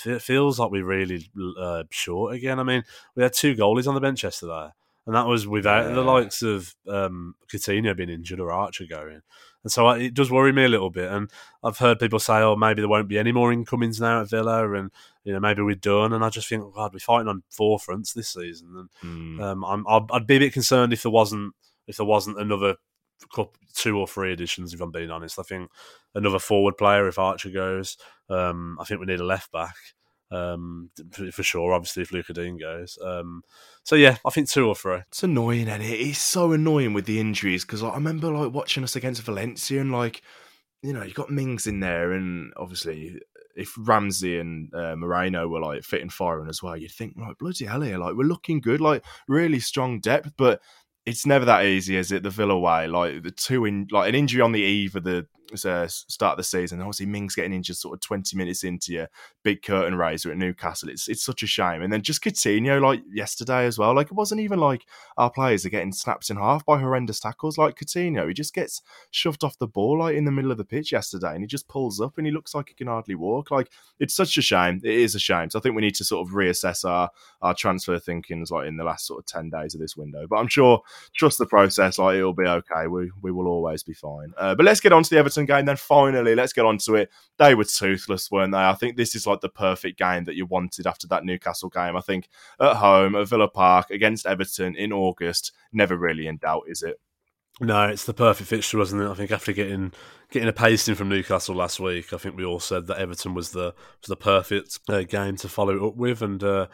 it 0.06 0.22
feels 0.22 0.60
like 0.60 0.72
we're 0.72 0.86
really 0.86 1.30
uh, 1.60 1.84
short 1.90 2.36
again. 2.36 2.60
I 2.60 2.64
mean, 2.64 2.84
we 3.16 3.24
had 3.24 3.34
two 3.34 3.56
goalies 3.56 3.88
on 3.88 3.96
the 3.96 4.02
bench 4.02 4.24
yesterday, 4.24 4.70
and 5.06 5.16
that 5.16 5.28
was 5.28 5.48
without 5.48 5.90
yeah. 5.90 5.96
the 5.96 6.02
likes 6.02 6.44
of 6.44 6.76
um, 6.88 7.34
Coutinho 7.52 7.96
being 7.96 8.10
injured 8.10 8.40
or 8.40 8.52
Archer 8.52 8.86
going. 8.90 9.22
And 9.64 9.72
so 9.72 9.90
it 9.90 10.14
does 10.14 10.32
worry 10.32 10.52
me 10.52 10.66
a 10.66 10.70
little 10.70 10.90
bit. 10.90 11.12
And 11.12 11.30
I've 11.64 11.78
heard 11.78 12.00
people 12.00 12.20
say, 12.20 12.40
oh, 12.40 12.56
maybe 12.56 12.82
there 12.82 12.90
won't 12.90 13.08
be 13.08 13.20
any 13.20 13.32
more 13.32 13.54
incomings 13.54 14.02
now 14.02 14.22
at 14.22 14.30
Villa, 14.30 14.72
and 14.74 14.92
you 15.24 15.34
know 15.34 15.40
maybe 15.40 15.62
we're 15.62 15.76
done. 15.76 16.14
And 16.14 16.24
I 16.24 16.30
just 16.30 16.48
think, 16.48 16.64
oh, 16.64 16.72
God, 16.72 16.94
we're 16.94 17.00
fighting 17.00 17.28
on 17.28 17.44
four 17.50 17.80
fronts 17.80 18.14
this 18.14 18.30
season, 18.30 18.90
and 19.04 19.40
mm. 19.40 19.42
um, 19.42 19.64
I'm, 19.64 19.86
I'd 20.12 20.28
be 20.28 20.38
a 20.38 20.40
bit 20.40 20.54
concerned 20.54 20.94
if 20.94 21.04
there 21.04 21.12
wasn't 21.12 21.54
if 21.88 21.98
there 21.98 22.06
wasn't 22.06 22.40
another 22.40 22.76
couple, 23.34 23.54
two 23.74 23.98
or 23.98 24.08
three 24.08 24.34
additions. 24.34 24.74
If 24.74 24.82
I'm 24.82 24.92
being 24.92 25.12
honest, 25.12 25.40
I 25.40 25.44
think 25.44 25.70
another 26.16 26.40
forward 26.40 26.78
player 26.78 27.08
if 27.08 27.20
Archer 27.20 27.50
goes. 27.50 27.98
Um, 28.30 28.78
I 28.80 28.86
think 28.86 29.00
we 29.00 29.06
need 29.06 29.20
a 29.20 29.26
left 29.26 29.52
back 29.52 29.76
um, 30.32 30.90
for 31.32 31.44
sure. 31.44 31.74
Obviously, 31.74 32.04
if 32.04 32.12
Lucas 32.12 32.36
Digne 32.36 32.60
goes, 32.60 32.98
um, 33.04 33.44
so 33.84 33.96
yeah, 33.96 34.18
I 34.26 34.30
think 34.30 34.50
two 34.50 34.68
or 34.68 34.76
three. 34.76 35.00
It's 35.10 35.24
annoying, 35.24 35.68
and 35.68 35.84
it? 35.84 36.00
it's 36.00 36.20
so 36.20 36.52
annoying 36.54 36.94
with 36.94 37.06
the 37.06 37.20
injuries 37.20 37.66
because 37.66 37.82
like, 37.82 37.94
I 37.94 37.96
remember 37.96 38.32
like 38.32 38.54
watching 38.54 38.84
us 38.84 38.96
against 38.96 39.24
Valencia, 39.24 39.82
and 39.82 39.92
like 39.92 40.22
you 40.82 40.94
know 40.94 41.04
you 41.04 41.14
got 41.14 41.30
Mings 41.30 41.68
in 41.68 41.80
there, 41.80 42.12
and 42.12 42.54
obviously 42.58 43.20
if 43.56 43.74
Ramsey 43.78 44.40
and 44.40 44.74
uh, 44.74 44.96
Moreno 44.96 45.48
were 45.48 45.60
like 45.60 45.84
fit 45.84 46.02
and 46.02 46.12
firing 46.12 46.50
as 46.50 46.64
well, 46.64 46.78
you'd 46.78 46.92
think 46.92 47.16
like 47.18 47.38
bloody 47.38 47.66
hell 47.66 47.82
here, 47.82 47.98
like 47.98 48.16
we're 48.16 48.24
looking 48.24 48.62
good, 48.62 48.82
like 48.82 49.04
really 49.28 49.60
strong 49.60 50.00
depth, 50.00 50.34
but 50.38 50.62
it's 51.06 51.26
never 51.26 51.46
that 51.46 51.66
easy, 51.66 51.98
is 51.98 52.12
it? 52.12 52.24
The 52.24 52.30
Villa 52.30 52.58
way, 52.58 52.88
like 52.88 53.24
the 53.24 53.32
two 53.32 53.66
in, 53.66 53.88
like 53.92 54.10
an 54.10 54.16
injury 54.16 54.42
on 54.42 54.52
the 54.52 54.62
eve 54.62 54.96
of 54.96 55.04
the 55.04 55.28
uh, 55.66 55.88
start 55.88 56.38
the 56.38 56.44
season. 56.44 56.82
Obviously, 56.82 57.06
Mings 57.06 57.36
getting 57.36 57.54
injured 57.54 57.78
sort 57.78 57.94
of 57.94 58.02
twenty 58.02 58.38
minutes 58.38 58.64
into 58.64 58.94
your 58.94 59.10
big 59.44 59.62
curtain 59.62 59.96
raiser 59.96 60.32
at 60.32 60.38
Newcastle. 60.38 60.90
It's 60.90 61.08
it's 61.08 61.24
such 61.24 61.44
a 61.44 61.48
shame. 61.48 61.82
And 61.82 61.92
then 61.92 62.02
just 62.02 62.24
Coutinho, 62.24 62.82
like 62.82 63.02
yesterday 63.12 63.66
as 63.66 63.78
well. 63.78 63.96
Like 63.96 64.08
it 64.08 64.14
wasn't 64.14 64.42
even 64.42 64.60
like 64.60 64.86
our 65.18 65.30
players 65.30 65.66
are 65.66 65.70
getting 65.70 65.92
snapped 65.92 66.30
in 66.30 66.38
half 66.38 66.66
by 66.66 66.80
horrendous 66.80 67.20
tackles. 67.20 67.58
Like 67.58 67.76
Coutinho, 67.76 68.28
he 68.28 68.34
just 68.34 68.54
gets 68.54 68.82
shoved 69.12 69.44
off 69.44 69.58
the 69.58 69.68
ball 69.68 70.00
like 70.00 70.16
in 70.16 70.26
the 70.26 70.32
middle 70.32 70.52
of 70.52 70.58
the 70.58 70.66
pitch 70.66 70.92
yesterday, 70.92 71.34
and 71.34 71.42
he 71.42 71.48
just 71.48 71.68
pulls 71.68 72.00
up 72.00 72.18
and 72.18 72.26
he 72.26 72.32
looks 72.34 72.56
like 72.56 72.70
he 72.70 72.76
can 72.76 72.88
hardly 72.88 73.16
walk. 73.16 73.52
Like 73.52 73.72
it's 74.00 74.16
such 74.16 74.38
a 74.38 74.42
shame. 74.42 74.82
It 74.84 74.96
is 74.96 75.16
a 75.16 75.20
shame. 75.20 75.50
So 75.50 75.60
I 75.60 75.62
think 75.62 75.76
we 75.76 75.82
need 75.82 75.96
to 75.96 76.06
sort 76.06 76.28
of 76.28 76.34
reassess 76.34 76.86
our 76.86 77.10
our 77.42 77.54
transfer 77.54 78.00
thinkings 78.00 78.52
like 78.52 78.68
in 78.68 78.78
the 78.78 78.84
last 78.84 79.06
sort 79.08 79.20
of 79.20 79.26
ten 79.26 79.50
days 79.50 79.74
of 79.74 79.82
this 79.82 79.98
window. 79.98 80.26
But 80.28 80.38
I'm 80.38 80.48
sure 80.48 80.82
trust 81.16 81.38
the 81.38 81.46
process. 81.46 81.98
Like 81.98 82.18
it'll 82.18 82.34
be 82.34 82.46
okay. 82.46 82.88
We 82.88 83.12
we 83.22 83.32
will 83.32 83.48
always 83.48 83.84
be 83.84 83.94
fine. 83.94 84.34
Uh, 84.38 84.56
but 84.56 84.66
let's 84.66 84.80
get 84.80 84.94
on 84.94 85.04
to 85.04 85.10
the 85.10 85.18
Everton 85.18 85.41
game 85.46 85.66
then. 85.66 85.78
Finally, 85.78 86.36
let's 86.36 86.54
get 86.54 86.66
on 86.66 86.78
to 86.80 86.96
it. 86.96 87.10
They 87.38 87.56
were 87.56 87.64
toothless, 87.64 88.30
weren't 88.32 88.52
they? 88.52 88.60
I 88.60 88.74
think 88.74 88.96
this 88.96 89.16
is 89.16 89.28
like 89.28 89.42
the 89.42 89.50
perfect 89.50 89.98
game 89.98 90.26
that 90.26 90.36
you 90.36 90.46
wanted 90.46 90.88
after 90.88 91.08
that 91.08 91.26
Newcastle 91.26 91.70
game. 91.70 91.96
I 91.96 92.02
think 92.02 92.30
at 92.60 92.76
home 92.76 93.16
at 93.16 93.28
Villa 93.28 93.48
Park 93.48 93.90
against 93.90 94.26
Everton 94.26 94.76
in 94.76 94.94
August, 94.94 95.52
never 95.72 95.98
really 95.98 96.28
in 96.28 96.38
doubt, 96.38 96.64
is 96.68 96.84
it? 96.84 97.00
No, 97.60 97.88
it's 97.88 98.06
the 98.06 98.14
perfect 98.14 98.50
fixture, 98.50 98.78
wasn't 98.78 99.04
it? 99.04 99.10
I 99.10 99.14
think 99.14 99.30
after 99.30 99.52
getting 99.52 99.92
getting 100.32 100.50
a 100.50 100.54
pasting 100.54 100.96
from 100.96 101.10
Newcastle 101.10 101.56
last 101.56 101.80
week, 101.80 102.12
I 102.12 102.18
think 102.18 102.36
we 102.36 102.46
all 102.46 102.60
said 102.60 102.88
that 102.88 102.98
Everton 102.98 103.36
was 103.36 103.52
the 103.52 103.76
was 104.02 104.08
the 104.08 104.16
perfect 104.16 104.80
uh, 104.90 105.04
game 105.04 105.36
to 105.38 105.48
follow 105.48 105.88
up 105.88 105.96
with, 105.96 106.24
and 106.24 106.44
uh, 106.44 106.68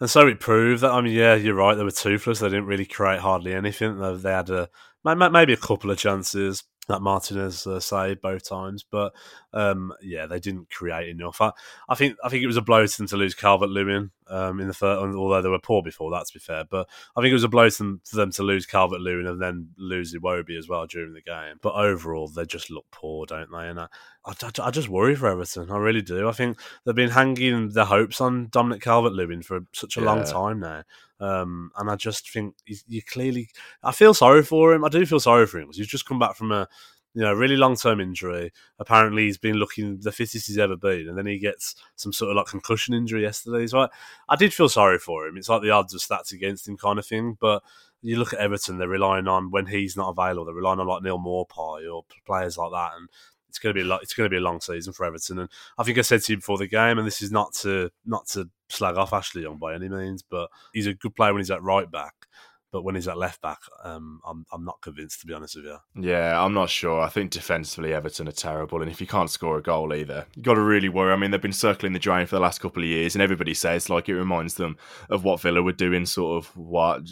and 0.00 0.10
so 0.10 0.26
it 0.26 0.40
proved 0.40 0.82
that. 0.82 0.90
I 0.90 1.00
mean, 1.00 1.14
yeah, 1.14 1.34
you're 1.34 1.54
right. 1.54 1.74
They 1.74 1.84
were 1.84 1.90
toothless. 1.90 2.40
They 2.40 2.48
didn't 2.48 2.66
really 2.66 2.84
create 2.84 3.20
hardly 3.20 3.54
anything. 3.54 3.98
They, 3.98 4.16
they 4.16 4.32
had 4.32 4.50
a 4.50 4.68
maybe 5.02 5.52
a 5.52 5.58
couple 5.58 5.90
of 5.90 5.98
chances 5.98 6.64
that 6.88 7.00
Martinez 7.00 7.66
uh, 7.66 7.80
saved 7.80 8.20
both 8.20 8.48
times, 8.48 8.84
but 8.88 9.14
um, 9.52 9.92
yeah, 10.02 10.26
they 10.26 10.40
didn't 10.40 10.70
create 10.70 11.08
enough. 11.08 11.40
I, 11.40 11.52
I, 11.88 11.94
think 11.94 12.16
I 12.22 12.28
think 12.28 12.42
it 12.42 12.48
was 12.48 12.56
a 12.56 12.62
blow 12.62 12.86
to 12.86 12.96
them 12.96 13.06
to 13.08 13.16
lose 13.16 13.34
Calvert 13.34 13.70
Lewin 13.70 14.10
um, 14.28 14.60
in 14.60 14.68
the 14.68 14.74
first, 14.74 15.00
although 15.16 15.42
they 15.42 15.48
were 15.48 15.58
poor 15.58 15.82
before 15.82 16.10
that. 16.12 16.26
To 16.26 16.32
be 16.32 16.40
fair, 16.40 16.64
but 16.64 16.88
I 17.16 17.20
think 17.20 17.30
it 17.30 17.34
was 17.34 17.44
a 17.44 17.48
blow 17.48 17.68
to 17.68 17.78
them, 17.78 18.00
for 18.04 18.16
them 18.16 18.30
to 18.32 18.42
lose 18.42 18.66
Calvert 18.66 19.00
Lewin 19.00 19.26
and 19.26 19.40
then 19.40 19.70
lose 19.76 20.14
Iwobi 20.14 20.58
as 20.58 20.68
well 20.68 20.86
during 20.86 21.14
the 21.14 21.22
game. 21.22 21.58
But 21.60 21.74
overall, 21.74 22.28
they 22.28 22.44
just 22.44 22.70
look 22.70 22.86
poor, 22.90 23.26
don't 23.26 23.50
they? 23.50 23.68
And 23.68 23.80
I, 23.80 23.86
I, 24.26 24.34
I, 24.62 24.70
just 24.70 24.88
worry 24.88 25.14
for 25.14 25.28
Everton. 25.28 25.70
I 25.70 25.76
really 25.76 26.02
do. 26.02 26.28
I 26.28 26.32
think 26.32 26.58
they've 26.84 26.94
been 26.94 27.10
hanging 27.10 27.70
their 27.70 27.84
hopes 27.84 28.20
on 28.20 28.48
Dominic 28.50 28.82
Calvert 28.82 29.12
Lewin 29.12 29.42
for 29.42 29.60
such 29.72 29.96
a 29.96 30.00
yeah. 30.00 30.06
long 30.06 30.24
time 30.24 30.60
now. 30.60 30.82
Um, 31.20 31.70
and 31.78 31.90
I 31.90 31.96
just 31.96 32.30
think 32.30 32.54
you 32.66 33.02
clearly, 33.02 33.48
I 33.82 33.92
feel 33.92 34.14
sorry 34.14 34.42
for 34.42 34.74
him. 34.74 34.84
I 34.84 34.88
do 34.88 35.06
feel 35.06 35.20
sorry 35.20 35.46
for 35.46 35.58
him 35.58 35.66
because 35.66 35.78
he's 35.78 35.86
just 35.86 36.06
come 36.06 36.18
back 36.18 36.36
from 36.36 36.52
a, 36.52 36.68
you 37.14 37.22
know, 37.22 37.32
really 37.32 37.56
long 37.56 37.76
term 37.76 38.00
injury. 38.00 38.52
Apparently, 38.78 39.24
he's 39.24 39.38
been 39.38 39.54
looking 39.54 39.98
the 40.00 40.12
fittest 40.12 40.48
he's 40.48 40.58
ever 40.58 40.76
been, 40.76 41.08
and 41.08 41.16
then 41.16 41.26
he 41.26 41.38
gets 41.38 41.76
some 41.94 42.12
sort 42.12 42.30
of 42.30 42.36
like 42.36 42.46
concussion 42.46 42.92
injury 42.92 43.22
yesterday. 43.22 43.66
So 43.68 43.80
I, 43.80 43.88
I 44.28 44.36
did 44.36 44.52
feel 44.52 44.68
sorry 44.68 44.98
for 44.98 45.26
him. 45.26 45.36
It's 45.36 45.48
like 45.48 45.62
the 45.62 45.70
odds 45.70 45.94
are 45.94 45.98
stats 45.98 46.32
against 46.32 46.66
him 46.66 46.76
kind 46.76 46.98
of 46.98 47.06
thing. 47.06 47.36
But 47.40 47.62
you 48.02 48.16
look 48.16 48.32
at 48.32 48.40
Everton; 48.40 48.78
they're 48.78 48.88
relying 48.88 49.28
on 49.28 49.52
when 49.52 49.66
he's 49.66 49.96
not 49.96 50.10
available. 50.10 50.44
They're 50.44 50.54
relying 50.54 50.80
on 50.80 50.88
like 50.88 51.02
Neal 51.02 51.18
Maupay 51.18 51.90
or 51.92 52.04
players 52.26 52.58
like 52.58 52.72
that, 52.72 52.90
and 52.98 53.08
it's 53.48 53.60
going 53.60 53.74
to 53.76 53.84
be 53.84 53.88
a 53.88 53.94
it's 53.96 54.14
going 54.14 54.26
to 54.26 54.34
be 54.34 54.38
a 54.38 54.40
long 54.40 54.60
season 54.60 54.92
for 54.92 55.06
Everton. 55.06 55.38
And 55.38 55.48
I 55.78 55.84
think 55.84 55.98
I 55.98 56.02
said 56.02 56.22
to 56.22 56.32
you 56.32 56.38
before 56.38 56.58
the 56.58 56.66
game, 56.66 56.98
and 56.98 57.06
this 57.06 57.22
is 57.22 57.30
not 57.30 57.54
to 57.60 57.90
not 58.04 58.26
to 58.30 58.50
slag 58.68 58.96
off 58.96 59.12
Ashley 59.12 59.42
Young 59.42 59.58
by 59.58 59.74
any 59.74 59.88
means, 59.88 60.24
but 60.28 60.50
he's 60.72 60.88
a 60.88 60.94
good 60.94 61.14
player 61.14 61.32
when 61.32 61.40
he's 61.40 61.50
at 61.52 61.62
right 61.62 61.88
back. 61.88 62.14
But 62.74 62.82
when 62.82 62.96
he's 62.96 63.06
at 63.06 63.16
left 63.16 63.40
back, 63.40 63.60
um, 63.84 64.20
I'm 64.26 64.44
I'm 64.52 64.64
not 64.64 64.82
convinced 64.82 65.20
to 65.20 65.28
be 65.28 65.32
honest 65.32 65.54
with 65.54 65.66
you. 65.66 65.76
Yeah, 65.94 66.44
I'm 66.44 66.54
not 66.54 66.68
sure. 66.68 67.00
I 67.00 67.08
think 67.08 67.30
defensively 67.30 67.94
Everton 67.94 68.26
are 68.26 68.32
terrible, 68.32 68.82
and 68.82 68.90
if 68.90 69.00
you 69.00 69.06
can't 69.06 69.30
score 69.30 69.58
a 69.58 69.62
goal 69.62 69.94
either, 69.94 70.26
you 70.34 70.42
got 70.42 70.54
to 70.54 70.60
really 70.60 70.88
worry. 70.88 71.12
I 71.12 71.16
mean, 71.16 71.30
they've 71.30 71.40
been 71.40 71.52
circling 71.52 71.92
the 71.92 72.00
drain 72.00 72.26
for 72.26 72.34
the 72.34 72.42
last 72.42 72.60
couple 72.60 72.82
of 72.82 72.88
years, 72.88 73.14
and 73.14 73.22
everybody 73.22 73.54
says 73.54 73.88
like 73.88 74.08
it 74.08 74.16
reminds 74.16 74.54
them 74.54 74.76
of 75.08 75.22
what 75.22 75.40
Villa 75.40 75.62
were 75.62 75.70
doing 75.70 76.04
sort 76.04 76.44
of 76.44 76.56
what 76.56 77.02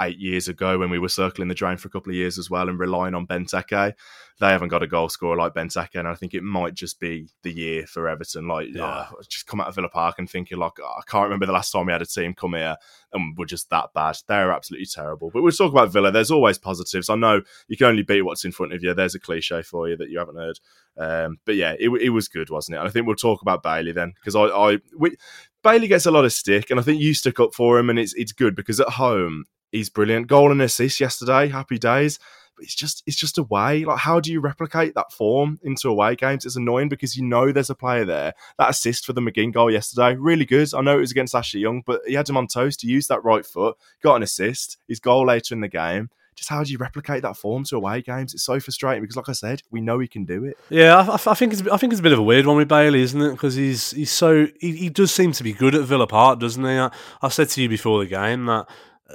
eight 0.00 0.18
years 0.20 0.46
ago 0.46 0.78
when 0.78 0.88
we 0.88 1.00
were 1.00 1.08
circling 1.08 1.48
the 1.48 1.54
drain 1.56 1.78
for 1.78 1.88
a 1.88 1.90
couple 1.90 2.10
of 2.10 2.16
years 2.16 2.38
as 2.38 2.48
well, 2.48 2.68
and 2.68 2.78
relying 2.78 3.16
on 3.16 3.26
Benteke 3.26 3.94
they 4.40 4.48
haven't 4.48 4.68
got 4.68 4.82
a 4.82 4.86
goal 4.86 5.08
scorer 5.08 5.36
like 5.36 5.54
Benteke, 5.54 5.94
and 5.94 6.08
I 6.08 6.14
think 6.14 6.34
it 6.34 6.42
might 6.42 6.74
just 6.74 6.98
be 6.98 7.28
the 7.42 7.52
year 7.52 7.86
for 7.86 8.08
Everton. 8.08 8.48
Like, 8.48 8.68
yeah. 8.72 9.06
oh, 9.12 9.20
just 9.28 9.46
come 9.46 9.60
out 9.60 9.68
of 9.68 9.74
Villa 9.74 9.88
Park 9.88 10.16
and 10.18 10.28
thinking 10.28 10.58
like, 10.58 10.72
oh, 10.80 10.94
I 10.98 11.02
can't 11.06 11.24
remember 11.24 11.46
the 11.46 11.52
last 11.52 11.70
time 11.70 11.86
we 11.86 11.92
had 11.92 12.02
a 12.02 12.06
team 12.06 12.34
come 12.34 12.54
here 12.54 12.76
and 13.12 13.36
we're 13.36 13.44
just 13.44 13.70
that 13.70 13.90
bad. 13.94 14.16
They're 14.26 14.52
absolutely 14.52 14.86
terrible. 14.86 15.30
But 15.32 15.42
we'll 15.42 15.52
talk 15.52 15.72
about 15.72 15.92
Villa. 15.92 16.10
There's 16.10 16.30
always 16.30 16.58
positives. 16.58 17.10
I 17.10 17.14
know 17.14 17.42
you 17.68 17.76
can 17.76 17.86
only 17.86 18.02
beat 18.02 18.22
what's 18.22 18.44
in 18.44 18.52
front 18.52 18.72
of 18.72 18.82
you. 18.82 18.94
There's 18.94 19.14
a 19.14 19.20
cliche 19.20 19.62
for 19.62 19.88
you 19.88 19.96
that 19.96 20.10
you 20.10 20.18
haven't 20.18 20.36
heard. 20.36 20.58
Um, 20.96 21.38
but 21.44 21.56
yeah, 21.56 21.74
it, 21.78 21.90
it 21.90 22.10
was 22.10 22.28
good, 22.28 22.50
wasn't 22.50 22.76
it? 22.76 22.78
And 22.80 22.88
I 22.88 22.90
think 22.90 23.06
we'll 23.06 23.16
talk 23.16 23.42
about 23.42 23.62
Bailey 23.62 23.92
then 23.92 24.12
because 24.16 24.34
I, 24.34 24.44
I 24.44 24.78
we, 24.96 25.16
Bailey 25.62 25.88
gets 25.88 26.06
a 26.06 26.10
lot 26.10 26.24
of 26.24 26.32
stick, 26.32 26.70
and 26.70 26.80
I 26.80 26.82
think 26.82 27.00
you 27.00 27.14
stuck 27.14 27.40
up 27.40 27.54
for 27.54 27.78
him, 27.78 27.88
and 27.88 27.98
it's 27.98 28.14
it's 28.14 28.32
good 28.32 28.54
because 28.54 28.80
at 28.80 28.88
home 28.90 29.44
he's 29.70 29.88
brilliant. 29.88 30.26
Goal 30.26 30.50
and 30.50 30.60
assist 30.60 31.00
yesterday, 31.00 31.48
happy 31.48 31.78
days 31.78 32.18
it's 32.62 32.74
just 32.74 33.02
it's 33.06 33.16
just 33.16 33.38
away. 33.38 33.84
Like, 33.84 33.98
how 33.98 34.20
do 34.20 34.32
you 34.32 34.40
replicate 34.40 34.94
that 34.94 35.12
form 35.12 35.58
into 35.62 35.88
away 35.88 36.16
games? 36.16 36.46
It's 36.46 36.56
annoying 36.56 36.88
because 36.88 37.16
you 37.16 37.24
know 37.24 37.52
there's 37.52 37.70
a 37.70 37.74
player 37.74 38.04
there. 38.04 38.34
That 38.58 38.70
assist 38.70 39.06
for 39.06 39.12
the 39.12 39.20
McGinn 39.20 39.52
goal 39.52 39.70
yesterday, 39.70 40.14
really 40.14 40.44
good. 40.44 40.72
I 40.74 40.80
know 40.80 40.96
it 40.96 41.00
was 41.00 41.10
against 41.10 41.34
Ashley 41.34 41.60
Young, 41.60 41.82
but 41.84 42.00
he 42.06 42.14
had 42.14 42.28
him 42.28 42.36
on 42.36 42.46
toast. 42.46 42.82
He 42.82 42.88
used 42.88 43.08
that 43.08 43.24
right 43.24 43.44
foot, 43.44 43.76
got 44.02 44.16
an 44.16 44.22
assist. 44.22 44.78
His 44.88 45.00
goal 45.00 45.26
later 45.26 45.54
in 45.54 45.60
the 45.60 45.68
game 45.68 46.10
just 46.34 46.48
how 46.48 46.64
do 46.64 46.72
you 46.72 46.78
replicate 46.78 47.22
that 47.22 47.36
form 47.36 47.64
to 47.64 47.76
away 47.76 48.02
games? 48.02 48.34
It's 48.34 48.42
so 48.42 48.58
frustrating 48.58 49.02
because, 49.02 49.16
like 49.16 49.28
I 49.28 49.32
said, 49.32 49.62
we 49.70 49.80
know 49.80 49.98
he 49.98 50.08
can 50.08 50.24
do 50.24 50.44
it. 50.44 50.58
Yeah, 50.70 50.96
I, 50.96 51.14
I 51.14 51.34
think 51.34 51.52
it's 51.52 51.62
I 51.68 51.76
think 51.76 51.92
it's 51.92 52.00
a 52.00 52.02
bit 52.02 52.12
of 52.12 52.18
a 52.18 52.22
weird 52.22 52.46
one 52.46 52.56
with 52.56 52.68
Bailey, 52.68 53.02
isn't 53.02 53.20
it? 53.20 53.32
Because 53.32 53.54
he's 53.54 53.90
he's 53.92 54.10
so 54.10 54.46
he, 54.60 54.76
he, 54.76 54.88
does 54.88 55.12
seem 55.12 55.32
to 55.32 55.42
be 55.42 55.52
good 55.52 55.74
at 55.74 55.82
Villa 55.82 56.06
Park, 56.06 56.40
doesn't 56.40 56.64
he? 56.64 56.70
I, 56.70 56.90
I 57.20 57.28
said 57.28 57.48
to 57.50 57.62
you 57.62 57.68
before 57.68 58.00
the 58.00 58.06
game 58.06 58.46
that 58.46 58.66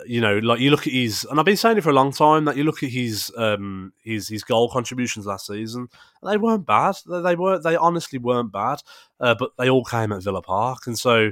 you 0.05 0.21
know, 0.21 0.37
like 0.39 0.59
you 0.59 0.69
look 0.71 0.87
at 0.87 0.93
his, 0.93 1.25
and 1.29 1.39
I've 1.39 1.45
been 1.45 1.57
saying 1.57 1.77
it 1.77 1.81
for 1.81 1.89
a 1.89 1.93
long 1.93 2.11
time 2.11 2.45
that 2.45 2.57
you 2.57 2.63
look 2.63 2.83
at 2.83 2.89
his 2.89 3.31
um 3.37 3.93
his 4.03 4.27
his 4.27 4.43
goal 4.43 4.69
contributions 4.69 5.25
last 5.25 5.47
season, 5.47 5.87
they 6.23 6.37
weren't 6.37 6.65
bad. 6.65 6.95
They, 7.09 7.21
they 7.21 7.35
weren't. 7.35 7.63
They 7.63 7.75
honestly 7.75 8.19
weren't 8.19 8.51
bad. 8.51 8.81
Uh, 9.19 9.35
but 9.37 9.51
they 9.57 9.69
all 9.69 9.83
came 9.83 10.11
at 10.11 10.23
Villa 10.23 10.41
Park, 10.41 10.87
and 10.87 10.97
so 10.97 11.31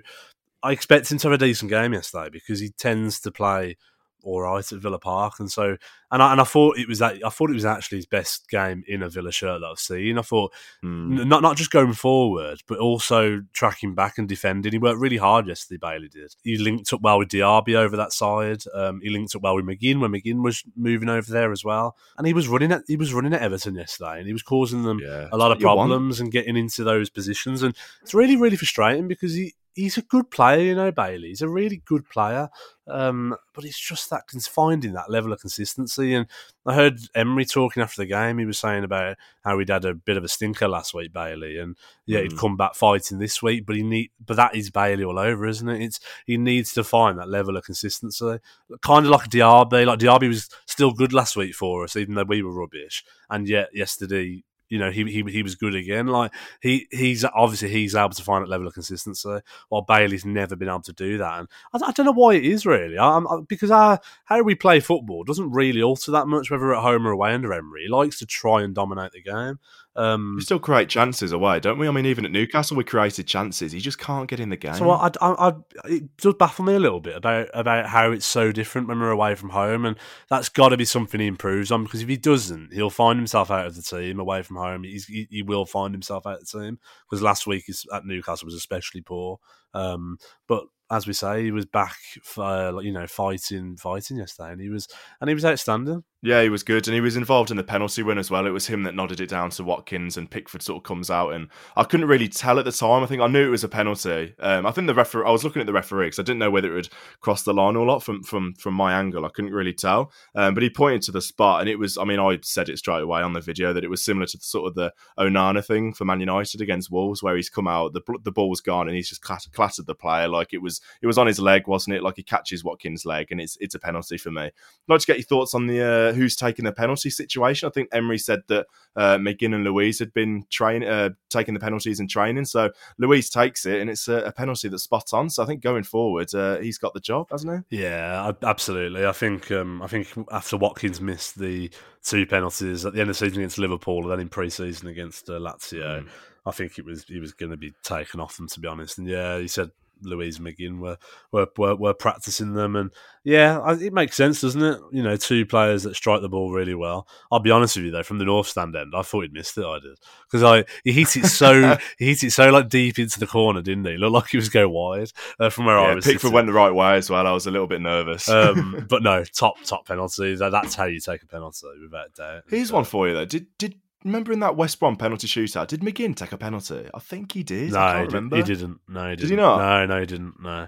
I 0.64 0.72
expect 0.72 1.12
him 1.12 1.20
to 1.20 1.30
have 1.30 1.42
a 1.42 1.46
decent 1.46 1.70
game 1.70 1.94
yesterday 1.94 2.30
because 2.32 2.60
he 2.60 2.70
tends 2.70 3.20
to 3.22 3.32
play 3.32 3.78
all 4.26 4.42
right 4.42 4.72
at 4.72 4.80
Villa 4.80 5.00
Park, 5.00 5.36
and 5.40 5.52
so 5.52 5.78
and 6.12 6.22
I, 6.22 6.32
and 6.32 6.42
I 6.42 6.44
thought 6.44 6.78
it 6.78 6.88
was 6.88 7.00
that 7.00 7.20
I 7.26 7.30
thought 7.30 7.50
it 7.50 7.56
was 7.56 7.66
actually 7.66 8.00
his 8.00 8.06
best 8.06 8.50
game 8.50 8.84
in 8.88 9.02
a 9.02 9.10
Villa 9.10 9.32
shirt 9.32 9.62
that 9.62 9.68
I've 9.68 9.80
seen. 9.80 10.18
I 10.18 10.22
thought 10.22 10.54
mm. 10.84 11.26
not 11.26 11.42
not 11.42 11.58
just 11.58 11.72
going 11.72 11.94
forward, 11.94 12.62
but 12.68 12.80
also 12.80 13.42
tracking 13.54 13.96
back 13.96 14.18
and 14.18 14.28
defending. 14.28 14.72
He 14.72 14.78
worked 14.78 15.00
really 15.00 15.18
hard 15.18 15.48
yesterday. 15.48 15.78
Bailey 15.82 16.10
did. 16.10 16.36
He 16.44 16.58
linked 16.58 16.92
up 16.94 17.02
well 17.02 17.20
with 17.20 17.30
Diaby 17.30 17.76
over 17.76 17.96
that 17.98 18.14
side. 18.14 18.64
Um, 18.74 19.00
he 19.02 19.10
linked 19.10 19.36
up 19.36 19.42
well 19.42 19.56
with 19.56 19.66
McGinn 19.66 20.00
when 20.00 20.12
McGinn 20.12 20.44
was 20.44 20.64
moving 20.76 21.10
over 21.10 21.32
there 21.32 21.52
as 21.52 21.64
well, 21.64 21.96
and 22.18 22.26
he 22.26 22.34
was 22.34 22.48
running 22.48 22.72
at 22.72 22.84
he 22.88 22.98
was 22.98 23.14
running 23.14 23.34
at 23.34 23.42
Everton 23.42 23.76
yesterday, 23.76 24.18
and 24.18 24.28
he 24.28 24.34
was 24.34 24.44
causing 24.44 24.84
them 24.84 25.00
yeah, 25.00 25.28
a 25.32 25.38
lot 25.38 25.52
of 25.52 25.60
problems 25.60 26.20
and 26.20 26.32
getting 26.32 26.58
into 26.58 26.84
those 26.84 27.10
positions, 27.10 27.62
and 27.62 27.76
it's 28.02 28.14
really 28.14 28.36
really 28.36 28.58
frustrating 28.58 29.08
because 29.08 29.34
he 29.34 29.54
he's 29.76 29.98
a 29.98 30.02
good 30.02 30.32
player, 30.32 30.62
you 30.62 30.74
know, 30.74 30.92
Bailey. 30.92 31.28
He's 31.28 31.42
a 31.42 31.50
really 31.50 31.82
good 31.86 32.10
player. 32.10 32.50
Um, 32.88 33.36
but 33.54 33.66
it's 33.66 33.80
just 33.80 34.10
that 34.10 34.24
finding 34.50 34.94
that 34.94 35.12
level 35.12 35.34
of 35.34 35.42
consistency. 35.42 36.14
And 36.14 36.28
I 36.66 36.76
heard 36.76 37.00
Emery 37.14 37.46
talking 37.46 37.84
after 37.84 38.02
the 38.02 38.06
game. 38.06 38.38
He 38.38 38.46
was 38.46 38.60
saying 38.60 38.84
about 38.84 39.18
how 39.44 39.60
he'd 39.60 39.70
had 39.70 39.86
a 39.86 39.94
bit 39.94 40.18
of 40.18 40.24
a 40.24 40.28
stinker 40.30 40.68
last 40.68 40.94
week, 40.94 41.12
Bailey, 41.12 41.58
and 41.58 41.76
yeah, 42.06 42.20
mm. 42.20 42.24
he'd 42.24 42.38
come 42.38 42.56
back 42.58 42.76
fighting 42.76 43.20
this 43.20 43.42
week. 43.42 43.66
But 43.66 43.76
he 43.76 43.84
need, 43.84 44.12
but 44.24 44.38
that 44.38 44.56
is 44.56 44.70
Bailey 44.70 45.04
all 45.04 45.20
over, 45.20 45.46
isn't 45.46 45.68
it? 45.68 45.82
It's 45.82 46.00
he 46.26 46.38
needs 46.38 46.74
to 46.74 46.84
find 46.84 47.20
that 47.20 47.30
level 47.30 47.58
of 47.58 47.66
consistency, 47.66 48.40
kind 48.82 49.06
of 49.06 49.12
like 49.12 49.30
Diaby. 49.30 49.86
Like 49.86 50.00
Diaby 50.00 50.30
was 50.30 50.50
still 50.66 50.92
good 50.92 51.12
last 51.12 51.36
week 51.36 51.56
for 51.56 51.84
us, 51.84 51.96
even 51.96 52.16
though 52.16 52.24
we 52.24 52.44
were 52.44 52.54
rubbish, 52.54 53.04
and 53.30 53.48
yet 53.48 53.70
yesterday 53.74 54.44
you 54.70 54.80
know, 54.80 54.92
he, 54.92 55.04
he 55.06 55.24
he 55.32 55.44
was 55.44 55.56
good 55.56 55.76
again. 55.76 56.08
Like 56.08 56.34
he 56.62 56.88
he's 56.92 57.24
obviously 57.24 57.70
he's 57.70 57.96
able 57.96 58.10
to 58.10 58.24
find 58.24 58.44
that 58.44 58.50
level 58.50 58.68
of 58.68 58.74
consistency, 58.74 59.40
while 59.70 59.84
Bailey's 59.84 60.26
never 60.26 60.56
been 60.56 60.70
able 60.70 60.82
to 60.82 60.94
do 60.94 61.18
that. 61.20 61.40
And 61.40 61.48
I, 61.74 61.88
I 61.88 61.92
don't 61.92 62.06
know 62.06 62.14
why 62.14 62.36
it 62.36 62.46
is 62.46 62.66
really. 62.66 62.98
I, 62.98 63.18
I, 63.18 63.42
because 63.48 63.72
our 63.72 64.00
how 64.26 64.42
we 64.42 64.56
play 64.56 64.80
football 64.80 65.24
doesn't 65.24 65.52
really 65.52 65.82
alter 65.82 66.12
that 66.12 66.28
much 66.28 66.50
whether 66.50 66.74
at 66.74 66.82
home 66.82 67.06
or 67.06 67.12
away 67.12 67.34
under 67.34 67.54
Emery. 67.54 67.84
He 67.84 67.90
likes 67.90 68.20
to 68.20 68.26
try 68.26 68.64
and 68.64 68.74
dominate 68.74 69.12
the 69.12 69.22
game. 69.22 69.60
Um, 69.98 70.36
we 70.36 70.42
still 70.44 70.60
create 70.60 70.90
chances 70.90 71.32
away, 71.32 71.62
don't 71.62 71.78
we? 71.78 71.88
I 71.88 71.92
mean, 71.92 72.06
even 72.06 72.26
at 72.26 72.32
Newcastle, 72.32 72.76
we 72.76 72.84
created 72.84 73.28
chances. 73.28 73.72
He 73.72 73.80
just 73.80 73.98
can't 73.98 74.28
get 74.28 74.42
in 74.42 74.50
the 74.50 74.58
game. 74.58 74.74
So 74.74 74.90
I, 74.90 75.08
I, 75.22 75.50
I, 75.50 75.54
it 75.86 76.18
does 76.18 76.34
baffle 76.34 76.66
me 76.66 76.76
a 76.76 76.80
little 76.80 77.00
bit 77.00 77.16
about 77.16 77.48
about 77.54 77.86
how 77.86 78.12
it's 78.12 78.26
so 78.26 78.52
different 78.52 78.90
when 78.90 79.00
we're 79.00 79.12
away 79.12 79.36
from 79.36 79.52
home, 79.52 79.86
and 79.86 79.98
that's 80.30 80.50
got 80.50 80.70
to 80.70 80.78
be 80.78 80.84
something 80.84 81.22
he 81.22 81.28
improves 81.28 81.72
on. 81.72 81.86
Because 81.86 82.02
if 82.02 82.10
he 82.10 82.18
doesn't, 82.18 82.74
he'll 82.74 82.90
find 82.90 83.18
himself 83.18 83.50
out 83.50 83.68
of 83.68 83.76
the 83.76 83.82
team 83.82 84.20
away 84.20 84.42
from 84.42 84.58
home. 84.58 84.84
He's, 84.84 85.06
he, 85.06 85.28
he 85.30 85.44
will 85.44 85.66
find 85.66 85.94
himself 85.94 86.28
out 86.28 86.42
of 86.42 86.48
the 86.50 86.60
team. 86.60 86.78
Because 87.10 87.22
last 87.22 87.48
week 87.48 87.64
at 87.94 88.06
Newcastle 88.06 88.48
was 88.48 88.56
especially 88.56 89.02
poor. 89.02 89.40
Um, 89.74 90.18
but 90.48 90.66
as 90.92 91.08
we 91.08 91.14
say, 91.14 91.44
he 91.44 91.52
was 91.52 91.66
back, 91.66 91.98
for, 92.22 92.82
you 92.84 92.92
know, 92.92 93.08
fighting, 93.08 93.76
fighting 93.76 94.18
yesterday, 94.18 94.52
and 94.52 94.62
he 94.62 94.70
was, 94.70 94.88
and 95.20 95.30
he 95.30 95.34
was 95.34 95.44
outstanding. 95.44 96.04
Yeah, 96.26 96.42
he 96.42 96.50
was 96.50 96.64
good, 96.64 96.88
and 96.88 96.96
he 96.96 97.02
was 97.02 97.18
involved 97.18 97.52
in 97.52 97.58
the 97.58 97.64
penalty 97.64 98.02
win 98.02 98.18
as 98.18 98.32
well. 98.32 98.48
It 98.48 98.50
was 98.50 98.66
him 98.66 98.82
that 98.82 98.96
nodded 98.96 99.20
it 99.20 99.30
down 99.30 99.52
to 99.52 99.64
Watkins, 99.64 100.18
and 100.18 100.28
Pickford 100.28 100.64
sort 100.64 100.78
of 100.78 100.84
comes 100.84 101.12
out, 101.12 101.34
and 101.34 101.50
I 101.76 101.84
couldn't 101.84 102.08
really 102.08 102.28
tell 102.28 102.58
at 102.58 102.66
the 102.66 102.72
time. 102.72 103.04
I 103.04 103.06
think 103.06 103.22
I 103.22 103.28
knew 103.28 103.46
it 103.46 103.52
was 103.52 103.64
a 103.64 103.70
penalty. 103.70 104.34
Um, 104.40 104.66
I 104.66 104.72
think 104.72 104.88
the 104.88 104.96
referee. 104.96 105.28
I 105.28 105.30
was 105.30 105.44
looking 105.44 105.60
at 105.60 105.68
the 105.68 105.74
referee 105.74 106.08
because 106.08 106.18
I 106.18 106.24
didn't 106.24 106.40
know 106.40 106.50
whether 106.50 106.72
it 106.72 106.74
would 106.74 106.90
cross 107.22 107.44
the 107.44 107.54
line 107.54 107.76
or 107.76 107.86
not 107.86 108.02
from 108.02 108.24
from 108.24 108.56
from 108.56 108.74
my 108.74 108.92
angle. 108.98 109.24
I 109.24 109.30
couldn't 109.30 109.54
really 109.54 109.72
tell, 109.72 110.12
um, 110.34 110.56
but 110.56 110.64
he 110.64 110.70
pointed 110.72 111.04
to 111.04 111.12
the 111.12 111.22
spot, 111.22 111.62
and 111.62 111.70
it 111.70 111.78
was. 111.78 111.96
I 111.96 112.06
mean, 112.06 112.20
I 112.20 112.40
said 112.42 112.70
it 112.70 112.80
straight 112.80 113.04
away 113.04 113.22
on 113.22 113.34
the 113.34 113.40
video 113.40 113.72
that 113.74 113.84
it 113.84 113.90
was 113.92 114.04
similar 114.04 114.26
to 114.26 114.38
the, 114.38 114.44
sort 114.44 114.68
of 114.68 114.74
the 114.74 114.94
Onana 115.20 115.64
thing 115.64 115.94
for 115.94 116.06
Man 116.06 116.22
United 116.22 116.60
against 116.60 116.90
Wolves, 116.90 117.22
where 117.22 117.36
he's 117.36 117.52
come 117.52 117.68
out, 117.68 117.94
the 117.94 118.02
the 118.24 118.32
ball's 118.32 118.62
gone, 118.62 118.88
and 118.88 118.96
he's 118.96 119.10
just 119.10 119.22
clattered, 119.22 119.54
clattered 119.54 119.86
the 119.86 119.94
player 119.94 120.28
like 120.28 120.54
it 120.54 120.62
was. 120.64 120.82
It 121.04 121.06
was 121.06 121.20
on 121.20 121.28
his 121.28 121.40
leg, 121.40 121.68
wasn't 121.68 121.98
it? 121.98 122.02
Like 122.02 122.16
he 122.16 122.24
catches 122.24 122.64
Watkins' 122.64 123.06
leg, 123.06 123.28
and 123.30 123.40
it's 123.40 123.60
it's 123.62 123.76
a 123.76 123.80
penalty 123.80 124.18
for 124.18 124.32
me. 124.32 124.46
I'd 124.46 124.52
like 124.88 125.02
to 125.02 125.06
get 125.06 125.18
your 125.18 125.26
thoughts 125.26 125.54
on 125.54 125.68
the 125.68 125.84
uh, 125.84 126.15
who's 126.16 126.36
taking 126.36 126.66
the 126.66 126.72
penalty 126.72 127.10
situation. 127.10 127.68
I 127.68 127.72
think 127.72 127.90
Emery 127.92 128.18
said 128.18 128.42
that 128.48 128.68
uh, 128.96 129.18
McGinn 129.18 129.54
and 129.54 129.64
Luiz 129.64 130.00
had 130.00 130.14
been 130.14 130.46
train 130.50 130.84
uh, 130.84 131.10
taking 131.30 131.54
the 131.54 131.60
penalties 131.60 132.00
in 132.00 132.08
training, 132.08 132.46
so 132.46 132.72
Luiz 132.98 133.30
takes 133.30 133.66
it, 133.66 133.82
and 133.82 133.90
it's 133.90 134.08
a, 134.08 134.18
a 134.24 134.32
penalty 134.32 134.68
that's 134.70 134.84
spot 134.84 135.14
on. 135.14 135.30
So 135.30 135.44
I 135.44 135.46
think 135.46 135.62
going 135.62 135.84
forward, 135.84 136.34
uh, 136.34 136.58
he's 136.60 136.78
got 136.78 136.94
the 136.94 137.00
job, 137.00 137.28
hasn't 137.32 137.66
he? 137.70 137.82
Yeah, 137.82 138.32
absolutely. 138.44 139.06
I 139.06 139.12
think 139.12 139.52
um, 139.52 139.82
I 139.82 139.88
think 139.88 140.08
after 140.32 140.58
Watkins 140.58 141.02
missed 141.02 141.38
the 141.38 141.70
two 142.04 142.26
penalties 142.26 142.86
at 142.86 142.94
the 142.94 143.02
end 143.02 143.10
of 143.10 143.18
the 143.18 143.26
season 143.26 143.40
against 143.40 143.58
Liverpool, 143.58 144.04
and 144.04 144.12
then 144.12 144.20
in 144.20 144.30
pre-season 144.30 144.88
against 144.88 145.30
uh, 145.30 145.34
Lazio. 145.34 146.04
Mm. 146.04 146.08
I 146.48 146.52
think 146.52 146.78
it 146.78 146.86
was 146.86 147.06
he 147.06 147.20
was 147.20 147.34
going 147.34 147.50
to 147.50 147.58
be 147.58 147.74
taken 147.84 148.20
off 148.20 148.38
them 148.38 148.48
to 148.50 148.60
be 148.60 148.68
honest. 148.68 148.98
And 148.98 149.08
yeah, 149.08 149.40
he 149.40 149.48
said 149.48 149.72
Luiz 150.02 150.40
McGinn 150.40 150.80
were, 150.80 150.98
were 151.32 151.48
were, 151.58 151.76
were 151.76 151.94
practicing 151.94 152.54
them, 152.54 152.76
and 152.76 152.92
yeah, 153.24 153.62
it 153.74 153.94
makes 153.94 154.16
sense, 154.16 154.42
doesn't 154.42 154.62
it? 154.62 154.80
You 154.92 155.04
know, 155.04 155.18
two 155.18 155.46
players 155.46 155.84
that 155.84 155.96
strike 155.96 156.22
the 156.22 156.30
ball 156.30 156.52
really 156.52 156.76
well. 156.76 157.08
I'll 157.32 157.40
be 157.40 157.52
honest 157.52 157.76
with 157.76 157.86
you 157.86 157.92
though, 157.92 158.04
from 158.04 158.18
the 158.18 158.26
north 158.26 158.48
stand 158.48 158.76
end, 158.76 158.94
I 158.96 159.02
thought 159.02 159.22
he'd 159.22 159.34
missed 159.34 159.58
it. 159.58 159.66
I 159.66 159.80
did 159.80 159.98
because 160.30 160.44
I 160.44 160.66
he 160.84 160.92
hit 160.92 161.16
it 161.18 161.28
so 161.28 161.78
he 161.98 162.08
hit 162.08 162.24
it 162.24 162.32
so 162.32 162.50
like 162.50 162.70
deep 162.70 163.00
into 163.00 163.20
the 163.20 163.28
corner, 163.28 163.62
didn't 163.62 163.86
he? 163.86 163.98
Looked 163.98 164.14
like 164.14 164.30
he 164.30 164.38
was 164.38 164.50
going 164.50 164.72
wide 164.72 165.12
uh, 165.40 165.50
from 165.50 165.66
where 165.66 165.78
yeah, 165.80 165.92
I 165.92 165.96
was. 165.96 166.06
Pickford 166.06 166.22
sitting. 166.22 166.36
went 166.36 166.48
the 166.48 166.54
right 166.54 166.74
way 166.74 166.96
as 166.96 167.10
well. 167.10 167.26
I 167.26 167.32
was 167.32 167.48
a 167.48 167.52
little 167.52 167.68
bit 167.68 167.82
nervous, 167.82 168.30
um, 168.30 168.86
but 168.90 169.04
no, 169.04 169.24
top 169.24 169.62
top 169.64 169.88
penalty. 169.88 170.36
That's 170.36 170.76
how 170.76 170.86
you 170.86 171.00
take 171.00 171.24
a 171.24 171.28
penalty 171.28 171.68
without 171.82 172.14
doubt. 172.14 172.44
Here's 172.48 172.72
one 172.72 172.84
for 172.84 173.08
you 173.08 173.14
though. 173.14 173.26
Did 173.26 173.48
did 173.58 173.76
remember 174.06 174.32
in 174.32 174.40
that 174.40 174.56
West 174.56 174.80
Brom 174.80 174.96
penalty 174.96 175.28
shootout, 175.28 175.68
did 175.68 175.82
McGinn 175.82 176.16
take 176.16 176.32
a 176.32 176.38
penalty? 176.38 176.88
I 176.94 177.00
think 177.00 177.34
he 177.34 177.44
did. 177.44 177.72
No, 177.74 178.02
he, 178.04 178.08
did, 178.08 178.32
he, 178.32 178.42
didn't. 178.44 178.80
No, 178.88 179.10
he 179.10 179.16
didn't. 179.16 179.20
Did 179.20 179.30
he 179.32 179.36
not? 179.36 179.58
No, 179.58 179.86
no, 179.86 180.00
he 180.00 180.06
didn't. 180.06 180.42
No. 180.42 180.68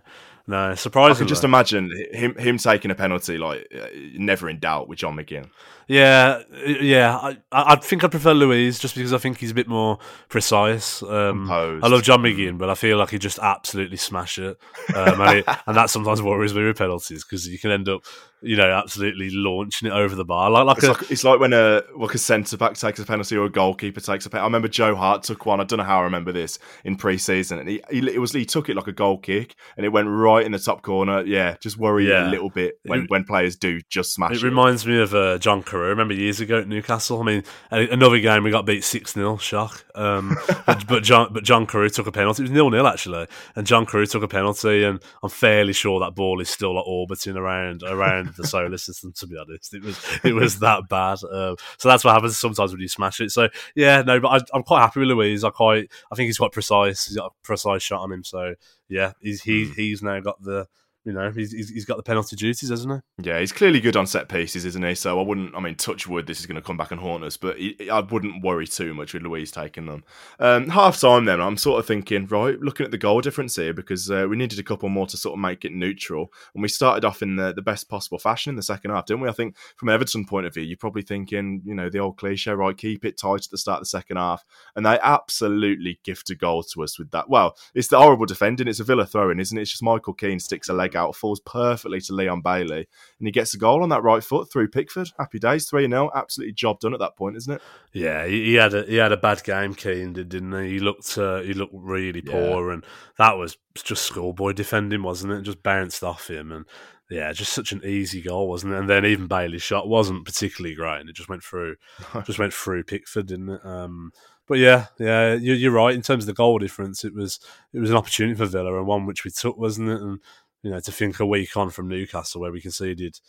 No, 0.49 0.75
surprisingly. 0.75 1.15
I 1.15 1.19
can 1.19 1.27
just 1.27 1.43
imagine 1.43 1.91
him 2.11 2.35
him 2.35 2.57
taking 2.57 2.89
a 2.89 2.95
penalty, 2.95 3.37
like 3.37 3.67
uh, 3.75 3.87
never 4.13 4.49
in 4.49 4.59
doubt 4.59 4.87
with 4.87 4.97
John 4.97 5.17
McGinn. 5.17 5.49
Yeah, 5.87 6.41
yeah. 6.65 7.15
I, 7.17 7.37
I 7.51 7.75
think 7.77 8.03
I 8.03 8.07
prefer 8.07 8.33
Luiz 8.33 8.77
just 8.77 8.93
because 8.93 9.13
I 9.13 9.17
think 9.17 9.37
he's 9.37 9.51
a 9.51 9.55
bit 9.55 9.67
more 9.69 9.99
precise. 10.27 11.01
Um, 11.01 11.49
I 11.49 11.87
love 11.87 12.03
John 12.03 12.21
McGinn, 12.21 12.57
but 12.57 12.69
I 12.69 12.75
feel 12.75 12.97
like 12.97 13.11
he 13.11 13.17
just 13.17 13.39
absolutely 13.39 13.97
smash 13.97 14.37
it, 14.37 14.57
um, 14.93 15.21
and, 15.21 15.39
it, 15.39 15.45
and 15.67 15.77
that 15.77 15.89
sometimes 15.89 16.21
worries 16.21 16.53
me 16.53 16.65
with 16.65 16.77
penalties 16.77 17.23
because 17.23 17.47
you 17.47 17.57
can 17.57 17.71
end 17.71 17.87
up 17.87 18.03
you 18.41 18.55
know, 18.55 18.69
absolutely 18.69 19.29
launching 19.31 19.87
it 19.87 19.93
over 19.93 20.15
the 20.15 20.25
bar. 20.25 20.51
Like, 20.51 20.65
like, 20.65 20.77
it's, 20.77 20.85
a, 20.85 20.91
like 20.91 21.11
it's 21.11 21.23
like 21.23 21.39
when 21.39 21.53
a 21.53 21.81
like 21.97 22.13
a 22.13 22.19
centre 22.19 22.55
back 22.55 22.75
takes 22.75 22.99
a 22.99 23.05
penalty 23.05 23.35
or 23.35 23.45
a 23.45 23.49
goalkeeper 23.49 23.99
takes 23.99 24.25
a 24.25 24.29
penalty. 24.29 24.43
I 24.43 24.45
remember 24.45 24.67
Joe 24.67 24.95
Hart 24.95 25.23
took 25.23 25.45
one. 25.45 25.59
I 25.59 25.63
don't 25.63 25.77
know 25.77 25.83
how 25.83 25.99
I 25.99 26.03
remember 26.03 26.31
this 26.31 26.59
in 26.83 26.97
pre-season, 26.97 27.59
and 27.59 27.67
he, 27.67 27.81
he 27.89 27.99
it 28.07 28.19
was 28.19 28.33
he 28.33 28.45
took 28.45 28.69
it 28.69 28.75
like 28.75 28.87
a 28.87 28.91
goal 28.91 29.17
kick, 29.17 29.55
and 29.75 29.85
it 29.85 29.89
went 29.89 30.07
right 30.07 30.45
in 30.45 30.51
the 30.51 30.59
top 30.59 30.83
corner. 30.83 31.23
Yeah, 31.23 31.57
just 31.61 31.77
worry 31.77 32.09
yeah. 32.09 32.27
a 32.27 32.29
little 32.29 32.49
bit 32.49 32.79
when, 32.85 33.03
it, 33.03 33.09
when 33.09 33.23
players 33.23 33.55
do 33.55 33.81
just 33.89 34.13
smash. 34.13 34.33
It, 34.33 34.37
it. 34.37 34.43
reminds 34.43 34.85
me 34.85 34.99
of 34.99 35.15
uh, 35.15 35.39
John 35.39 35.63
Carew. 35.77 35.89
Remember 35.89 36.13
years 36.13 36.39
ago 36.39 36.59
at 36.59 36.67
Newcastle? 36.67 37.21
I 37.21 37.23
mean, 37.23 37.43
another 37.71 38.19
game 38.19 38.43
we 38.43 38.51
got 38.51 38.65
beat 38.65 38.83
six 38.83 39.13
0 39.13 39.37
Shock. 39.37 39.85
Um, 39.95 40.37
but, 40.65 40.87
but, 40.87 41.03
John 41.03 41.29
but 41.31 41.43
John 41.43 41.65
Carew 41.65 41.89
took 41.89 42.07
a 42.07 42.11
penalty. 42.11 42.43
It 42.43 42.45
was 42.45 42.51
nil 42.51 42.69
nil 42.69 42.87
actually, 42.87 43.27
and 43.55 43.67
John 43.67 43.85
Carew 43.85 44.05
took 44.05 44.23
a 44.23 44.27
penalty, 44.27 44.83
and 44.83 45.01
I'm 45.23 45.29
fairly 45.29 45.73
sure 45.73 45.99
that 45.99 46.15
ball 46.15 46.41
is 46.41 46.49
still 46.49 46.75
like 46.75 46.87
orbiting 46.87 47.37
around 47.37 47.83
around 47.83 48.33
the 48.35 48.45
solar 48.47 48.77
system 48.77 49.13
to 49.13 49.27
be 49.27 49.37
honest. 49.37 49.73
It 49.73 49.83
was 49.83 49.99
it 50.23 50.33
was 50.33 50.59
that 50.59 50.89
bad. 50.89 51.19
Um, 51.23 51.55
so 51.77 51.89
that's 51.89 52.03
what 52.03 52.13
happens 52.13 52.37
sometimes 52.37 52.71
when 52.71 52.81
you 52.81 52.87
smash 52.87 53.21
it. 53.21 53.31
So 53.31 53.49
yeah, 53.75 54.01
no, 54.01 54.19
but 54.19 54.49
I, 54.53 54.57
am 54.57 54.63
quite 54.63 54.81
happy 54.81 54.99
with 54.99 55.09
Luiz. 55.09 55.43
I 55.43 55.49
quite 55.49 55.91
I 56.11 56.15
think 56.15 56.27
he's 56.27 56.39
quite 56.39 56.51
precise. 56.51 57.05
He's 57.05 57.17
got 57.17 57.27
a 57.31 57.45
precise 57.45 57.83
shot 57.83 58.01
on 58.01 58.11
him. 58.11 58.23
So 58.23 58.55
yeah, 58.89 59.13
he's 59.21 59.43
he, 59.43 59.65
hmm. 59.65 59.73
he's 59.73 60.01
now 60.01 60.19
got 60.19 60.41
the 60.41 60.67
you 61.07 61.13
know, 61.13 61.31
he's, 61.31 61.53
he's 61.53 61.85
got 61.85 61.95
the 61.95 62.03
penalty 62.03 62.35
duties, 62.35 62.67
hasn't 62.67 63.01
he? 63.17 63.29
Yeah, 63.29 63.39
he's 63.39 63.53
clearly 63.53 63.79
good 63.79 63.95
on 63.95 64.05
set 64.05 64.27
pieces, 64.27 64.65
isn't 64.65 64.83
he? 64.83 64.93
So 64.93 65.17
I 65.17 65.23
wouldn't, 65.23 65.55
I 65.55 65.61
mean, 65.61 65.75
touch 65.75 66.05
wood, 66.05 66.27
this 66.27 66.41
is 66.41 66.45
going 66.45 66.57
to 66.57 66.61
come 66.61 66.75
back 66.75 66.91
and 66.91 66.99
haunt 66.99 67.23
us, 67.23 67.37
but 67.37 67.57
he, 67.57 67.89
I 67.89 68.01
wouldn't 68.01 68.43
worry 68.43 68.67
too 68.67 68.93
much 68.93 69.13
with 69.13 69.23
Luiz 69.23 69.49
taking 69.49 69.85
them. 69.85 70.03
Um, 70.37 70.67
half 70.67 70.99
time 70.99 71.23
then, 71.23 71.39
I'm 71.39 71.55
sort 71.55 71.79
of 71.79 71.85
thinking, 71.85 72.27
right, 72.27 72.59
looking 72.59 72.83
at 72.83 72.91
the 72.91 72.97
goal 72.97 73.21
difference 73.21 73.55
here 73.55 73.73
because 73.73 74.11
uh, 74.11 74.27
we 74.29 74.35
needed 74.35 74.59
a 74.59 74.63
couple 74.63 74.89
more 74.89 75.07
to 75.07 75.15
sort 75.15 75.35
of 75.35 75.39
make 75.39 75.63
it 75.63 75.71
neutral, 75.71 76.29
and 76.53 76.61
we 76.61 76.67
started 76.67 77.05
off 77.05 77.21
in 77.21 77.37
the, 77.37 77.53
the 77.53 77.61
best 77.61 77.87
possible 77.87 78.19
fashion 78.19 78.49
in 78.49 78.57
the 78.57 78.61
second 78.61 78.91
half, 78.91 79.05
didn't 79.05 79.21
we? 79.21 79.29
I 79.29 79.33
think 79.33 79.55
from 79.77 79.87
Everton 79.87 80.25
point 80.25 80.45
of 80.45 80.53
view, 80.53 80.63
you're 80.63 80.75
probably 80.75 81.03
thinking, 81.03 81.61
you 81.63 81.73
know, 81.73 81.89
the 81.89 81.99
old 81.99 82.17
cliche, 82.17 82.51
right, 82.51 82.77
keep 82.77 83.05
it 83.05 83.17
tight 83.17 83.45
at 83.45 83.51
the 83.51 83.57
start 83.57 83.77
of 83.77 83.83
the 83.83 83.85
second 83.85 84.17
half, 84.17 84.43
and 84.75 84.85
they 84.85 84.99
absolutely 85.01 86.01
gift 86.03 86.29
a 86.31 86.35
goal 86.35 86.63
to 86.63 86.83
us 86.83 86.99
with 86.99 87.11
that. 87.11 87.29
Well, 87.29 87.55
it's 87.73 87.87
the 87.87 87.97
horrible 87.97 88.25
defending, 88.25 88.67
it's 88.67 88.81
a 88.81 88.83
Villa 88.83 89.05
throwing, 89.05 89.39
isn't 89.39 89.57
it? 89.57 89.61
It's 89.61 89.71
just 89.71 89.83
Michael 89.83 90.13
Keane 90.13 90.41
sticks 90.41 90.67
a 90.67 90.73
leg 90.73 90.96
out, 90.97 91.15
falls 91.15 91.39
perfectly 91.39 92.01
to 92.01 92.13
Leon 92.13 92.41
Bailey, 92.41 92.87
and 93.19 93.27
he 93.27 93.31
gets 93.31 93.53
a 93.53 93.57
goal 93.57 93.83
on 93.83 93.89
that 93.89 94.03
right 94.03 94.23
foot 94.23 94.51
through 94.51 94.69
Pickford. 94.69 95.09
Happy 95.17 95.39
days, 95.39 95.69
3 95.69 95.87
0. 95.87 96.11
Absolutely 96.13 96.53
job 96.53 96.79
done 96.79 96.93
at 96.93 96.99
that 96.99 97.15
point, 97.15 97.37
isn't 97.37 97.53
it? 97.53 97.61
Yeah, 97.93 98.25
he, 98.25 98.55
had 98.55 98.73
a 98.73 98.83
he 98.83 98.95
had 98.95 99.11
a 99.11 99.17
bad 99.17 99.43
game, 99.43 99.73
Keane 99.73 100.13
did, 100.13 100.29
didn't 100.29 100.63
he? 100.63 100.71
He 100.71 100.79
looked 100.79 101.17
uh, 101.17 101.41
he 101.41 101.53
looked 101.53 101.73
really 101.75 102.21
poor, 102.21 102.67
yeah. 102.67 102.73
and 102.73 102.85
that 103.17 103.37
was 103.37 103.57
just 103.75 104.03
schoolboy 104.03 104.53
defending, 104.53 105.03
wasn't 105.03 105.33
it? 105.33 105.43
Just 105.43 105.63
bounced 105.63 106.03
off 106.03 106.29
him, 106.29 106.51
and 106.51 106.65
yeah, 107.09 107.31
just 107.31 107.53
such 107.53 107.71
an 107.71 107.81
easy 107.85 108.21
goal, 108.21 108.49
wasn't 108.49 108.73
it? 108.73 108.79
And 108.79 108.89
then 108.89 109.05
even 109.05 109.27
Bailey's 109.27 109.63
shot 109.63 109.87
wasn't 109.87 110.25
particularly 110.25 110.75
great, 110.75 110.99
and 110.99 111.09
it 111.09 111.15
just 111.15 111.29
went 111.29 111.43
through, 111.43 111.75
just 112.25 112.39
went 112.39 112.53
through 112.53 112.83
Pickford, 112.83 113.27
didn't 113.27 113.49
it? 113.49 113.65
Um, 113.65 114.11
but 114.47 114.59
yeah, 114.59 114.87
yeah, 114.97 115.33
you're, 115.33 115.55
you're, 115.55 115.71
right. 115.71 115.93
In 115.93 116.01
terms 116.01 116.23
of 116.23 116.27
the 116.27 116.33
goal 116.33 116.57
difference, 116.57 117.03
it 117.03 117.13
was 117.13 117.39
it 117.73 117.79
was 117.79 117.89
an 117.89 117.97
opportunity 117.97 118.35
for 118.35 118.45
Villa 118.45 118.77
and 118.77 118.87
one 118.87 119.05
which 119.05 119.25
we 119.25 119.31
took, 119.31 119.57
wasn't 119.57 119.89
it? 119.89 120.01
And 120.01 120.19
you 120.67 120.73
know, 120.73 120.81
to 120.81 120.91
think 120.91 121.21
a 121.21 121.25
week 121.25 121.55
on 121.55 121.69
from 121.69 121.87
Newcastle 121.87 122.41
where 122.41 122.51
we 122.51 122.59
conceded 122.59 123.21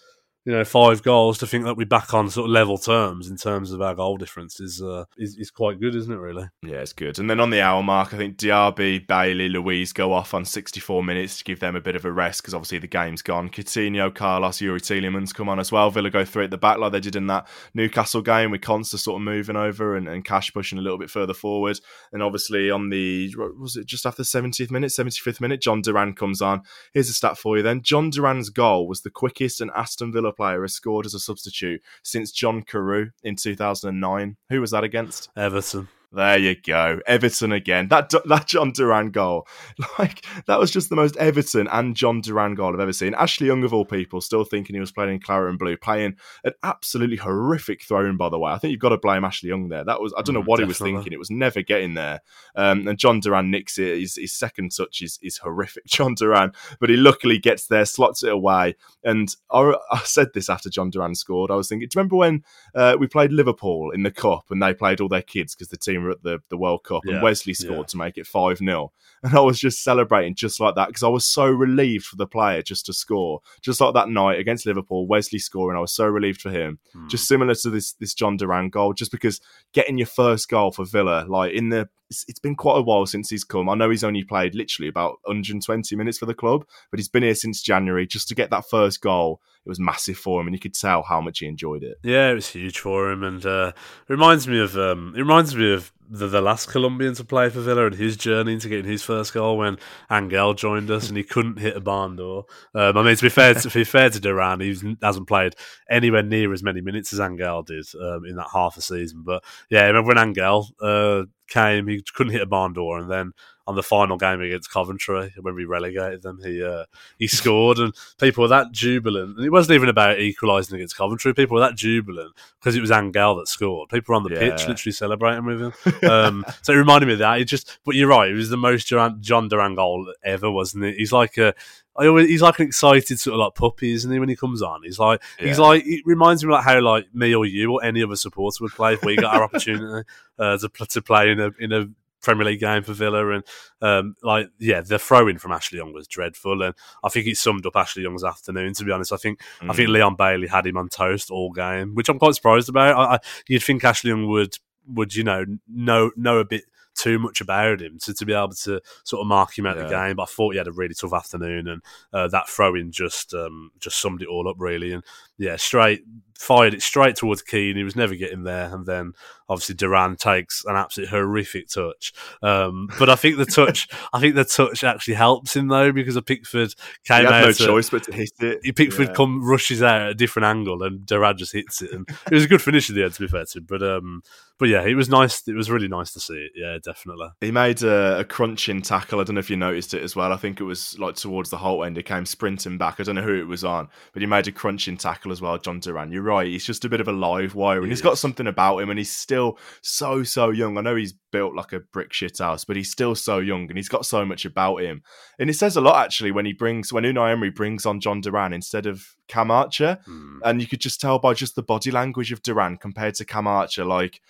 you 0.48 0.54
know, 0.54 0.64
five 0.64 1.02
goals 1.02 1.36
to 1.36 1.46
think 1.46 1.66
that 1.66 1.76
we're 1.76 1.84
back 1.84 2.14
on 2.14 2.30
sort 2.30 2.46
of 2.46 2.52
level 2.52 2.78
terms 2.78 3.28
in 3.28 3.36
terms 3.36 3.70
of 3.70 3.82
our 3.82 3.94
goal 3.94 4.16
difference 4.16 4.60
is, 4.60 4.80
uh, 4.80 5.04
is 5.18 5.36
is 5.36 5.50
quite 5.50 5.78
good, 5.78 5.94
isn't 5.94 6.10
it? 6.10 6.16
Really? 6.16 6.48
Yeah, 6.62 6.78
it's 6.78 6.94
good. 6.94 7.18
And 7.18 7.28
then 7.28 7.38
on 7.38 7.50
the 7.50 7.60
hour 7.60 7.82
mark, 7.82 8.14
I 8.14 8.16
think 8.16 8.38
Diaby, 8.38 9.06
Bailey, 9.06 9.50
Luiz 9.50 9.92
go 9.92 10.14
off 10.14 10.32
on 10.32 10.46
64 10.46 11.04
minutes 11.04 11.36
to 11.36 11.44
give 11.44 11.60
them 11.60 11.76
a 11.76 11.82
bit 11.82 11.96
of 11.96 12.06
a 12.06 12.10
rest 12.10 12.40
because 12.40 12.54
obviously 12.54 12.78
the 12.78 12.86
game's 12.86 13.20
gone. 13.20 13.50
Coutinho, 13.50 14.14
Carlos, 14.14 14.56
Youri 14.56 14.80
Tielemans 14.80 15.34
come 15.34 15.50
on 15.50 15.60
as 15.60 15.70
well. 15.70 15.90
Villa 15.90 16.08
go 16.08 16.24
through 16.24 16.44
at 16.44 16.50
the 16.50 16.56
back 16.56 16.78
like 16.78 16.92
they 16.92 17.00
did 17.00 17.14
in 17.14 17.26
that 17.26 17.46
Newcastle 17.74 18.22
game 18.22 18.50
with 18.50 18.62
Konsa 18.62 18.98
sort 18.98 19.20
of 19.20 19.24
moving 19.24 19.56
over 19.56 19.96
and, 19.96 20.08
and 20.08 20.24
Cash 20.24 20.54
pushing 20.54 20.78
a 20.78 20.82
little 20.82 20.96
bit 20.96 21.10
further 21.10 21.34
forward. 21.34 21.78
And 22.10 22.22
obviously 22.22 22.70
on 22.70 22.88
the 22.88 23.34
was 23.36 23.76
it 23.76 23.84
just 23.84 24.06
after 24.06 24.22
the 24.22 24.26
70th 24.26 24.70
minute, 24.70 24.92
75th 24.92 25.42
minute, 25.42 25.60
Jhon 25.60 25.82
Duran 25.82 26.14
comes 26.14 26.40
on. 26.40 26.62
Here's 26.94 27.10
a 27.10 27.12
stat 27.12 27.36
for 27.36 27.58
you 27.58 27.62
then. 27.62 27.82
Jhon 27.82 28.10
Duran's 28.10 28.48
goal 28.48 28.88
was 28.88 29.02
the 29.02 29.10
quickest 29.10 29.60
and 29.60 29.70
Aston 29.76 30.10
Villa 30.10 30.32
player 30.38 30.62
has 30.62 30.72
scored 30.72 31.04
as 31.04 31.14
a 31.14 31.18
substitute 31.18 31.82
since 32.04 32.30
John 32.30 32.62
Carew 32.62 33.10
in 33.24 33.34
2009. 33.34 34.36
Who 34.50 34.60
was 34.60 34.70
that 34.70 34.84
against? 34.84 35.30
Everton. 35.36 35.88
There 36.10 36.38
you 36.38 36.56
go, 36.56 37.00
Everton 37.06 37.52
again. 37.52 37.88
That 37.88 38.08
that 38.08 38.46
Jhon 38.46 38.72
Duran 38.72 39.10
goal, 39.10 39.46
like 39.98 40.24
that 40.46 40.58
was 40.58 40.70
just 40.70 40.88
the 40.88 40.96
most 40.96 41.18
Everton 41.18 41.68
and 41.68 41.94
Jhon 41.94 42.22
Duran 42.22 42.54
goal 42.54 42.72
I've 42.72 42.80
ever 42.80 42.94
seen. 42.94 43.14
Ashley 43.14 43.46
Young 43.46 43.62
of 43.62 43.74
all 43.74 43.84
people, 43.84 44.22
still 44.22 44.44
thinking 44.44 44.74
he 44.74 44.80
was 44.80 44.90
playing 44.90 45.12
in 45.12 45.20
claret 45.20 45.50
and 45.50 45.58
blue, 45.58 45.76
playing 45.76 46.16
an 46.44 46.52
absolutely 46.62 47.18
horrific 47.18 47.82
throw 47.82 48.06
in 48.08 48.16
by 48.16 48.30
the 48.30 48.38
way. 48.38 48.50
I 48.50 48.58
think 48.58 48.70
you've 48.70 48.80
got 48.80 48.88
to 48.88 48.96
blame 48.96 49.22
Ashley 49.22 49.50
Young 49.50 49.68
there. 49.68 49.84
That 49.84 50.00
was 50.00 50.14
I 50.16 50.22
don't 50.22 50.34
know 50.34 50.42
mm, 50.42 50.46
what 50.46 50.60
Definitely. 50.60 50.88
he 50.90 50.94
was 50.94 51.02
thinking. 51.02 51.12
It 51.12 51.18
was 51.18 51.30
never 51.30 51.60
getting 51.60 51.92
there. 51.92 52.20
Um, 52.56 52.88
and 52.88 52.98
Jhon 52.98 53.20
Duran 53.20 53.50
nicks 53.50 53.78
it. 53.78 54.00
His, 54.00 54.16
his 54.16 54.32
second 54.32 54.70
touch 54.74 55.02
is 55.02 55.18
is 55.20 55.36
horrific, 55.36 55.86
Jhon 55.88 56.16
Duran, 56.16 56.52
but 56.80 56.88
he 56.88 56.96
luckily 56.96 57.38
gets 57.38 57.66
there, 57.66 57.84
slots 57.84 58.22
it 58.22 58.32
away. 58.32 58.76
And 59.04 59.28
I, 59.50 59.74
I 59.90 59.98
said 60.04 60.28
this 60.32 60.48
after 60.48 60.70
Jhon 60.70 60.90
Duran 60.90 61.14
scored. 61.14 61.50
I 61.50 61.56
was 61.56 61.68
thinking, 61.68 61.86
do 61.86 61.98
you 61.98 62.00
remember 62.00 62.16
when 62.16 62.44
uh, 62.74 62.96
we 62.98 63.08
played 63.08 63.30
Liverpool 63.30 63.90
in 63.90 64.04
the 64.04 64.10
cup 64.10 64.46
and 64.50 64.62
they 64.62 64.72
played 64.72 65.02
all 65.02 65.08
their 65.08 65.20
kids 65.20 65.54
because 65.54 65.68
the 65.68 65.76
team 65.76 65.97
at 66.10 66.22
the, 66.22 66.38
the 66.48 66.56
World 66.56 66.84
Cup, 66.84 67.02
yeah, 67.04 67.14
and 67.14 67.22
Wesley 67.22 67.54
scored 67.54 67.78
yeah. 67.78 67.84
to 67.84 67.96
make 67.96 68.18
it 68.18 68.26
5 68.26 68.58
0. 68.58 68.92
And 69.20 69.34
I 69.34 69.40
was 69.40 69.58
just 69.58 69.82
celebrating 69.82 70.36
just 70.36 70.60
like 70.60 70.76
that 70.76 70.86
because 70.86 71.02
I 71.02 71.08
was 71.08 71.26
so 71.26 71.44
relieved 71.46 72.06
for 72.06 72.14
the 72.14 72.26
player 72.26 72.62
just 72.62 72.86
to 72.86 72.92
score. 72.92 73.40
Just 73.62 73.80
like 73.80 73.92
that 73.94 74.08
night 74.08 74.38
against 74.38 74.64
Liverpool, 74.64 75.08
Wesley 75.08 75.40
scoring, 75.40 75.76
I 75.76 75.80
was 75.80 75.92
so 75.92 76.06
relieved 76.06 76.40
for 76.40 76.50
him. 76.50 76.78
Hmm. 76.92 77.08
Just 77.08 77.26
similar 77.26 77.56
to 77.56 77.70
this 77.70 77.94
this 77.94 78.14
Jhon 78.14 78.38
Duran 78.38 78.70
goal, 78.70 78.92
just 78.92 79.10
because 79.10 79.40
getting 79.72 79.98
your 79.98 80.06
first 80.06 80.48
goal 80.48 80.70
for 80.70 80.84
Villa, 80.84 81.24
like 81.26 81.52
in 81.52 81.70
the 81.70 81.88
it's, 82.10 82.24
it's 82.28 82.38
been 82.38 82.54
quite 82.54 82.78
a 82.78 82.82
while 82.82 83.06
since 83.06 83.30
he's 83.30 83.44
come. 83.44 83.68
I 83.68 83.74
know 83.74 83.90
he's 83.90 84.04
only 84.04 84.24
played 84.24 84.54
literally 84.54 84.88
about 84.88 85.18
120 85.24 85.96
minutes 85.96 86.18
for 86.18 86.26
the 86.26 86.34
club, 86.34 86.64
but 86.90 86.98
he's 86.98 87.08
been 87.08 87.22
here 87.22 87.34
since 87.34 87.62
January. 87.62 88.06
Just 88.06 88.28
to 88.28 88.34
get 88.34 88.50
that 88.50 88.68
first 88.68 89.00
goal, 89.00 89.40
it 89.64 89.68
was 89.68 89.80
massive 89.80 90.16
for 90.16 90.40
him, 90.40 90.46
and 90.46 90.54
you 90.54 90.60
could 90.60 90.74
tell 90.74 91.02
how 91.02 91.20
much 91.20 91.40
he 91.40 91.46
enjoyed 91.46 91.82
it. 91.82 91.98
Yeah, 92.02 92.30
it 92.30 92.34
was 92.34 92.48
huge 92.48 92.78
for 92.78 93.10
him, 93.10 93.22
and 93.22 93.44
uh, 93.44 93.72
it 93.74 94.12
reminds 94.12 94.48
me 94.48 94.60
of 94.60 94.76
um, 94.76 95.12
it 95.16 95.20
reminds 95.20 95.54
me 95.54 95.72
of 95.72 95.92
the, 96.10 96.26
the 96.26 96.40
last 96.40 96.68
Colombian 96.68 97.14
to 97.14 97.24
play 97.24 97.50
for 97.50 97.60
Villa 97.60 97.86
and 97.86 97.94
his 97.94 98.16
journey 98.16 98.54
into 98.54 98.68
getting 98.68 98.90
his 98.90 99.02
first 99.02 99.34
goal 99.34 99.58
when 99.58 99.78
Angel 100.10 100.54
joined 100.54 100.90
us 100.90 101.08
and 101.08 101.16
he 101.16 101.24
couldn't 101.24 101.58
hit 101.58 101.76
a 101.76 101.80
barn 101.80 102.16
door. 102.16 102.46
Um, 102.74 102.96
I 102.96 103.02
mean, 103.02 103.16
to 103.16 103.22
be 103.22 103.28
fair, 103.28 103.54
to 103.54 103.70
be 103.70 103.84
fair 103.84 104.10
to 104.10 104.20
Duran, 104.20 104.60
he 104.60 104.96
hasn't 105.02 105.28
played 105.28 105.54
anywhere 105.90 106.22
near 106.22 106.52
as 106.52 106.62
many 106.62 106.80
minutes 106.80 107.12
as 107.12 107.20
Angel 107.20 107.62
did 107.62 107.86
um, 108.00 108.24
in 108.24 108.36
that 108.36 108.48
half 108.52 108.76
a 108.76 108.80
season. 108.80 109.22
But 109.24 109.44
yeah, 109.70 109.82
I 109.82 109.86
remember 109.88 110.08
when 110.08 110.18
Angel 110.18 110.68
uh, 110.80 111.22
came, 111.48 111.88
he 111.88 112.02
couldn't 112.14 112.32
hit 112.32 112.42
a 112.42 112.46
barn 112.46 112.72
door, 112.72 112.98
and 112.98 113.10
then 113.10 113.32
on 113.68 113.74
the 113.74 113.82
final 113.82 114.16
game 114.16 114.40
against 114.40 114.70
Coventry 114.70 115.30
when 115.38 115.54
we 115.54 115.66
relegated 115.66 116.22
them, 116.22 116.40
he 116.42 116.64
uh, 116.64 116.86
he 117.18 117.26
scored, 117.26 117.78
and 117.78 117.94
people 118.18 118.40
were 118.40 118.48
that 118.48 118.72
jubilant. 118.72 119.36
And 119.36 119.44
it 119.44 119.52
wasn't 119.52 119.74
even 119.74 119.90
about 119.90 120.18
equalising 120.18 120.74
against 120.76 120.96
Coventry. 120.96 121.34
People 121.34 121.56
were 121.56 121.60
that 121.60 121.76
jubilant 121.76 122.34
because 122.58 122.76
it 122.76 122.80
was 122.80 122.90
Angel 122.90 123.36
that 123.36 123.46
scored. 123.46 123.90
People 123.90 124.14
were 124.14 124.16
on 124.16 124.22
the 124.22 124.30
yeah. 124.30 124.38
pitch 124.38 124.66
literally 124.66 124.92
celebrating 124.92 125.44
with 125.44 125.60
him. 125.60 126.10
Um, 126.10 126.46
so 126.62 126.72
it 126.72 126.76
reminded 126.76 127.08
me 127.08 127.12
of 127.12 127.18
that. 127.18 127.42
It 127.42 127.44
just, 127.44 127.78
but 127.84 127.94
you're 127.94 128.08
right. 128.08 128.30
It 128.30 128.34
was 128.34 128.48
the 128.48 128.56
most 128.56 128.88
Jhon 128.88 129.50
Duran 129.50 129.74
goal 129.74 130.10
ever, 130.24 130.50
wasn't 130.50 130.84
it? 130.84 130.96
He's 130.96 131.12
like 131.12 131.36
a 131.36 131.54
I 131.98 132.06
always, 132.06 132.28
he's 132.28 132.42
like 132.42 132.60
an 132.60 132.66
excited 132.66 133.18
sort 133.18 133.34
of 133.34 133.40
like 133.40 133.54
puppy, 133.54 133.92
isn't 133.92 134.10
he? 134.10 134.20
When 134.20 134.28
he 134.28 134.36
comes 134.36 134.62
on, 134.62 134.82
he's 134.84 135.00
like 135.00 135.20
yeah. 135.38 135.48
he's 135.48 135.58
like 135.58 135.82
it 135.84 136.02
reminds 136.06 136.44
me 136.44 136.52
like 136.52 136.64
how 136.64 136.80
like 136.80 137.12
me 137.12 137.34
or 137.34 137.44
you 137.44 137.72
or 137.72 137.84
any 137.84 138.02
other 138.02 138.16
supporter 138.16 138.62
would 138.62 138.72
play 138.72 138.94
if 138.94 139.04
we 139.04 139.16
got 139.16 139.34
our 139.34 139.42
opportunity 139.44 140.08
uh, 140.38 140.56
to 140.56 140.68
to 140.68 141.02
play 141.02 141.30
in 141.32 141.40
a 141.40 141.50
in 141.58 141.72
a 141.72 141.88
Premier 142.22 142.46
League 142.46 142.60
game 142.60 142.82
for 142.82 142.92
Villa, 142.92 143.30
and 143.30 143.44
um, 143.80 144.16
like 144.22 144.48
yeah, 144.58 144.80
the 144.80 144.98
throw 144.98 145.28
in 145.28 145.38
from 145.38 145.52
Ashley 145.52 145.78
Young 145.78 145.92
was 145.92 146.08
dreadful, 146.08 146.62
and 146.62 146.74
I 147.04 147.08
think 147.08 147.26
it 147.26 147.36
summed 147.36 147.66
up 147.66 147.76
Ashley 147.76 148.02
Young's 148.02 148.24
afternoon. 148.24 148.74
To 148.74 148.84
be 148.84 148.92
honest, 148.92 149.12
I 149.12 149.16
think 149.16 149.40
mm. 149.60 149.70
I 149.70 149.74
think 149.74 149.88
mm. 149.88 149.92
Leon 149.92 150.16
Bailey 150.16 150.48
had 150.48 150.66
him 150.66 150.76
on 150.76 150.88
toast 150.88 151.30
all 151.30 151.52
game, 151.52 151.94
which 151.94 152.08
I'm 152.08 152.18
quite 152.18 152.34
surprised 152.34 152.68
about. 152.68 152.96
I, 152.96 153.14
I, 153.14 153.18
you'd 153.48 153.62
think 153.62 153.84
Ashley 153.84 154.10
Young 154.10 154.26
would 154.28 154.56
would 154.86 155.14
you 155.14 155.24
know 155.24 155.44
know 155.68 156.10
know 156.16 156.38
a 156.38 156.44
bit 156.44 156.64
too 156.98 157.18
much 157.18 157.40
about 157.40 157.80
him 157.80 157.96
to, 158.00 158.12
to 158.12 158.26
be 158.26 158.32
able 158.32 158.48
to 158.48 158.80
sort 159.04 159.20
of 159.20 159.26
mark 159.28 159.56
him 159.56 159.66
out 159.66 159.76
yeah. 159.76 159.84
the 159.84 159.88
game. 159.88 160.16
But 160.16 160.24
I 160.24 160.26
thought 160.26 160.52
he 160.52 160.58
had 160.58 160.66
a 160.66 160.72
really 160.72 160.94
tough 160.94 161.12
afternoon, 161.12 161.68
and 161.68 161.82
uh, 162.12 162.28
that 162.28 162.48
throw 162.48 162.74
in 162.74 162.90
just 162.90 163.32
um, 163.34 163.70
just 163.78 164.00
summed 164.00 164.22
it 164.22 164.28
all 164.28 164.48
up 164.48 164.56
really. 164.58 164.92
And 164.92 165.04
yeah, 165.38 165.56
straight 165.56 166.02
fired 166.38 166.72
it 166.72 166.82
straight 166.82 167.16
towards 167.16 167.42
Keane. 167.42 167.76
He 167.76 167.82
was 167.82 167.96
never 167.96 168.14
getting 168.14 168.44
there, 168.44 168.72
and 168.72 168.86
then 168.86 169.12
obviously 169.48 169.74
Duran 169.74 170.16
takes 170.16 170.64
an 170.64 170.76
absolute 170.76 171.08
horrific 171.08 171.68
touch. 171.68 172.12
Um, 172.42 172.88
but 172.98 173.10
I 173.10 173.16
think 173.16 173.38
the 173.38 173.44
touch, 173.44 173.88
I 174.12 174.20
think 174.20 174.36
the 174.36 174.44
touch 174.44 174.84
actually 174.84 175.14
helps 175.14 175.56
him 175.56 175.68
though 175.68 175.92
because 175.92 176.16
a 176.16 176.22
Pickford 176.22 176.74
came 177.04 177.20
he 177.20 177.24
had 177.24 177.32
out. 177.32 177.46
No 177.46 177.52
choice 177.52 177.90
but 177.90 178.04
to 178.04 178.12
hit 178.12 178.30
it. 178.40 178.76
Pickford 178.76 179.08
yeah. 179.08 179.14
come 179.14 179.44
rushes 179.44 179.82
out 179.82 180.02
at 180.02 180.10
a 180.10 180.14
different 180.14 180.46
angle, 180.46 180.82
and 180.82 181.04
Duran 181.04 181.36
just 181.36 181.52
hits 181.52 181.82
it, 181.82 181.92
and 181.92 182.08
it 182.08 182.34
was 182.34 182.44
a 182.44 182.48
good 182.48 182.62
finish 182.62 182.88
at 182.88 182.96
the 182.96 183.04
end 183.04 183.14
to 183.14 183.20
be 183.20 183.28
fair 183.28 183.44
to 183.44 183.58
him. 183.58 183.66
But 183.68 183.82
um, 183.82 184.22
but 184.58 184.68
yeah, 184.68 184.82
it 184.82 184.94
was 184.94 185.08
nice. 185.08 185.46
It 185.46 185.54
was 185.54 185.70
really 185.70 185.88
nice 185.88 186.12
to 186.12 186.20
see 186.20 186.34
it. 186.34 186.52
Yeah, 186.54 186.78
definitely. 186.84 187.28
He 187.40 187.52
made 187.52 187.82
a, 187.82 188.20
a 188.20 188.24
crunching 188.24 188.82
tackle. 188.82 189.20
I 189.20 189.24
don't 189.24 189.34
know 189.34 189.40
if 189.40 189.50
you 189.50 189.56
noticed 189.56 189.94
it 189.94 190.02
as 190.02 190.16
well. 190.16 190.32
I 190.32 190.36
think 190.36 190.60
it 190.60 190.64
was 190.64 190.98
like 190.98 191.14
towards 191.14 191.50
the 191.50 191.58
whole 191.58 191.84
end. 191.84 191.96
He 191.96 192.02
came 192.02 192.26
sprinting 192.26 192.76
back. 192.76 192.98
I 192.98 193.04
don't 193.04 193.14
know 193.14 193.22
who 193.22 193.40
it 193.40 193.46
was 193.46 193.64
on, 193.64 193.88
but 194.12 194.20
he 194.20 194.26
made 194.26 194.48
a 194.48 194.52
crunching 194.52 194.96
tackle 194.96 195.27
as 195.30 195.40
well. 195.40 195.58
Jhon 195.58 195.80
Duran. 195.80 196.12
You're 196.12 196.22
right. 196.22 196.46
He's 196.46 196.64
just 196.64 196.84
a 196.84 196.88
bit 196.88 197.00
of 197.00 197.08
a 197.08 197.12
live 197.12 197.54
wire, 197.54 197.78
and 197.78 197.86
he 197.86 197.90
he's 197.90 198.02
got 198.02 198.18
something 198.18 198.46
about 198.46 198.78
him, 198.78 198.90
and 198.90 198.98
he's 198.98 199.14
still 199.14 199.58
so 199.82 200.22
so 200.22 200.50
young. 200.50 200.78
I 200.78 200.80
know 200.80 200.96
he's 200.96 201.14
built 201.32 201.54
like 201.54 201.72
a 201.72 201.80
brick 201.80 202.12
shit 202.12 202.38
house, 202.38 202.64
but 202.64 202.76
he's 202.76 202.90
still 202.90 203.14
so 203.14 203.38
young, 203.38 203.68
and 203.68 203.76
he's 203.76 203.88
got 203.88 204.06
so 204.06 204.24
much 204.24 204.44
about 204.44 204.82
him. 204.82 205.02
And 205.38 205.50
it 205.50 205.54
says 205.54 205.76
a 205.76 205.80
lot 205.80 206.04
actually 206.04 206.30
when 206.30 206.46
he 206.46 206.52
brings 206.52 206.92
when 206.92 207.04
Unai 207.04 207.32
Emery 207.32 207.50
brings 207.50 207.86
on 207.86 208.00
Jhon 208.00 208.22
Duran 208.22 208.52
instead 208.52 208.86
of 208.86 209.16
Cam 209.28 209.50
Archer, 209.50 209.98
mm. 210.06 210.38
and 210.44 210.60
you 210.60 210.66
could 210.66 210.80
just 210.80 211.00
tell 211.00 211.18
by 211.18 211.34
just 211.34 211.54
the 211.54 211.62
body 211.62 211.90
language 211.90 212.32
of 212.32 212.42
Duran 212.42 212.76
compared 212.76 213.14
to 213.16 213.24
Cam 213.24 213.46
Archer, 213.46 213.84
like 213.84 214.20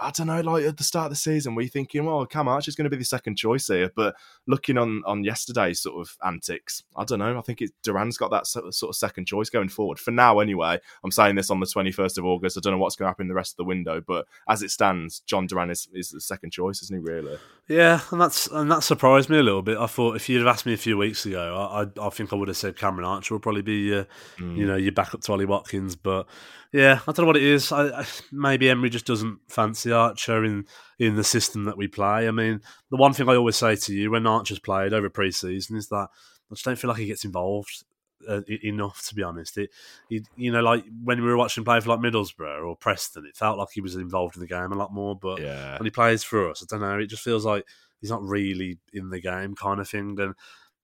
I 0.00 0.10
don't 0.10 0.26
know, 0.26 0.40
like 0.40 0.64
at 0.64 0.76
the 0.76 0.84
start 0.84 1.06
of 1.06 1.10
the 1.10 1.16
season, 1.16 1.54
were 1.54 1.62
you 1.62 1.68
thinking, 1.68 2.04
well, 2.04 2.24
Cam 2.26 2.48
Archer's 2.48 2.74
going 2.74 2.84
to 2.84 2.90
be 2.90 2.96
the 2.96 3.04
second 3.04 3.36
choice 3.36 3.66
here? 3.66 3.90
But 3.94 4.14
looking 4.46 4.78
on 4.78 5.02
on 5.06 5.24
yesterday's 5.24 5.80
sort 5.80 6.00
of 6.00 6.16
antics, 6.24 6.82
I 6.96 7.04
don't 7.04 7.18
know. 7.18 7.36
I 7.38 7.40
think 7.42 7.62
it, 7.62 7.70
Duran's 7.82 8.16
got 8.16 8.30
that 8.30 8.46
sort 8.46 8.66
of, 8.66 8.74
sort 8.74 8.90
of 8.90 8.96
second 8.96 9.26
choice 9.26 9.50
going 9.50 9.68
forward 9.68 9.98
for 9.98 10.10
now. 10.10 10.38
Anyway, 10.40 10.78
I'm 11.04 11.10
saying 11.10 11.36
this 11.36 11.50
on 11.50 11.60
the 11.60 11.66
21st 11.66 12.18
of 12.18 12.24
August. 12.24 12.56
I 12.56 12.60
don't 12.60 12.72
know 12.72 12.78
what's 12.78 12.96
going 12.96 13.06
to 13.06 13.10
happen 13.10 13.24
in 13.24 13.28
the 13.28 13.34
rest 13.34 13.52
of 13.52 13.56
the 13.58 13.64
window, 13.64 14.00
but 14.00 14.26
as 14.48 14.62
it 14.62 14.70
stands, 14.70 15.22
Jhon 15.26 15.48
Duran 15.48 15.70
is, 15.70 15.88
is 15.92 16.10
the 16.10 16.20
second 16.20 16.50
choice, 16.50 16.82
isn't 16.82 16.96
he? 16.96 17.00
Really? 17.00 17.38
Yeah, 17.68 18.00
and 18.10 18.20
that's 18.20 18.46
and 18.46 18.70
that 18.70 18.82
surprised 18.82 19.28
me 19.28 19.38
a 19.38 19.42
little 19.42 19.62
bit. 19.62 19.76
I 19.76 19.86
thought 19.86 20.16
if 20.16 20.28
you'd 20.28 20.38
have 20.38 20.46
asked 20.46 20.64
me 20.64 20.72
a 20.72 20.78
few 20.78 20.96
weeks 20.96 21.26
ago, 21.26 21.54
I 21.54 21.82
I, 21.82 22.06
I 22.06 22.10
think 22.10 22.32
I 22.32 22.36
would 22.36 22.48
have 22.48 22.56
said 22.56 22.76
Cameron 22.76 23.06
Archer 23.06 23.34
will 23.34 23.40
probably 23.40 23.62
be 23.62 23.94
uh, 23.94 24.04
mm. 24.38 24.56
you 24.56 24.66
know 24.66 24.76
your 24.76 24.92
backup 24.92 25.20
to 25.22 25.32
Ollie 25.32 25.44
Watkins, 25.44 25.94
but 25.94 26.26
yeah, 26.72 27.00
I 27.06 27.12
don't 27.12 27.20
know 27.20 27.26
what 27.26 27.36
it 27.36 27.42
is. 27.42 27.70
I, 27.70 28.00
I, 28.00 28.06
maybe 28.32 28.68
Emery 28.68 28.90
just 28.90 29.06
doesn't 29.06 29.40
fancy 29.48 29.87
Archer 29.92 30.44
in 30.44 30.66
in 30.98 31.16
the 31.16 31.24
system 31.24 31.64
that 31.64 31.76
we 31.76 31.88
play. 31.88 32.28
I 32.28 32.30
mean, 32.30 32.60
the 32.90 32.96
one 32.96 33.12
thing 33.12 33.28
I 33.28 33.36
always 33.36 33.56
say 33.56 33.76
to 33.76 33.94
you 33.94 34.10
when 34.10 34.26
Archer's 34.26 34.58
played 34.58 34.92
over 34.92 35.08
pre-season 35.10 35.76
is 35.76 35.88
that 35.88 36.08
I 36.50 36.54
just 36.54 36.64
don't 36.64 36.78
feel 36.78 36.88
like 36.88 36.98
he 36.98 37.06
gets 37.06 37.24
involved 37.24 37.84
uh, 38.28 38.40
enough. 38.62 39.06
To 39.08 39.14
be 39.14 39.22
honest, 39.22 39.58
it, 39.58 39.70
it, 40.10 40.26
you 40.36 40.50
know, 40.50 40.62
like 40.62 40.84
when 41.02 41.20
we 41.20 41.28
were 41.28 41.36
watching 41.36 41.64
play 41.64 41.80
for 41.80 41.90
like 41.90 42.00
Middlesbrough 42.00 42.66
or 42.66 42.76
Preston, 42.76 43.26
it 43.26 43.36
felt 43.36 43.58
like 43.58 43.68
he 43.72 43.80
was 43.80 43.96
involved 43.96 44.36
in 44.36 44.40
the 44.40 44.46
game 44.46 44.72
a 44.72 44.76
lot 44.76 44.92
more. 44.92 45.16
But 45.16 45.40
yeah. 45.40 45.78
when 45.78 45.86
he 45.86 45.90
plays 45.90 46.22
for 46.22 46.50
us, 46.50 46.62
I 46.62 46.66
don't 46.68 46.80
know. 46.80 46.98
It 46.98 47.06
just 47.06 47.22
feels 47.22 47.44
like 47.44 47.64
he's 48.00 48.10
not 48.10 48.22
really 48.22 48.78
in 48.92 49.10
the 49.10 49.20
game, 49.20 49.54
kind 49.54 49.80
of 49.80 49.88
thing. 49.88 50.18
And 50.18 50.34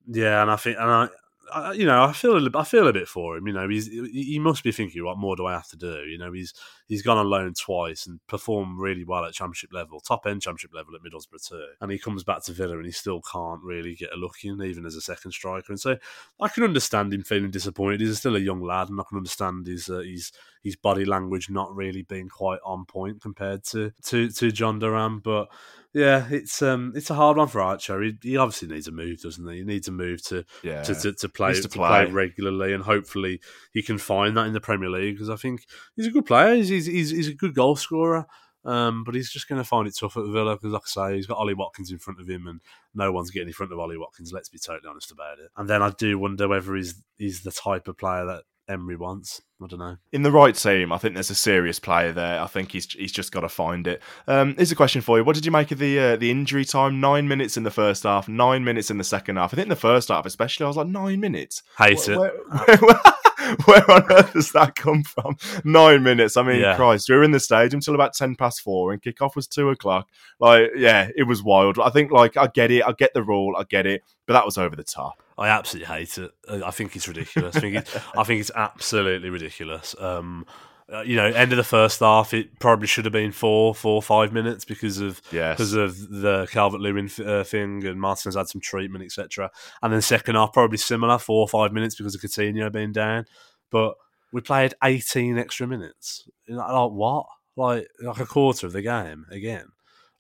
yeah, 0.07 0.43
and 0.43 0.51
I 0.51 0.57
think, 0.57 0.77
and 0.79 0.91
I, 0.91 1.09
I, 1.53 1.73
you 1.73 1.87
know, 1.87 2.05
I 2.05 2.13
feel 2.13 2.37
a, 2.37 2.59
I 2.59 2.65
feel 2.65 2.89
a 2.89 2.93
bit 2.93 3.09
for 3.09 3.37
him. 3.37 3.47
You 3.47 3.53
know, 3.53 3.69
he's 3.69 3.87
he 3.87 4.39
must 4.39 4.63
be 4.63 4.73
thinking, 4.73 5.05
what 5.05 5.19
more 5.19 5.37
do 5.37 5.47
I 5.47 5.53
have 5.53 5.69
to 5.69 5.77
do? 5.77 6.05
You 6.07 6.19
know, 6.19 6.33
he's 6.33 6.55
he's 6.87 7.03
gone 7.03 7.19
on 7.19 7.29
loan 7.29 7.55
twice 7.55 8.07
and 8.07 8.21
performed 8.27 8.79
really 8.79 9.05
well 9.05 9.25
at 9.25 9.33
championship 9.33 9.73
level, 9.73 10.01
top 10.01 10.27
end 10.27 10.43
championship 10.43 10.73
level 10.75 10.95
at 10.95 11.03
Middlesbrough 11.03 11.49
too. 11.49 11.67
And 11.81 11.91
he 11.91 11.99
comes 11.99 12.25
back 12.25 12.43
to 12.45 12.53
Villa 12.53 12.77
and 12.77 12.87
he 12.87 12.93
still 12.93 13.21
can't 13.21 13.63
really 13.63 13.95
get 13.95 14.13
a 14.13 14.17
look 14.17 14.37
in, 14.45 14.63
even 14.63 14.87
as 14.87 14.95
a 14.95 15.01
second 15.01 15.33
striker. 15.33 15.67
And 15.73 15.81
so 15.81 15.97
I 16.41 16.49
can 16.49 16.65
understand 16.65 17.13
him 17.13 17.23
feeling 17.23 17.51
disappointed. 17.51 18.01
He's 18.01 18.19
still 18.19 18.37
a 18.37 18.41
young 18.41 18.63
lad, 18.63 18.89
and 18.89 19.01
I 19.01 19.05
can 19.09 19.19
understand 19.19 19.67
his 19.67 19.89
uh, 19.89 19.99
his 20.01 20.33
his 20.63 20.77
body 20.77 21.05
language 21.05 21.51
not 21.51 21.75
really 21.75 22.03
being 22.03 22.29
quite 22.29 22.61
on 22.65 22.85
point 22.85 23.21
compared 23.21 23.65
to 23.65 23.93
to 24.05 24.31
to 24.31 24.49
Jhon 24.49 24.81
Duran, 24.81 25.19
but 25.19 25.49
yeah, 25.95 26.27
it's 26.29 26.61
um, 26.61 26.93
it's 26.97 27.09
a 27.09 27.15
hard 27.15 27.37
one 27.37 27.47
for 27.47 27.61
Archer. 27.61 28.03
He, 28.03 28.19
he, 28.21 28.37
obviously 28.37 28.67
needs 28.67 28.89
a 28.89 28.93
move, 28.93 29.23
doesn't 29.23 29.49
he? 29.49 29.59
He 29.59 29.65
needs 29.65 29.87
a 29.87 29.93
move 29.93 30.23
to 30.25 30.45
yeah. 30.65 30.83
to, 30.83 30.95
to, 30.95 31.13
to, 31.13 31.29
play 31.29 31.55
to, 31.55 31.69
play. 31.69 32.05
play. 32.05 32.13
regularly, 32.13 32.73
and 32.73 32.83
hopefully 32.83 33.41
he 33.73 33.81
can 33.81 33.99
find 33.99 34.37
that 34.37 34.47
in 34.47 34.53
the 34.53 34.61
Premier 34.61 34.91
League 34.91 35.15
because 35.15 35.31
I 35.31 35.37
think 35.37 35.65
he's 35.95 36.09
a 36.09 36.11
good 36.11 36.27
player. 36.27 36.57
He's 36.57 36.69
he's, 36.69 37.11
he's 37.11 37.29
a 37.29 37.35
good 37.35 37.55
goal 37.55 37.77
scorer. 37.77 38.27
Um, 38.65 39.05
but 39.05 39.15
he's 39.15 39.31
just 39.31 39.47
going 39.47 39.61
to 39.61 39.69
find 39.69 39.87
it 39.87 39.95
tough 39.95 40.17
at 40.17 40.25
Villa 40.25 40.57
because, 40.57 40.73
like 40.73 40.83
I 40.97 41.11
say, 41.11 41.17
he's 41.17 41.27
got 41.27 41.37
Ollie 41.37 41.53
Watkins 41.53 41.91
in 41.91 41.99
front 41.99 42.19
of 42.19 42.29
him, 42.29 42.47
and 42.47 42.61
no 42.95 43.13
one's 43.13 43.31
getting 43.31 43.49
in 43.49 43.55
front 43.55 43.73
of 43.73 43.79
Ollie 43.79 43.99
Watkins. 43.99 44.33
Let's 44.33 44.49
be 44.49 44.59
totally 44.59 44.89
honest 44.89 45.13
about 45.13 45.39
it. 45.39 45.51
And 45.57 45.69
then 45.69 45.83
I 45.83 45.91
do 45.91 46.19
wonder 46.19 46.49
whether 46.49 46.75
he's 46.75 47.03
he's 47.19 47.43
the 47.43 47.53
type 47.53 47.89
of 47.89 47.99
player 47.99 48.25
that 48.25 48.45
Emery 48.69 48.97
wants. 48.97 49.43
I 49.63 49.67
don't 49.67 49.79
know. 49.79 49.97
In 50.13 50.23
the 50.23 50.33
right 50.33 50.55
team, 50.55 50.93
I 50.93 50.99
think 50.99 51.15
there's 51.15 51.31
a 51.31 51.35
serious 51.35 51.79
player 51.79 52.13
there. 52.13 52.41
I 52.41 52.47
think 52.47 52.73
he's 52.73 52.91
he's 52.93 53.13
just 53.13 53.33
got 53.33 53.41
to 53.41 53.49
find 53.49 53.87
it. 53.87 54.03
Um, 54.27 54.55
here's 54.57 54.73
a 54.73 54.77
question 54.77 55.01
for 55.01 55.19
you: 55.19 55.25
What 55.25 55.35
did 55.35 55.47
you 55.47 55.53
make 55.53 55.71
of 55.71 55.79
the 55.79 55.99
uh, 55.99 56.17
the 56.17 56.31
injury 56.31 56.65
time? 56.65 57.01
Nine 57.01 57.29
minutes 57.29 57.57
in 57.57 57.63
the 57.63 57.71
first 57.71 58.03
half, 58.03 58.29
nine 58.29 58.65
minutes 58.65 58.91
in 58.91 58.99
the 58.99 59.05
second 59.05 59.37
half. 59.37 59.53
I 59.53 59.57
think 59.57 59.67
in 59.67 59.71
the 59.71 59.77
first 59.77 60.09
half, 60.09 60.27
especially, 60.27 60.65
I 60.65 60.69
was 60.69 60.77
like 60.77 60.89
nine 60.89 61.21
minutes. 61.21 61.63
Hate 61.79 62.07
where, 62.09 62.29
it. 62.29 62.43
Where, 62.49 62.77
where, 62.79 63.01
where, 63.65 63.91
on 63.91 64.13
earth 64.13 64.33
does 64.33 64.53
that 64.53 64.75
come 64.75 65.03
from? 65.03 65.37
Nine 65.65 66.03
minutes. 66.03 66.37
I 66.37 66.43
mean, 66.43 66.61
yeah. 66.61 66.77
Christ, 66.77 67.09
we 67.09 67.17
were 67.17 67.25
in 67.25 67.31
the 67.31 67.41
stadium 67.41 67.79
until 67.79 67.95
about 67.95 68.15
ten 68.15 68.35
past 68.35 68.61
four, 68.61 68.93
and 68.93 69.03
kickoff 69.03 69.37
was 69.37 69.47
two 69.47 69.71
o'clock. 69.71 70.09
Like, 70.41 70.71
yeah, 70.77 71.09
it 71.17 71.25
was 71.25 71.43
wild. 71.43 71.79
I 71.79 71.91
think, 71.91 72.11
like, 72.11 72.37
I 72.37 72.49
get 72.49 72.71
it. 72.71 72.85
I 72.85 72.93
get 72.93 73.15
the 73.15 73.23
rule. 73.23 73.55
I 73.57 73.65
get 73.65 73.87
it. 73.87 74.03
But 74.27 74.35
that 74.35 74.45
was 74.45 74.59
over 74.59 74.75
the 74.77 74.85
top. 74.85 75.23
I 75.37 75.49
absolutely 75.49 75.93
hate 75.95 76.19
it. 76.19 76.31
I 76.49 76.71
think 76.71 76.95
it's 76.97 77.09
ridiculous. 77.09 77.57
I 77.57 77.61
think 77.61 77.77
it's, 77.77 77.97
I 78.17 78.25
think 78.25 78.41
it's 78.41 78.53
absolutely 78.55 79.31
ridiculous. 79.31 79.95
Um, 79.99 80.47
uh, 80.93 81.01
you 81.01 81.17
know, 81.17 81.25
end 81.25 81.51
of 81.51 81.57
the 81.57 81.65
first 81.65 82.01
half, 82.01 82.35
it 82.35 82.59
probably 82.59 82.87
should 82.87 83.07
have 83.07 83.13
been 83.13 83.33
four, 83.33 83.75
four, 83.75 84.03
five 84.03 84.33
minutes 84.33 84.67
because 84.67 85.01
of 85.01 85.23
yes. 85.33 85.57
because 85.57 85.73
of 85.73 85.97
the 86.11 86.47
Calvert 86.51 86.81
Lewin 86.81 87.11
uh, 87.25 87.43
thing, 87.43 87.87
and 87.87 87.99
Martinez 87.99 88.37
had 88.37 88.49
some 88.49 88.61
treatment, 88.61 89.03
etc. 89.03 89.51
And 89.83 89.93
then 89.93 90.03
second 90.03 90.35
half, 90.35 90.53
probably 90.53 90.77
similar, 90.77 91.19
four 91.19 91.41
or 91.41 91.49
five 91.49 91.73
minutes 91.73 91.95
because 91.95 92.15
of 92.15 92.21
Coutinho 92.21 92.71
being 92.71 92.93
down. 92.93 93.25
But 93.71 93.95
we 94.31 94.43
played 94.43 94.75
eighteen 94.85 95.39
extra 95.39 95.67
minutes. 95.67 96.29
Like 96.49 96.91
what? 96.91 97.27
Like 97.57 97.89
like 98.03 98.21
a 98.21 98.27
quarter 98.27 98.67
of 98.67 98.75
the 98.75 98.83
game 98.83 99.25
again. 99.31 99.69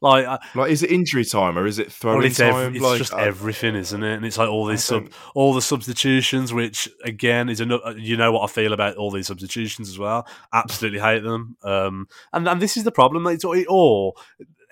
Like, 0.05 0.41
like 0.55 0.71
is 0.71 0.83
it 0.83 0.91
injury 0.91 1.25
time 1.25 1.57
or 1.57 1.67
is 1.67 1.79
it 1.79 1.91
throwing 1.91 2.19
well, 2.19 2.27
it's 2.27 2.37
time? 2.37 2.55
Every, 2.55 2.77
it's 2.77 2.85
like, 2.85 2.99
just 2.99 3.15
everything, 3.15 3.75
isn't 3.75 4.05
it? 4.05 4.17
And 4.17 4.27
it's 4.27 4.37
like 4.37 4.51
all 4.51 4.67
these 4.67 4.85
sub, 4.85 5.09
all 5.35 5.55
the 5.55 5.63
substitutions, 5.63 6.53
which 6.53 6.91
again 7.05 7.49
is 7.49 7.61
another. 7.61 7.97
You 7.97 8.19
know 8.19 8.31
what 8.31 8.43
I 8.43 8.53
feel 8.53 8.75
about 8.75 8.97
all 8.97 9.11
these 9.11 9.29
substitutions 9.29 9.89
as 9.89 9.99
well. 9.99 10.29
Absolutely 10.53 11.01
hate 11.01 11.23
them. 11.23 11.57
Um, 11.63 12.07
and 12.35 12.47
and 12.47 12.61
this 12.61 12.77
is 12.77 12.85
the 12.85 12.93
problem. 12.93 13.27
It's 13.29 13.47
all 13.47 14.19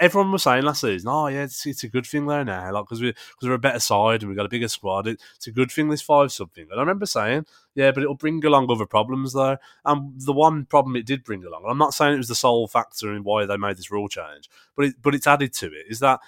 everyone 0.02 0.32
was 0.32 0.42
saying 0.42 0.64
last 0.64 0.80
season, 0.80 1.08
oh 1.08 1.28
yeah, 1.28 1.44
it's, 1.44 1.64
it's 1.64 1.84
a 1.84 1.88
good 1.88 2.04
thing 2.04 2.26
there 2.26 2.44
now, 2.44 2.72
like 2.72 2.84
because 2.84 3.00
we 3.00 3.12
because 3.12 3.48
we're 3.48 3.52
a 3.52 3.58
better 3.58 3.78
side 3.78 4.22
and 4.22 4.28
we've 4.28 4.36
got 4.36 4.46
a 4.46 4.50
bigger 4.50 4.66
squad. 4.66 5.06
It, 5.06 5.22
it's 5.36 5.46
a 5.46 5.52
good 5.52 5.70
thing 5.70 5.88
this 5.88 6.02
five 6.02 6.32
something. 6.32 6.66
And 6.68 6.78
I 6.78 6.82
remember 6.82 7.06
saying, 7.06 7.46
yeah, 7.76 7.92
but 7.92 8.02
it'll 8.02 8.16
bring 8.16 8.44
along 8.44 8.68
other 8.70 8.84
problems 8.84 9.32
though. 9.32 9.58
And 9.84 10.20
the 10.20 10.32
one 10.32 10.64
problem 10.64 10.96
it 10.96 11.06
did 11.06 11.22
bring 11.22 11.44
along, 11.44 11.64
I'm 11.68 11.78
not 11.78 11.94
saying 11.94 12.14
it 12.14 12.18
was 12.18 12.28
the 12.28 12.34
sole 12.34 12.66
factor 12.66 13.14
in 13.14 13.22
why 13.22 13.46
they 13.46 13.56
made 13.56 13.76
this 13.76 13.92
rule 13.92 14.08
change, 14.08 14.50
but 14.76 14.86
it, 14.86 14.94
but 15.00 15.14
it's 15.14 15.28
added 15.28 15.54
to 15.54 15.66
it 15.66 15.86
is 15.88 16.00
that 16.00 16.18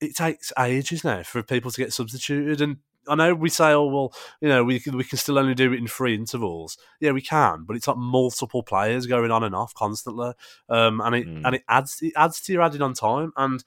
it 0.00 0.14
takes 0.14 0.52
ages 0.58 1.02
now 1.02 1.24
for 1.24 1.42
people 1.42 1.72
to 1.72 1.80
get 1.80 1.92
substituted 1.92 2.60
and 2.60 2.76
I 3.08 3.14
know 3.14 3.34
we 3.34 3.48
say, 3.48 3.72
oh 3.72 3.86
well, 3.86 4.12
you 4.40 4.48
know, 4.48 4.64
we 4.64 4.80
can, 4.80 4.96
we 4.96 5.04
can 5.04 5.18
still 5.18 5.38
only 5.38 5.54
do 5.54 5.72
it 5.72 5.78
in 5.78 5.86
three 5.86 6.14
intervals. 6.14 6.76
Yeah, 7.00 7.12
we 7.12 7.22
can, 7.22 7.64
but 7.66 7.76
it's 7.76 7.88
like 7.88 7.96
multiple 7.96 8.62
players 8.62 9.06
going 9.06 9.30
on 9.30 9.44
and 9.44 9.54
off 9.54 9.74
constantly, 9.74 10.32
um, 10.68 11.00
and 11.00 11.14
it 11.14 11.26
mm. 11.26 11.42
and 11.44 11.54
it 11.56 11.62
adds 11.68 11.98
it 12.02 12.12
adds 12.16 12.40
to 12.42 12.52
your 12.52 12.62
added 12.62 12.82
on 12.82 12.94
time. 12.94 13.32
And 13.36 13.62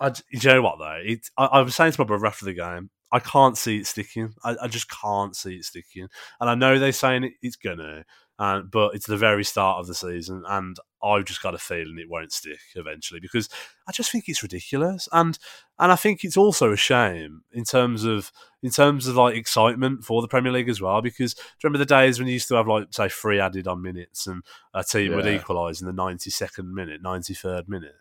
I, 0.00 0.12
you 0.30 0.40
know 0.48 0.62
what 0.62 0.78
though, 0.78 1.00
it, 1.02 1.28
I, 1.36 1.44
I 1.46 1.60
was 1.62 1.74
saying 1.74 1.92
to 1.92 2.00
my 2.00 2.06
brother 2.06 2.26
after 2.26 2.46
the 2.46 2.54
game, 2.54 2.90
I 3.12 3.18
can't 3.18 3.58
see 3.58 3.78
it 3.78 3.86
sticking. 3.86 4.34
I, 4.44 4.56
I, 4.62 4.68
just 4.68 4.88
can't 4.90 5.34
see 5.36 5.56
it 5.56 5.64
sticking. 5.64 6.08
And 6.40 6.48
I 6.48 6.54
know 6.54 6.78
they're 6.78 6.92
saying 6.92 7.24
it, 7.24 7.32
it's 7.42 7.56
gonna, 7.56 8.04
uh, 8.40 8.62
but 8.62 8.94
it's 8.94 9.06
the 9.06 9.18
very 9.18 9.44
start 9.44 9.80
of 9.80 9.86
the 9.86 9.94
season, 9.94 10.42
and 10.48 10.78
I've 11.02 11.26
just 11.26 11.42
got 11.42 11.54
a 11.54 11.58
feeling 11.58 11.98
it 11.98 12.08
won't 12.08 12.32
stick 12.32 12.58
eventually 12.74 13.20
because 13.20 13.50
I 13.86 13.92
just 13.92 14.10
think 14.10 14.24
it's 14.28 14.42
ridiculous, 14.42 15.10
and 15.12 15.38
and 15.78 15.92
I 15.92 15.96
think 15.96 16.24
it's 16.24 16.38
also 16.38 16.72
a 16.72 16.76
shame 16.76 17.42
in 17.52 17.64
terms 17.64 18.04
of 18.04 18.32
in 18.62 18.70
terms 18.70 19.06
of 19.06 19.16
like 19.16 19.36
excitement 19.36 20.04
for 20.04 20.22
the 20.22 20.28
Premier 20.28 20.52
League 20.52 20.70
as 20.70 20.80
well. 20.80 21.02
Because 21.02 21.34
do 21.34 21.40
you 21.42 21.54
remember 21.64 21.84
the 21.84 21.94
days 21.94 22.18
when 22.18 22.28
you 22.28 22.32
used 22.32 22.48
to 22.48 22.54
have 22.54 22.66
like 22.66 22.86
say 22.92 23.10
three 23.10 23.38
added 23.38 23.68
on 23.68 23.82
minutes, 23.82 24.26
and 24.26 24.42
a 24.72 24.82
team 24.84 25.10
yeah. 25.10 25.16
would 25.16 25.26
equalise 25.26 25.82
in 25.82 25.86
the 25.86 25.92
ninety 25.92 26.30
second 26.30 26.74
minute, 26.74 27.02
ninety 27.02 27.34
third 27.34 27.68
minute. 27.68 27.96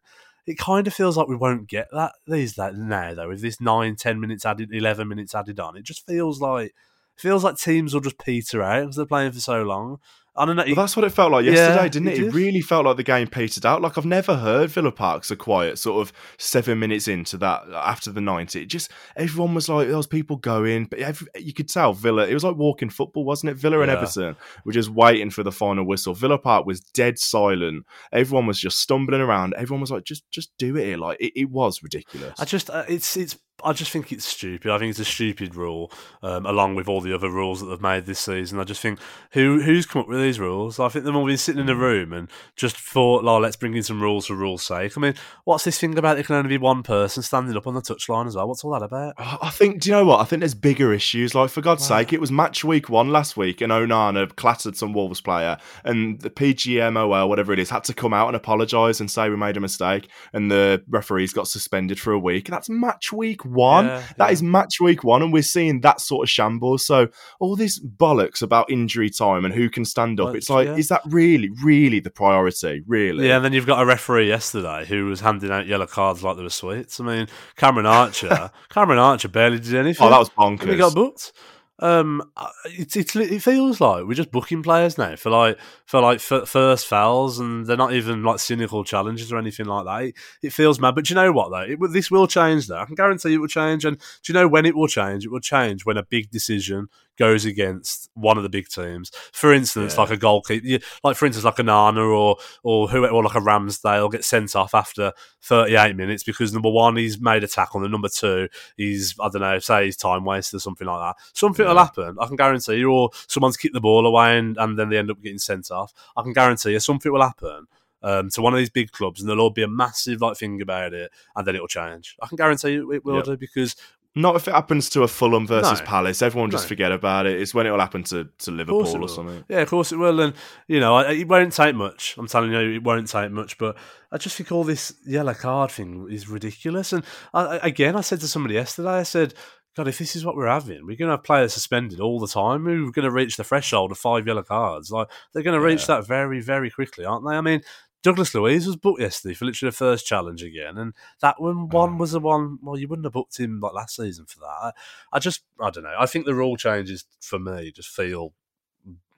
It 0.47 0.57
kind 0.57 0.87
of 0.87 0.93
feels 0.93 1.17
like 1.17 1.27
we 1.27 1.35
won't 1.35 1.67
get 1.67 1.89
that 1.91 2.13
these 2.25 2.55
that 2.55 2.77
now 2.77 3.13
though. 3.13 3.27
With 3.27 3.41
this 3.41 3.59
nine, 3.59 3.97
ten 3.97 4.21
minutes 4.21 4.45
added, 4.45 4.73
eleven 4.73 5.09
minutes 5.09 5.35
added 5.35 5.59
on, 5.59 5.75
it 5.75 5.83
just 5.83 6.05
feels 6.05 6.39
like 6.39 6.73
feels 7.17 7.43
like 7.43 7.57
teams 7.57 7.93
will 7.93 7.99
just 7.99 8.17
peter 8.17 8.63
out 8.63 8.83
because 8.83 8.95
they're 8.95 9.05
playing 9.05 9.33
for 9.33 9.41
so 9.41 9.63
long. 9.63 9.99
I 10.39 10.45
don't 10.45 10.55
know. 10.55 10.63
Well, 10.65 10.75
that's 10.75 10.95
what 10.95 11.03
it 11.03 11.09
felt 11.09 11.33
like 11.33 11.43
yesterday, 11.43 11.83
yeah, 11.83 11.87
didn't 11.89 12.07
it? 12.07 12.13
It, 12.13 12.17
did. 12.17 12.27
it 12.27 12.33
really 12.33 12.61
felt 12.61 12.85
like 12.85 12.95
the 12.95 13.03
game 13.03 13.27
petered 13.27 13.65
out. 13.65 13.81
Like 13.81 13.97
I've 13.97 14.05
never 14.05 14.37
heard 14.37 14.69
Villa 14.69 14.91
Park 14.91 15.25
so 15.25 15.35
quiet, 15.35 15.77
sort 15.77 16.01
of 16.01 16.13
seven 16.37 16.79
minutes 16.79 17.09
into 17.09 17.37
that 17.39 17.63
after 17.73 18.09
the 18.09 18.21
ninety. 18.21 18.61
It 18.61 18.67
just 18.67 18.89
everyone 19.17 19.53
was 19.53 19.67
like, 19.67 19.89
there 19.89 19.97
was 19.97 20.07
people 20.07 20.37
going, 20.37 20.85
but 20.85 20.99
every, 20.99 21.27
you 21.37 21.53
could 21.53 21.67
tell 21.67 21.91
Villa. 21.91 22.25
It 22.25 22.33
was 22.33 22.45
like 22.45 22.55
walking 22.55 22.89
football, 22.89 23.25
wasn't 23.25 23.51
it? 23.51 23.55
Villa 23.55 23.81
and 23.81 23.91
yeah. 23.91 23.97
Everton 23.97 24.37
were 24.63 24.71
just 24.71 24.89
waiting 24.89 25.29
for 25.29 25.43
the 25.43 25.51
final 25.51 25.85
whistle. 25.85 26.13
Villa 26.13 26.37
Park 26.37 26.65
was 26.65 26.79
dead 26.79 27.19
silent. 27.19 27.85
Everyone 28.13 28.47
was 28.47 28.61
just 28.61 28.79
stumbling 28.79 29.19
around. 29.19 29.53
Everyone 29.57 29.81
was 29.81 29.91
like, 29.91 30.05
just 30.05 30.23
just 30.31 30.57
do 30.57 30.77
it 30.77 30.85
here. 30.85 30.97
Like 30.97 31.19
it, 31.19 31.33
it 31.35 31.49
was 31.49 31.83
ridiculous. 31.83 32.39
I 32.39 32.45
just 32.45 32.69
uh, 32.69 32.85
it's 32.87 33.17
it's 33.17 33.37
I 33.63 33.73
just 33.73 33.91
think 33.91 34.11
it's 34.11 34.25
stupid. 34.25 34.71
I 34.71 34.77
think 34.77 34.91
it's 34.91 34.99
a 34.99 35.05
stupid 35.05 35.55
rule, 35.55 35.91
um, 36.21 36.45
along 36.45 36.75
with 36.75 36.87
all 36.87 37.01
the 37.01 37.13
other 37.13 37.29
rules 37.29 37.59
that 37.59 37.67
they've 37.67 37.81
made 37.81 38.05
this 38.05 38.19
season. 38.19 38.59
I 38.59 38.63
just 38.63 38.81
think 38.81 38.99
who 39.31 39.61
who's 39.61 39.85
come 39.85 40.01
up 40.01 40.07
with 40.07 40.19
these 40.19 40.39
rules? 40.39 40.79
I 40.79 40.89
think 40.89 41.05
they've 41.05 41.15
all 41.15 41.25
been 41.25 41.37
sitting 41.37 41.61
in 41.61 41.69
a 41.69 41.75
room 41.75 42.13
and 42.13 42.29
just 42.55 42.77
thought, 42.77 43.23
"Oh, 43.25 43.37
let's 43.37 43.55
bring 43.55 43.75
in 43.75 43.83
some 43.83 44.01
rules 44.01 44.27
for 44.27 44.35
rules' 44.35 44.63
sake." 44.63 44.97
I 44.97 45.01
mean, 45.01 45.15
what's 45.43 45.63
this 45.63 45.79
thing 45.79 45.97
about? 45.97 46.15
There 46.15 46.23
can 46.23 46.35
only 46.35 46.49
be 46.49 46.57
one 46.57 46.83
person 46.83 47.23
standing 47.23 47.55
up 47.55 47.67
on 47.67 47.73
the 47.73 47.81
touchline 47.81 48.27
as 48.27 48.35
well. 48.35 48.47
What's 48.47 48.63
all 48.63 48.71
that 48.71 48.83
about? 48.83 49.13
I 49.17 49.49
think. 49.49 49.81
Do 49.81 49.89
you 49.89 49.95
know 49.95 50.05
what? 50.05 50.19
I 50.19 50.23
think 50.23 50.41
there's 50.41 50.55
bigger 50.55 50.93
issues. 50.93 51.35
Like 51.35 51.49
for 51.49 51.61
God's 51.61 51.89
wow. 51.89 51.99
sake, 51.99 52.13
it 52.13 52.21
was 52.21 52.31
match 52.31 52.63
week 52.63 52.89
one 52.89 53.09
last 53.09 53.37
week, 53.37 53.61
and 53.61 53.71
Onana 53.71 54.35
clattered 54.35 54.77
some 54.77 54.93
Wolves 54.93 55.21
player, 55.21 55.57
and 55.83 56.19
the 56.21 56.29
PGMOL, 56.29 57.27
whatever 57.27 57.53
it 57.53 57.59
is, 57.59 57.69
had 57.69 57.83
to 57.85 57.93
come 57.93 58.13
out 58.13 58.27
and 58.27 58.35
apologise 58.35 58.99
and 58.99 59.09
say 59.09 59.29
we 59.29 59.35
made 59.35 59.57
a 59.57 59.61
mistake, 59.61 60.09
and 60.33 60.49
the 60.49 60.83
referees 60.87 61.33
got 61.33 61.47
suspended 61.47 61.99
for 61.99 62.13
a 62.13 62.19
week. 62.19 62.47
That's 62.47 62.69
match 62.69 63.11
week 63.11 63.45
one. 63.49 63.85
Yeah, 63.85 64.03
That 64.17 64.27
yeah. 64.27 64.31
is 64.31 64.43
match 64.43 64.79
week 64.79 65.03
one, 65.03 65.21
and 65.21 65.33
we're 65.33 65.41
seeing 65.43 65.81
that 65.81 66.01
sort 66.01 66.25
of 66.25 66.29
shambles. 66.29 66.85
So 66.85 67.09
all 67.39 67.55
this 67.55 67.79
bollocks 67.79 68.41
about 68.41 68.71
injury 68.71 69.09
time 69.09 69.45
and 69.45 69.53
who 69.53 69.69
can 69.69 69.85
stand 69.85 70.19
up. 70.19 70.27
Well, 70.27 70.35
it's 70.35 70.49
like, 70.49 70.67
yeah. 70.67 70.75
is 70.75 70.89
that 70.89 71.01
really, 71.05 71.49
really 71.63 71.99
the 71.99 72.09
priority? 72.09 72.83
Really? 72.87 73.27
Yeah, 73.27 73.37
and 73.37 73.45
then 73.45 73.53
you've 73.53 73.65
got 73.65 73.81
a 73.81 73.85
referee 73.85 74.27
yesterday 74.27 74.85
who 74.85 75.05
was 75.05 75.21
handing 75.21 75.51
out 75.51 75.67
yellow 75.67 75.87
cards 75.87 76.23
like 76.23 76.37
they 76.37 76.43
were 76.43 76.49
sweets. 76.49 76.99
I 76.99 77.03
mean, 77.03 77.27
Cameron 77.55 77.85
Archer, 77.85 78.51
Cameron 78.69 78.99
Archer 78.99 79.27
barely 79.27 79.59
did 79.59 79.75
anything. 79.75 80.05
Oh, 80.05 80.09
that 80.09 80.19
was 80.19 80.29
and 80.37 80.61
he 80.61 80.77
got 80.77 80.93
booked. 80.93 81.33
Um, 81.81 82.21
uh, 82.35 82.49
it's, 82.65 82.95
it 82.95 83.41
feels 83.41 83.79
like 83.79 84.05
we're 84.05 84.13
just 84.13 84.31
booking 84.31 84.61
players 84.61 84.97
now 84.97 85.15
for 85.15 85.29
like 85.29 85.57
for 85.85 86.01
like 86.01 86.19
first 86.19 86.87
fouls, 86.87 87.39
and 87.39 87.65
they're 87.65 87.77
not 87.77 87.93
even 87.93 88.23
like 88.23 88.39
cynical 88.39 88.83
challenges 88.83 89.31
or 89.31 89.37
anything 89.37 89.65
like 89.65 89.85
that. 89.85 90.03
It, 90.03 90.15
it 90.47 90.53
feels 90.53 90.79
mad, 90.79 90.95
but 90.95 91.09
you 91.09 91.15
know 91.15 91.31
what 91.31 91.49
though? 91.49 91.73
It, 91.73 91.79
this 91.93 92.11
will 92.11 92.27
change. 92.27 92.67
Though 92.67 92.79
I 92.79 92.85
can 92.85 92.95
guarantee 92.95 93.33
it 93.33 93.37
will 93.37 93.47
change. 93.47 93.85
And 93.85 93.97
do 93.97 94.33
you 94.33 94.33
know 94.33 94.47
when 94.47 94.65
it 94.65 94.75
will 94.75 94.87
change? 94.87 95.25
It 95.25 95.31
will 95.31 95.39
change 95.39 95.85
when 95.85 95.97
a 95.97 96.03
big 96.03 96.29
decision 96.29 96.89
goes 97.19 97.45
against 97.45 98.09
one 98.15 98.37
of 98.37 98.43
the 98.43 98.49
big 98.49 98.67
teams. 98.69 99.11
For 99.33 99.53
instance, 99.53 99.93
Yeah. 99.95 100.01
like 100.01 100.09
a 100.11 100.17
goalkeeper, 100.17 100.83
like 101.03 101.17
for 101.17 101.25
instance, 101.27 101.45
like 101.45 101.59
a 101.59 101.63
Nana 101.63 102.01
or 102.01 102.37
or 102.63 102.87
who 102.87 103.05
or 103.05 103.23
like 103.23 103.35
a 103.35 103.39
Ramsdale 103.39 104.11
get 104.11 104.23
sent 104.25 104.55
off 104.55 104.73
after 104.73 105.11
38 105.43 105.95
minutes 105.95 106.23
because 106.23 106.53
number 106.53 106.69
one 106.71 106.95
he's 106.95 107.19
made 107.19 107.43
a 107.43 107.47
tackle, 107.47 107.83
and 107.83 107.91
number 107.91 108.09
two 108.09 108.47
he's 108.77 109.13
I 109.19 109.29
don't 109.29 109.41
know, 109.41 109.59
say 109.59 109.85
he's 109.85 109.97
time 109.97 110.25
wasted 110.25 110.57
or 110.57 110.61
something 110.61 110.87
like 110.87 110.99
that. 111.15 111.23
Something 111.33 111.67
will 111.67 111.77
happen. 111.77 112.15
I 112.19 112.25
can 112.25 112.35
guarantee 112.37 112.75
you, 112.77 112.91
or 112.91 113.09
someone's 113.27 113.57
kicked 113.57 113.73
the 113.73 113.81
ball 113.81 114.07
away 114.07 114.37
and, 114.39 114.57
and 114.57 114.79
then 114.79 114.89
they 114.89 114.97
end 114.97 115.11
up 115.11 115.21
getting 115.21 115.37
sent 115.37 115.69
off. 115.71 115.93
I 116.15 116.21
can 116.23 116.33
guarantee 116.33 116.71
you, 116.71 116.79
something 116.79 117.11
will 117.11 117.21
happen. 117.21 117.67
Um, 118.01 118.29
to 118.29 118.41
one 118.41 118.53
of 118.53 118.59
these 118.59 118.69
big 118.69 118.93
clubs, 118.93 119.19
and 119.19 119.29
there'll 119.29 119.43
all 119.43 119.49
be 119.49 119.61
a 119.61 119.67
massive 119.67 120.21
like 120.21 120.37
thing 120.37 120.61
about 120.61 120.93
it, 120.93 121.11
and 121.35 121.45
then 121.45 121.55
it'll 121.55 121.67
change. 121.67 122.15
I 122.21 122.27
can 122.27 122.37
guarantee 122.37 122.71
you 122.71 122.93
it 122.93 123.03
will 123.03 123.17
Yep. 123.17 123.25
do 123.25 123.35
because 123.37 123.75
Not 124.19 124.35
if 124.35 124.47
it 124.47 124.53
happens 124.53 124.89
to 124.91 125.03
a 125.03 125.07
Fulham 125.07 125.47
versus 125.47 125.79
No. 125.79 125.85
Palace. 125.85 126.21
Everyone 126.21 126.51
just 126.51 126.65
No. 126.65 126.69
forget 126.69 126.91
about 126.91 127.25
it. 127.25 127.39
It's 127.41 127.53
when 127.53 127.65
it'll 127.65 127.79
happen 127.79 128.03
to, 128.05 128.27
to 128.39 128.51
Liverpool 128.51 129.03
or 129.03 129.07
something. 129.09 129.45
Yeah, 129.47 129.61
of 129.61 129.69
course 129.69 129.91
it 129.91 129.97
will. 129.97 130.19
And, 130.19 130.33
you 130.67 130.79
know, 130.79 130.99
it 130.99 131.27
won't 131.27 131.53
take 131.53 131.75
much. 131.75 132.15
I'm 132.17 132.27
telling 132.27 132.51
you, 132.51 132.59
it 132.59 132.83
won't 132.83 133.07
take 133.07 133.31
much. 133.31 133.57
But 133.57 133.77
I 134.11 134.17
just 134.17 134.35
think 134.35 134.51
all 134.51 134.63
this 134.63 134.93
yellow 135.05 135.33
card 135.33 135.71
thing 135.71 136.07
is 136.11 136.27
ridiculous. 136.27 136.91
And 136.93 137.03
I, 137.33 137.59
again, 137.63 137.95
I 137.95 138.01
said 138.01 138.19
to 138.21 138.27
somebody 138.27 138.55
yesterday, 138.55 138.89
I 138.89 139.03
said, 139.03 139.33
God, 139.75 139.87
if 139.87 139.99
this 139.99 140.15
is 140.15 140.25
what 140.25 140.35
we're 140.35 140.47
having, 140.47 140.85
we're 140.85 140.97
going 140.97 141.07
to 141.07 141.15
have 141.15 141.23
players 141.23 141.53
suspended 141.53 142.01
all 142.01 142.19
the 142.19 142.27
time. 142.27 142.65
We're 142.65 142.91
going 142.91 143.05
to 143.05 143.11
reach 143.11 143.37
the 143.37 143.43
threshold 143.43 143.91
of 143.91 143.97
five 143.97 144.27
yellow 144.27 144.43
cards. 144.43 144.91
Like 144.91 145.07
they're 145.33 145.43
going 145.43 145.57
to 145.57 145.65
reach 145.65 145.87
that 145.87 146.05
very, 146.05 146.41
very 146.41 146.69
quickly, 146.69 147.05
aren't 147.05 147.25
they? 147.25 147.35
I 147.35 147.41
mean, 147.41 147.61
Douglas 148.01 148.33
Luiz 148.33 148.65
was 148.65 148.77
booked 148.77 149.01
yesterday 149.01 149.33
for 149.33 149.45
literally 149.45 149.71
the 149.71 149.75
first 149.75 150.05
challenge 150.05 150.41
again, 150.41 150.77
and 150.77 150.93
that 151.21 151.41
one 151.41 151.69
one 151.69 151.93
ah. 151.93 151.97
was 151.97 152.11
the 152.11 152.19
one. 152.19 152.59
Well, 152.61 152.77
you 152.77 152.87
wouldn't 152.87 153.05
have 153.05 153.13
booked 153.13 153.39
him 153.39 153.59
like 153.59 153.73
last 153.73 153.95
season 153.95 154.25
for 154.25 154.39
that. 154.39 154.45
I, 154.45 154.71
I 155.13 155.19
just, 155.19 155.43
I 155.59 155.69
don't 155.69 155.83
know. 155.83 155.95
I 155.99 156.05
think 156.05 156.25
the 156.25 156.35
rule 156.35 156.55
changes 156.55 157.05
for 157.21 157.39
me 157.39 157.71
just 157.71 157.89
feel 157.89 158.33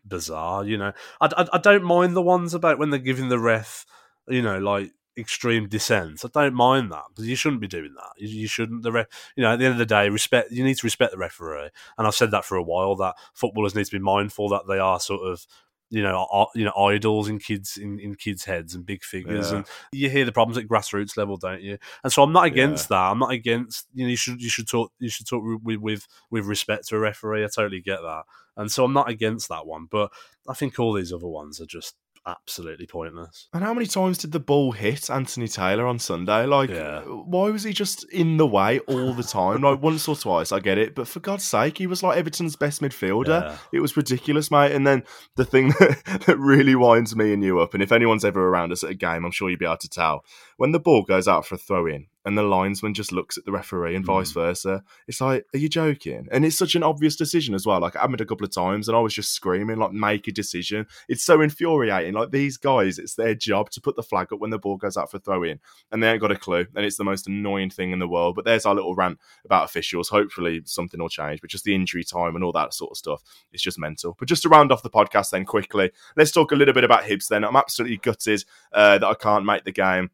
bizarre. 0.06 0.66
You 0.66 0.78
know, 0.78 0.94
I, 1.20 1.30
I, 1.38 1.48
I 1.54 1.58
don't 1.60 1.84
mind 1.84 2.16
the 2.16 2.22
ones 2.22 2.54
about 2.54 2.80
when 2.80 2.90
they're 2.90 3.00
giving 3.00 3.30
the 3.30 3.40
ref, 3.40 3.86
you 4.28 4.42
know, 4.42 4.58
like 4.58 4.92
extreme 5.18 5.68
dissent. 5.68 6.24
I 6.24 6.30
don't 6.34 6.54
mind 6.54 6.92
that 6.92 7.04
because 7.10 7.28
you 7.28 7.36
shouldn't 7.36 7.62
be 7.62 7.68
doing 7.68 7.94
that. 7.96 8.12
You, 8.18 8.30
you 8.30 8.48
shouldn't. 8.48 8.84
The 8.84 8.92
ref, 8.92 9.08
you 9.36 9.44
know, 9.44 9.54
at 9.54 9.60
the 9.60 9.66
end 9.66 9.74
of 9.74 9.80
the 9.80 9.86
day, 9.86 10.10
respect. 10.10 10.52
You 10.52 10.64
need 10.64 10.78
to 10.78 10.88
respect 10.88 11.12
the 11.12 11.18
referee, 11.18 11.70
and 11.98 12.08
I've 12.08 12.16
said 12.16 12.32
that 12.32 12.46
for 12.46 12.58
a 12.58 12.64
while. 12.64 12.96
That 12.96 13.16
footballers 13.34 13.76
need 13.76 13.86
to 13.86 13.92
be 13.92 14.00
mindful 14.00 14.50
that 14.50 14.68
they 14.68 14.80
are 14.80 15.00
sort 15.00 15.22
of. 15.22 15.46
You 15.94 16.04
know, 16.04 16.48
you 16.56 16.64
know, 16.64 16.72
idols 16.72 17.28
in 17.28 17.38
kids 17.38 17.76
in, 17.78 18.00
in 18.00 18.16
kids' 18.16 18.46
heads 18.46 18.74
and 18.76 18.86
big 18.86 19.04
figures, 19.04 19.52
Yeah. 19.52 19.58
and 19.58 19.66
you 19.92 20.10
hear 20.10 20.24
the 20.24 20.32
problems 20.32 20.58
at 20.58 20.66
grassroots 20.68 21.18
level, 21.18 21.36
don't 21.36 21.62
you? 21.62 21.78
And 22.04 22.14
so 22.14 22.24
I'm 22.24 22.32
not 22.32 22.46
against 22.46 22.88
that. 22.88 23.12
I'm 23.12 23.20
not 23.20 23.32
against. 23.32 23.88
You 23.94 24.06
know, 24.06 24.10
you 24.10 24.16
should 24.16 24.42
you 24.42 24.50
should 24.50 24.70
talk 24.70 24.94
you 25.00 25.10
should 25.10 25.28
talk 25.28 25.44
with 25.64 25.80
with 25.82 26.08
with 26.30 26.46
respect 26.46 26.88
to 26.88 26.96
a 26.96 27.00
referee. 27.00 27.44
I 27.44 27.50
totally 27.54 27.82
get 27.82 28.00
that, 28.02 28.24
and 28.56 28.72
so 28.72 28.86
I'm 28.86 28.94
not 28.94 29.10
against 29.10 29.50
that 29.50 29.68
one. 29.68 29.88
But 29.92 30.12
I 30.48 30.54
think 30.54 30.80
all 30.80 30.94
these 30.94 31.12
other 31.12 31.28
ones 31.28 31.60
are 31.60 31.66
just 31.66 31.96
absolutely 32.28 32.86
pointless. 32.88 33.48
And 33.54 33.64
how 33.64 33.74
many 33.74 33.86
times 33.88 34.18
did 34.20 34.32
the 34.32 34.40
ball 34.40 34.72
hit 34.72 35.10
Anthony 35.10 35.48
Taylor 35.48 35.86
on 35.88 36.00
Sunday? 36.00 36.46
Like, 36.46 36.70
Yeah. 36.70 37.02
why 37.02 37.50
was 37.50 37.64
he 37.64 37.74
just 37.74 38.04
in 38.12 38.38
the 38.38 38.46
way 38.48 38.80
all 38.80 39.14
the 39.14 39.24
time? 39.24 39.62
like, 39.62 39.82
once 39.84 40.08
or 40.08 40.16
twice, 40.16 40.52
I 40.52 40.60
get 40.60 40.78
it. 40.78 40.94
But 40.96 41.08
for 41.08 41.20
God's 41.20 41.44
sake, 41.44 41.78
he 41.78 41.88
was 41.88 42.04
like 42.04 42.18
Everton's 42.18 42.56
best 42.56 42.82
midfielder. 42.82 43.42
Yeah. 43.44 43.58
It 43.74 43.80
was 43.80 43.98
ridiculous, 43.98 44.52
mate. 44.52 44.72
And 44.72 44.86
then 44.86 45.04
the 45.36 45.46
thing 45.46 45.70
that, 45.80 46.24
that 46.28 46.38
really 46.38 46.76
winds 46.76 47.16
me 47.16 47.34
and 47.34 47.44
you 47.44 47.60
up, 47.60 47.74
and 47.74 47.82
if 47.82 47.92
anyone's 47.92 48.26
ever 48.26 48.48
around 48.48 48.72
us 48.72 48.84
at 48.84 48.92
a 48.92 48.96
game, 48.96 49.26
I'm 49.26 49.32
sure 49.32 49.50
you'd 49.50 49.60
be 49.60 49.66
able 49.66 49.78
to 49.78 49.90
tell, 49.90 50.24
when 50.62 50.74
the 50.74 50.80
ball 50.80 51.02
goes 51.02 51.28
out 51.28 51.44
for 51.44 51.56
a 51.56 51.58
throw 51.58 51.88
in 51.88 52.06
and 52.24 52.38
the 52.38 52.44
linesman 52.44 52.94
just 52.94 53.12
looks 53.12 53.36
at 53.36 53.46
the 53.46 53.52
referee 53.52 53.96
and 53.96 54.06
vice 54.06 54.32
versa, 54.32 54.84
it's 55.08 55.20
like, 55.20 55.44
are 55.56 55.58
you 55.58 55.68
joking? 55.68 56.28
And 56.32 56.46
it's 56.46 56.56
such 56.56 56.76
an 56.76 56.84
obvious 56.84 57.16
decision 57.16 57.56
as 57.56 57.66
well. 57.66 57.80
Like, 57.80 57.96
it 57.96 57.98
happened 57.98 58.22
a 58.22 58.28
couple 58.28 58.46
of 58.46 58.54
times 58.54 58.88
and 58.88 58.96
I 58.96 59.00
was 59.00 59.16
just 59.16 59.34
screaming, 59.34 59.80
like, 59.80 59.92
make 59.92 60.28
a 60.28 60.32
decision. 60.32 60.86
It's 61.10 61.24
so 61.24 61.42
infuriating. 61.42 62.14
Like, 62.14 62.30
these 62.30 62.58
guys, 62.58 63.00
it's 63.00 63.16
their 63.16 63.34
job 63.34 63.72
to 63.72 63.82
put 63.82 63.96
the 63.96 64.04
flag 64.04 64.32
up 64.32 64.40
when 64.40 64.52
the 64.52 64.60
ball 64.60 64.78
goes 64.78 64.98
out 64.98 65.10
for 65.10 65.18
a 65.18 65.20
throw 65.20 65.42
in 65.42 65.60
and 65.92 66.04
they 66.04 66.12
ain't 66.12 66.22
got 66.22 66.32
a 66.32 66.36
clue. 66.36 66.68
And 66.76 66.86
it's 66.86 66.98
the 66.98 67.04
most 67.04 67.26
annoying 67.26 67.72
thing 67.72 67.90
in 67.90 67.98
the 67.98 68.08
world. 68.08 68.36
But 68.36 68.46
there's 68.46 68.68
our 68.68 68.76
little 68.76 68.94
rant 68.94 69.18
about 69.44 69.66
officials. 69.66 70.10
Hopefully, 70.10 70.62
something 70.66 71.00
will 71.00 71.10
change. 71.10 71.42
But 71.42 71.50
just 71.50 71.64
the 71.64 71.74
injury 71.74 72.04
time 72.04 72.36
and 72.36 72.44
all 72.44 72.52
that 72.52 72.76
sort 72.76 72.92
of 72.92 72.98
stuff, 72.98 73.24
it's 73.52 73.64
just 73.64 73.80
mental. 73.80 74.16
But 74.20 74.28
just 74.28 74.44
to 74.44 74.50
round 74.50 74.72
off 74.72 74.84
the 74.84 74.92
podcast, 74.92 75.32
then 75.32 75.44
quickly, 75.44 75.90
let's 76.16 76.32
talk 76.32 76.52
a 76.52 76.56
little 76.56 76.76
bit 76.76 76.84
about 76.84 77.06
Hibs. 77.06 77.30
Then 77.30 77.44
I'm 77.44 77.56
absolutely 77.56 77.98
gutted 77.98 78.46
uh, 78.72 79.00
that 79.00 79.08
I 79.08 79.16
can't 79.16 79.44
make 79.44 79.64
the 79.64 79.72
game. 79.72 80.12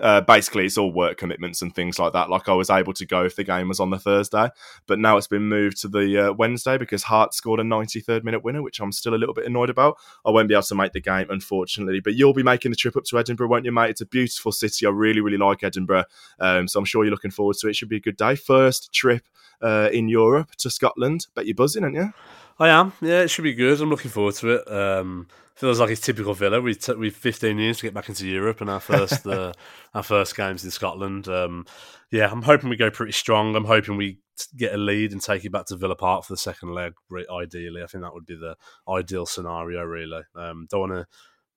Uh, 0.00 0.20
basically, 0.20 0.66
it's 0.66 0.78
all 0.78 0.92
work 0.92 1.18
commitments 1.18 1.62
and 1.62 1.74
things 1.74 1.98
like 1.98 2.12
that. 2.12 2.30
Like 2.30 2.48
I 2.48 2.54
was 2.54 2.70
able 2.70 2.92
to 2.94 3.06
go 3.06 3.24
if 3.24 3.36
the 3.36 3.44
game 3.44 3.68
was 3.68 3.80
on 3.80 3.90
the 3.90 3.98
Thursday, 3.98 4.48
but 4.86 4.98
now 4.98 5.16
it's 5.16 5.26
been 5.26 5.48
moved 5.48 5.80
to 5.82 5.88
the 5.88 6.28
uh, 6.28 6.32
Wednesday 6.32 6.78
because 6.78 7.02
Hart 7.04 7.34
scored 7.34 7.60
a 7.60 7.62
93rd 7.62 8.24
minute 8.24 8.44
winner, 8.44 8.62
which 8.62 8.80
I'm 8.80 8.92
still 8.92 9.14
a 9.14 9.16
little 9.16 9.34
bit 9.34 9.46
annoyed 9.46 9.70
about. 9.70 9.96
I 10.24 10.30
won't 10.30 10.48
be 10.48 10.54
able 10.54 10.62
to 10.62 10.74
make 10.74 10.92
the 10.92 11.00
game, 11.00 11.26
unfortunately. 11.30 12.00
But 12.00 12.14
you'll 12.14 12.34
be 12.34 12.42
making 12.42 12.70
the 12.70 12.76
trip 12.76 12.96
up 12.96 13.04
to 13.04 13.18
Edinburgh, 13.18 13.48
won't 13.48 13.64
you, 13.64 13.72
mate? 13.72 13.90
It's 13.90 14.00
a 14.00 14.06
beautiful 14.06 14.52
city. 14.52 14.86
I 14.86 14.90
really, 14.90 15.20
really 15.20 15.38
like 15.38 15.62
Edinburgh, 15.62 16.04
um, 16.40 16.68
so 16.68 16.78
I'm 16.78 16.84
sure 16.84 17.04
you're 17.04 17.10
looking 17.10 17.30
forward 17.30 17.56
to 17.58 17.68
it. 17.68 17.70
it 17.70 17.76
Should 17.76 17.88
be 17.88 17.96
a 17.96 18.00
good 18.00 18.16
day. 18.16 18.36
First 18.36 18.92
trip 18.92 19.26
uh, 19.62 19.88
in 19.92 20.08
Europe 20.08 20.54
to 20.56 20.70
Scotland. 20.70 21.26
Bet 21.34 21.46
you're 21.46 21.54
buzzing, 21.54 21.84
aren't 21.84 21.96
you? 21.96 22.12
I 22.58 22.68
am. 22.68 22.92
Yeah, 23.00 23.20
it 23.20 23.28
should 23.28 23.42
be 23.42 23.54
good. 23.54 23.80
I'm 23.80 23.90
looking 23.90 24.10
forward 24.10 24.34
to 24.36 24.48
it. 24.50 24.72
Um, 24.72 25.28
feels 25.56 25.80
like 25.80 25.90
it's 25.90 26.00
typical 26.00 26.34
Villa. 26.34 26.60
We 26.60 26.74
took 26.74 26.98
we 26.98 27.10
15 27.10 27.58
years 27.58 27.78
to 27.78 27.82
get 27.84 27.94
back 27.94 28.08
into 28.08 28.26
Europe, 28.26 28.60
and 28.60 28.70
our 28.70 28.80
first 28.80 29.26
uh, 29.26 29.52
our 29.94 30.02
first 30.02 30.36
games 30.36 30.64
in 30.64 30.70
Scotland. 30.70 31.26
Um, 31.28 31.66
yeah, 32.10 32.30
I'm 32.30 32.42
hoping 32.42 32.68
we 32.68 32.76
go 32.76 32.90
pretty 32.90 33.12
strong. 33.12 33.56
I'm 33.56 33.64
hoping 33.64 33.96
we 33.96 34.20
get 34.56 34.74
a 34.74 34.76
lead 34.76 35.12
and 35.12 35.22
take 35.22 35.44
it 35.44 35.52
back 35.52 35.66
to 35.66 35.76
Villa 35.76 35.96
Park 35.96 36.24
for 36.24 36.32
the 36.32 36.38
second 36.38 36.74
leg. 36.74 36.92
Ideally, 37.12 37.82
I 37.82 37.86
think 37.86 38.04
that 38.04 38.14
would 38.14 38.26
be 38.26 38.36
the 38.36 38.56
ideal 38.88 39.26
scenario. 39.26 39.82
Really, 39.82 40.22
um, 40.36 40.66
don't 40.70 40.88
want 40.88 40.92
to. 40.92 41.06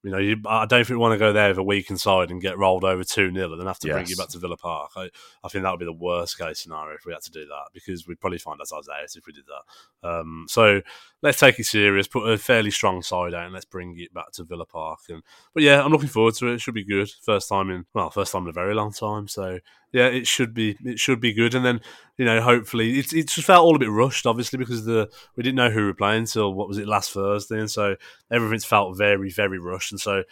You 0.02 0.12
know, 0.12 0.18
you, 0.18 0.38
I 0.46 0.66
don't 0.66 0.86
think 0.86 0.92
we 0.92 0.98
want 0.98 1.14
to 1.14 1.20
go 1.20 1.34
there 1.34 1.50
with 1.50 1.58
a 1.58 1.64
weak 1.64 1.90
inside 1.90 2.32
and 2.32 2.42
get 2.42 2.58
rolled 2.58 2.86
over 2.86 3.04
2 3.04 3.34
0 3.34 3.52
and 3.52 3.60
then 3.60 3.68
have 3.68 3.80
to 3.80 3.92
bring 3.92 4.08
you 4.08 4.16
back 4.16 4.30
to 4.30 4.40
Villa 4.40 4.56
Park. 4.56 4.92
I, 4.96 5.10
I 5.44 5.50
think 5.50 5.64
that 5.64 5.72
would 5.72 5.80
be 5.80 5.86
the 5.86 5.92
worst 5.92 6.40
case 6.40 6.60
scenario 6.60 6.96
if 6.96 7.06
we 7.06 7.12
had 7.12 7.22
to 7.24 7.32
do 7.32 7.46
that 7.46 7.66
because 7.74 8.08
we'd 8.08 8.22
probably 8.22 8.38
find 8.38 8.62
ourselves 8.62 8.88
out 8.88 9.04
if 9.04 9.26
we 9.28 9.34
did 9.34 9.44
that. 9.48 10.10
Um, 10.10 10.46
so 10.48 10.82
let's 11.22 11.40
take 11.40 11.60
it 11.60 11.66
serious, 11.66 12.08
put 12.08 12.30
a 12.30 12.38
fairly 12.38 12.72
strong 12.72 13.02
side 13.02 13.34
out, 13.34 13.44
and 13.44 13.54
let's 13.54 13.66
bring 13.66 14.00
it 14.00 14.14
back 14.14 14.32
to 14.34 14.46
Villa 14.46 14.66
Park. 14.66 15.00
And 15.10 15.22
but 15.54 15.64
yeah, 15.64 15.84
I'm 15.84 15.92
looking 15.92 16.08
forward 16.08 16.36
to 16.36 16.48
it. 16.48 16.54
It 16.54 16.62
should 16.62 16.76
be 16.76 16.86
good. 16.86 17.10
First 17.22 17.50
time 17.50 17.70
in 17.70 17.86
well, 17.94 18.10
first 18.10 18.32
time 18.32 18.44
in 18.44 18.50
a 18.50 18.54
very 18.54 18.74
long 18.74 18.94
time. 18.94 19.28
So 19.28 19.60
yeah, 19.92 20.08
it 20.08 20.28
should 20.28 20.54
be 20.54 20.78
it 20.86 21.00
should 21.00 21.20
be 21.20 21.34
good. 21.34 21.56
And 21.56 21.66
then 21.66 21.82
you 22.20 22.26
know, 22.26 22.42
hopefully, 22.42 23.00
it's 23.00 23.14
it 23.14 23.30
just 23.30 23.48
felt 23.48 23.64
all 23.64 23.78
a 23.78 23.80
bit 23.80 23.90
rushed, 23.90 24.26
obviously, 24.26 24.60
because 24.60 24.84
the 24.84 25.10
we 25.38 25.42
didn't 25.42 25.56
know 25.56 25.70
who 25.70 25.80
we 25.80 25.86
were 25.86 25.94
playing 25.94 26.24
until 26.24 26.54
what 26.54 26.68
was 26.68 26.78
it 26.78 26.86
last 26.86 27.12
Thursday, 27.12 27.58
and 27.58 27.72
so 27.72 27.96
everything's 28.30 28.66
felt 28.66 28.98
very 28.98 29.32
very 29.32 29.58
rushed. 29.58 29.94
And 29.94 30.02
so 30.02 30.24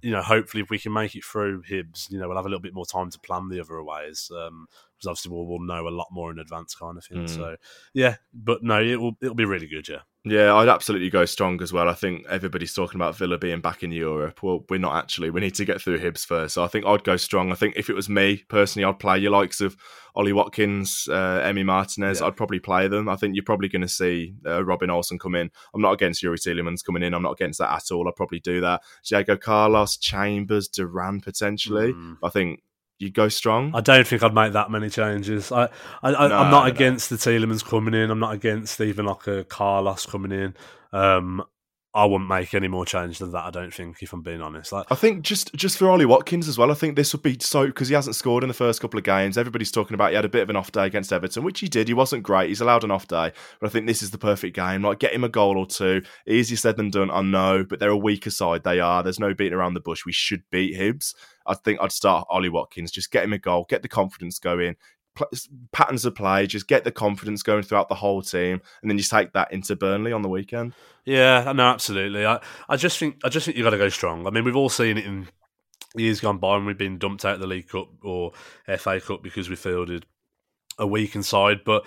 you 0.00 0.12
know, 0.12 0.22
hopefully, 0.22 0.62
if 0.62 0.70
we 0.70 0.78
can 0.78 0.94
make 0.94 1.14
it 1.14 1.24
through 1.24 1.62
Hibs, 1.62 2.10
you 2.10 2.18
know, 2.18 2.26
we'll 2.26 2.38
have 2.38 2.46
a 2.46 2.48
little 2.48 2.62
bit 2.62 2.72
more 2.72 2.86
time 2.86 3.10
to 3.10 3.18
plan 3.20 3.50
the 3.50 3.60
other 3.60 3.82
ways. 3.82 4.30
Um, 4.34 4.66
because 4.96 5.08
obviously 5.08 5.32
we'll, 5.32 5.46
we'll 5.46 5.66
know 5.66 5.88
a 5.88 5.90
lot 5.90 6.08
more 6.10 6.30
in 6.30 6.38
advance, 6.38 6.74
kind 6.74 6.96
of 6.96 7.04
thing. 7.04 7.24
Mm. 7.24 7.30
So, 7.30 7.56
yeah, 7.92 8.16
but 8.32 8.62
no, 8.62 8.82
it 8.82 8.96
will 9.00 9.16
it'll 9.20 9.34
be 9.34 9.44
really 9.44 9.66
good. 9.66 9.88
Yeah, 9.88 10.00
Yeah, 10.24 10.54
I'd 10.54 10.68
absolutely 10.68 11.10
go 11.10 11.24
strong 11.26 11.62
as 11.62 11.72
well. 11.72 11.88
I 11.88 11.94
think 11.94 12.26
everybody's 12.28 12.72
talking 12.72 12.98
about 12.98 13.16
Villa 13.16 13.36
being 13.38 13.60
back 13.60 13.82
in 13.82 13.92
Europe. 13.92 14.42
Well, 14.42 14.64
we're 14.70 14.78
not 14.78 14.96
actually. 14.96 15.30
We 15.30 15.40
need 15.40 15.54
to 15.56 15.64
get 15.64 15.80
through 15.80 15.98
Hibs 15.98 16.24
first. 16.24 16.54
So 16.54 16.64
I 16.64 16.68
think 16.68 16.86
I'd 16.86 17.04
go 17.04 17.16
strong. 17.16 17.52
I 17.52 17.56
think 17.56 17.76
if 17.76 17.90
it 17.90 17.94
was 17.94 18.08
me 18.08 18.44
personally, 18.48 18.84
I'd 18.84 18.98
play 18.98 19.18
your 19.18 19.32
likes 19.32 19.60
of 19.60 19.76
Ollie 20.14 20.32
Watkins, 20.32 21.06
uh, 21.10 21.42
Emi 21.44 21.64
Martinez. 21.64 22.20
Yeah. 22.20 22.26
I'd 22.26 22.36
probably 22.36 22.58
play 22.58 22.88
them. 22.88 23.08
I 23.08 23.16
think 23.16 23.34
you're 23.34 23.44
probably 23.44 23.68
going 23.68 23.82
to 23.82 23.88
see 23.88 24.34
uh, 24.46 24.64
Robin 24.64 24.88
Olsen 24.88 25.18
come 25.18 25.34
in. 25.34 25.50
I'm 25.74 25.82
not 25.82 25.92
against 25.92 26.22
Youri 26.22 26.36
Tielemans 26.38 26.84
coming 26.84 27.02
in. 27.02 27.12
I'm 27.12 27.22
not 27.22 27.32
against 27.32 27.58
that 27.58 27.72
at 27.72 27.92
all. 27.92 28.08
I'd 28.08 28.16
probably 28.16 28.40
do 28.40 28.62
that. 28.62 28.80
Diego 29.06 29.36
Carlos, 29.36 29.98
Chambers, 29.98 30.68
Duran 30.68 31.20
potentially. 31.20 31.92
Mm. 31.92 32.16
I 32.22 32.30
think 32.30 32.62
you 32.98 33.10
go 33.10 33.28
strong. 33.28 33.72
I 33.74 33.80
don't 33.80 34.06
think 34.06 34.22
I'd 34.22 34.34
make 34.34 34.52
that 34.54 34.70
many 34.70 34.88
changes. 34.88 35.52
I, 35.52 35.64
I, 36.02 36.12
I 36.12 36.28
No, 36.28 36.36
I'm 36.36 36.50
not 36.50 36.64
no. 36.64 36.70
against 36.70 37.10
the 37.10 37.16
Tielemans 37.16 37.64
coming 37.64 37.94
in. 37.94 38.10
I'm 38.10 38.18
not 38.18 38.34
against 38.34 38.80
even 38.80 39.06
like 39.06 39.26
a 39.26 39.44
Carlos 39.44 40.06
coming 40.06 40.32
in. 40.32 40.54
Um, 40.92 41.44
I 41.96 42.04
wouldn't 42.04 42.28
make 42.28 42.52
any 42.52 42.68
more 42.68 42.84
change 42.84 43.20
than 43.20 43.32
that. 43.32 43.44
I 43.44 43.50
don't 43.50 43.72
think, 43.72 44.02
if 44.02 44.12
I'm 44.12 44.20
being 44.20 44.42
honest. 44.42 44.70
Like, 44.70 44.84
I 44.90 44.94
think 44.94 45.22
just 45.22 45.54
just 45.54 45.78
for 45.78 45.88
Ollie 45.88 46.04
Watkins 46.04 46.46
as 46.46 46.58
well. 46.58 46.70
I 46.70 46.74
think 46.74 46.94
this 46.94 47.14
would 47.14 47.22
be 47.22 47.38
so 47.40 47.64
because 47.66 47.88
he 47.88 47.94
hasn't 47.94 48.16
scored 48.16 48.44
in 48.44 48.48
the 48.48 48.54
first 48.54 48.82
couple 48.82 48.98
of 48.98 49.04
games. 49.04 49.38
Everybody's 49.38 49.70
talking 49.70 49.94
about 49.94 50.10
he 50.10 50.16
had 50.16 50.26
a 50.26 50.28
bit 50.28 50.42
of 50.42 50.50
an 50.50 50.56
off 50.56 50.70
day 50.70 50.84
against 50.84 51.10
Everton, 51.10 51.42
which 51.42 51.60
he 51.60 51.68
did. 51.68 51.88
He 51.88 51.94
wasn't 51.94 52.22
great. 52.22 52.48
He's 52.48 52.60
allowed 52.60 52.84
an 52.84 52.90
off 52.90 53.08
day, 53.08 53.32
but 53.60 53.66
I 53.66 53.70
think 53.70 53.86
this 53.86 54.02
is 54.02 54.10
the 54.10 54.18
perfect 54.18 54.54
game. 54.54 54.82
Like 54.82 54.98
get 54.98 55.14
him 55.14 55.24
a 55.24 55.28
goal 55.30 55.56
or 55.56 55.66
two. 55.66 56.02
Easier 56.28 56.58
said 56.58 56.76
than 56.76 56.90
done. 56.90 57.10
I 57.10 57.22
know, 57.22 57.64
but 57.64 57.80
they're 57.80 57.88
a 57.88 57.96
weaker 57.96 58.30
side. 58.30 58.62
They 58.62 58.78
are. 58.78 59.02
There's 59.02 59.18
no 59.18 59.32
beating 59.32 59.54
around 59.54 59.72
the 59.72 59.80
bush. 59.80 60.04
We 60.04 60.12
should 60.12 60.42
beat 60.50 60.78
Hibs. 60.78 61.14
I 61.46 61.54
think 61.54 61.80
I'd 61.80 61.92
start 61.92 62.26
Ollie 62.28 62.50
Watkins. 62.50 62.90
Just 62.90 63.10
get 63.10 63.24
him 63.24 63.32
a 63.32 63.38
goal. 63.38 63.64
Get 63.68 63.80
the 63.80 63.88
confidence 63.88 64.38
going 64.38 64.76
patterns 65.72 66.04
of 66.04 66.14
play, 66.14 66.46
just 66.46 66.68
get 66.68 66.84
the 66.84 66.92
confidence 66.92 67.42
going 67.42 67.62
throughout 67.62 67.88
the 67.88 67.94
whole 67.94 68.22
team, 68.22 68.60
and 68.82 68.90
then 68.90 68.98
you 68.98 69.04
take 69.04 69.32
that 69.32 69.52
into 69.52 69.76
Burnley 69.76 70.12
on 70.12 70.22
the 70.22 70.28
weekend. 70.28 70.74
Yeah, 71.04 71.52
no, 71.54 71.64
absolutely. 71.64 72.26
I, 72.26 72.40
I 72.68 72.76
just 72.76 72.98
think 72.98 73.20
I 73.24 73.28
just 73.28 73.46
think 73.46 73.56
you 73.56 73.64
got 73.64 73.70
to 73.70 73.78
go 73.78 73.88
strong. 73.88 74.26
I 74.26 74.30
mean, 74.30 74.44
we've 74.44 74.56
all 74.56 74.68
seen 74.68 74.98
it 74.98 75.06
in 75.06 75.28
years 75.94 76.20
gone 76.20 76.38
by 76.38 76.56
when 76.56 76.66
we've 76.66 76.78
been 76.78 76.98
dumped 76.98 77.24
out 77.24 77.34
of 77.34 77.40
the 77.40 77.46
League 77.46 77.68
Cup 77.68 77.88
or 78.02 78.32
FA 78.78 79.00
Cup 79.00 79.22
because 79.22 79.48
we 79.48 79.56
fielded 79.56 80.06
a 80.78 80.86
weak 80.86 81.14
inside, 81.14 81.64
but. 81.64 81.86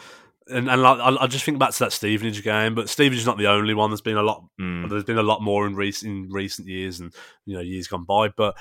And, 0.52 0.68
and 0.68 0.84
I, 0.84 1.16
I 1.22 1.28
just 1.28 1.46
think 1.46 1.60
back 1.60 1.74
to 1.74 1.80
that 1.82 1.94
Stevenage 1.94 2.44
game, 2.44 2.74
but 2.74 2.90
Stevenage 2.90 3.20
is 3.20 3.26
not 3.28 3.38
the 3.38 3.46
only 3.46 3.76
one. 3.76 3.92
There's 3.92 4.02
been 4.02 4.18
a 4.18 4.24
lot. 4.24 4.44
Mm. 4.60 4.90
There's 4.90 5.04
been 5.04 5.20
a 5.20 5.22
lot 5.22 5.44
more 5.44 5.68
in 5.68 5.76
recent 5.76 6.12
in 6.12 6.32
recent 6.32 6.68
years, 6.68 7.00
and 7.00 7.14
you 7.46 7.54
know 7.54 7.62
years 7.62 7.86
gone 7.86 8.04
by. 8.04 8.30
But 8.30 8.58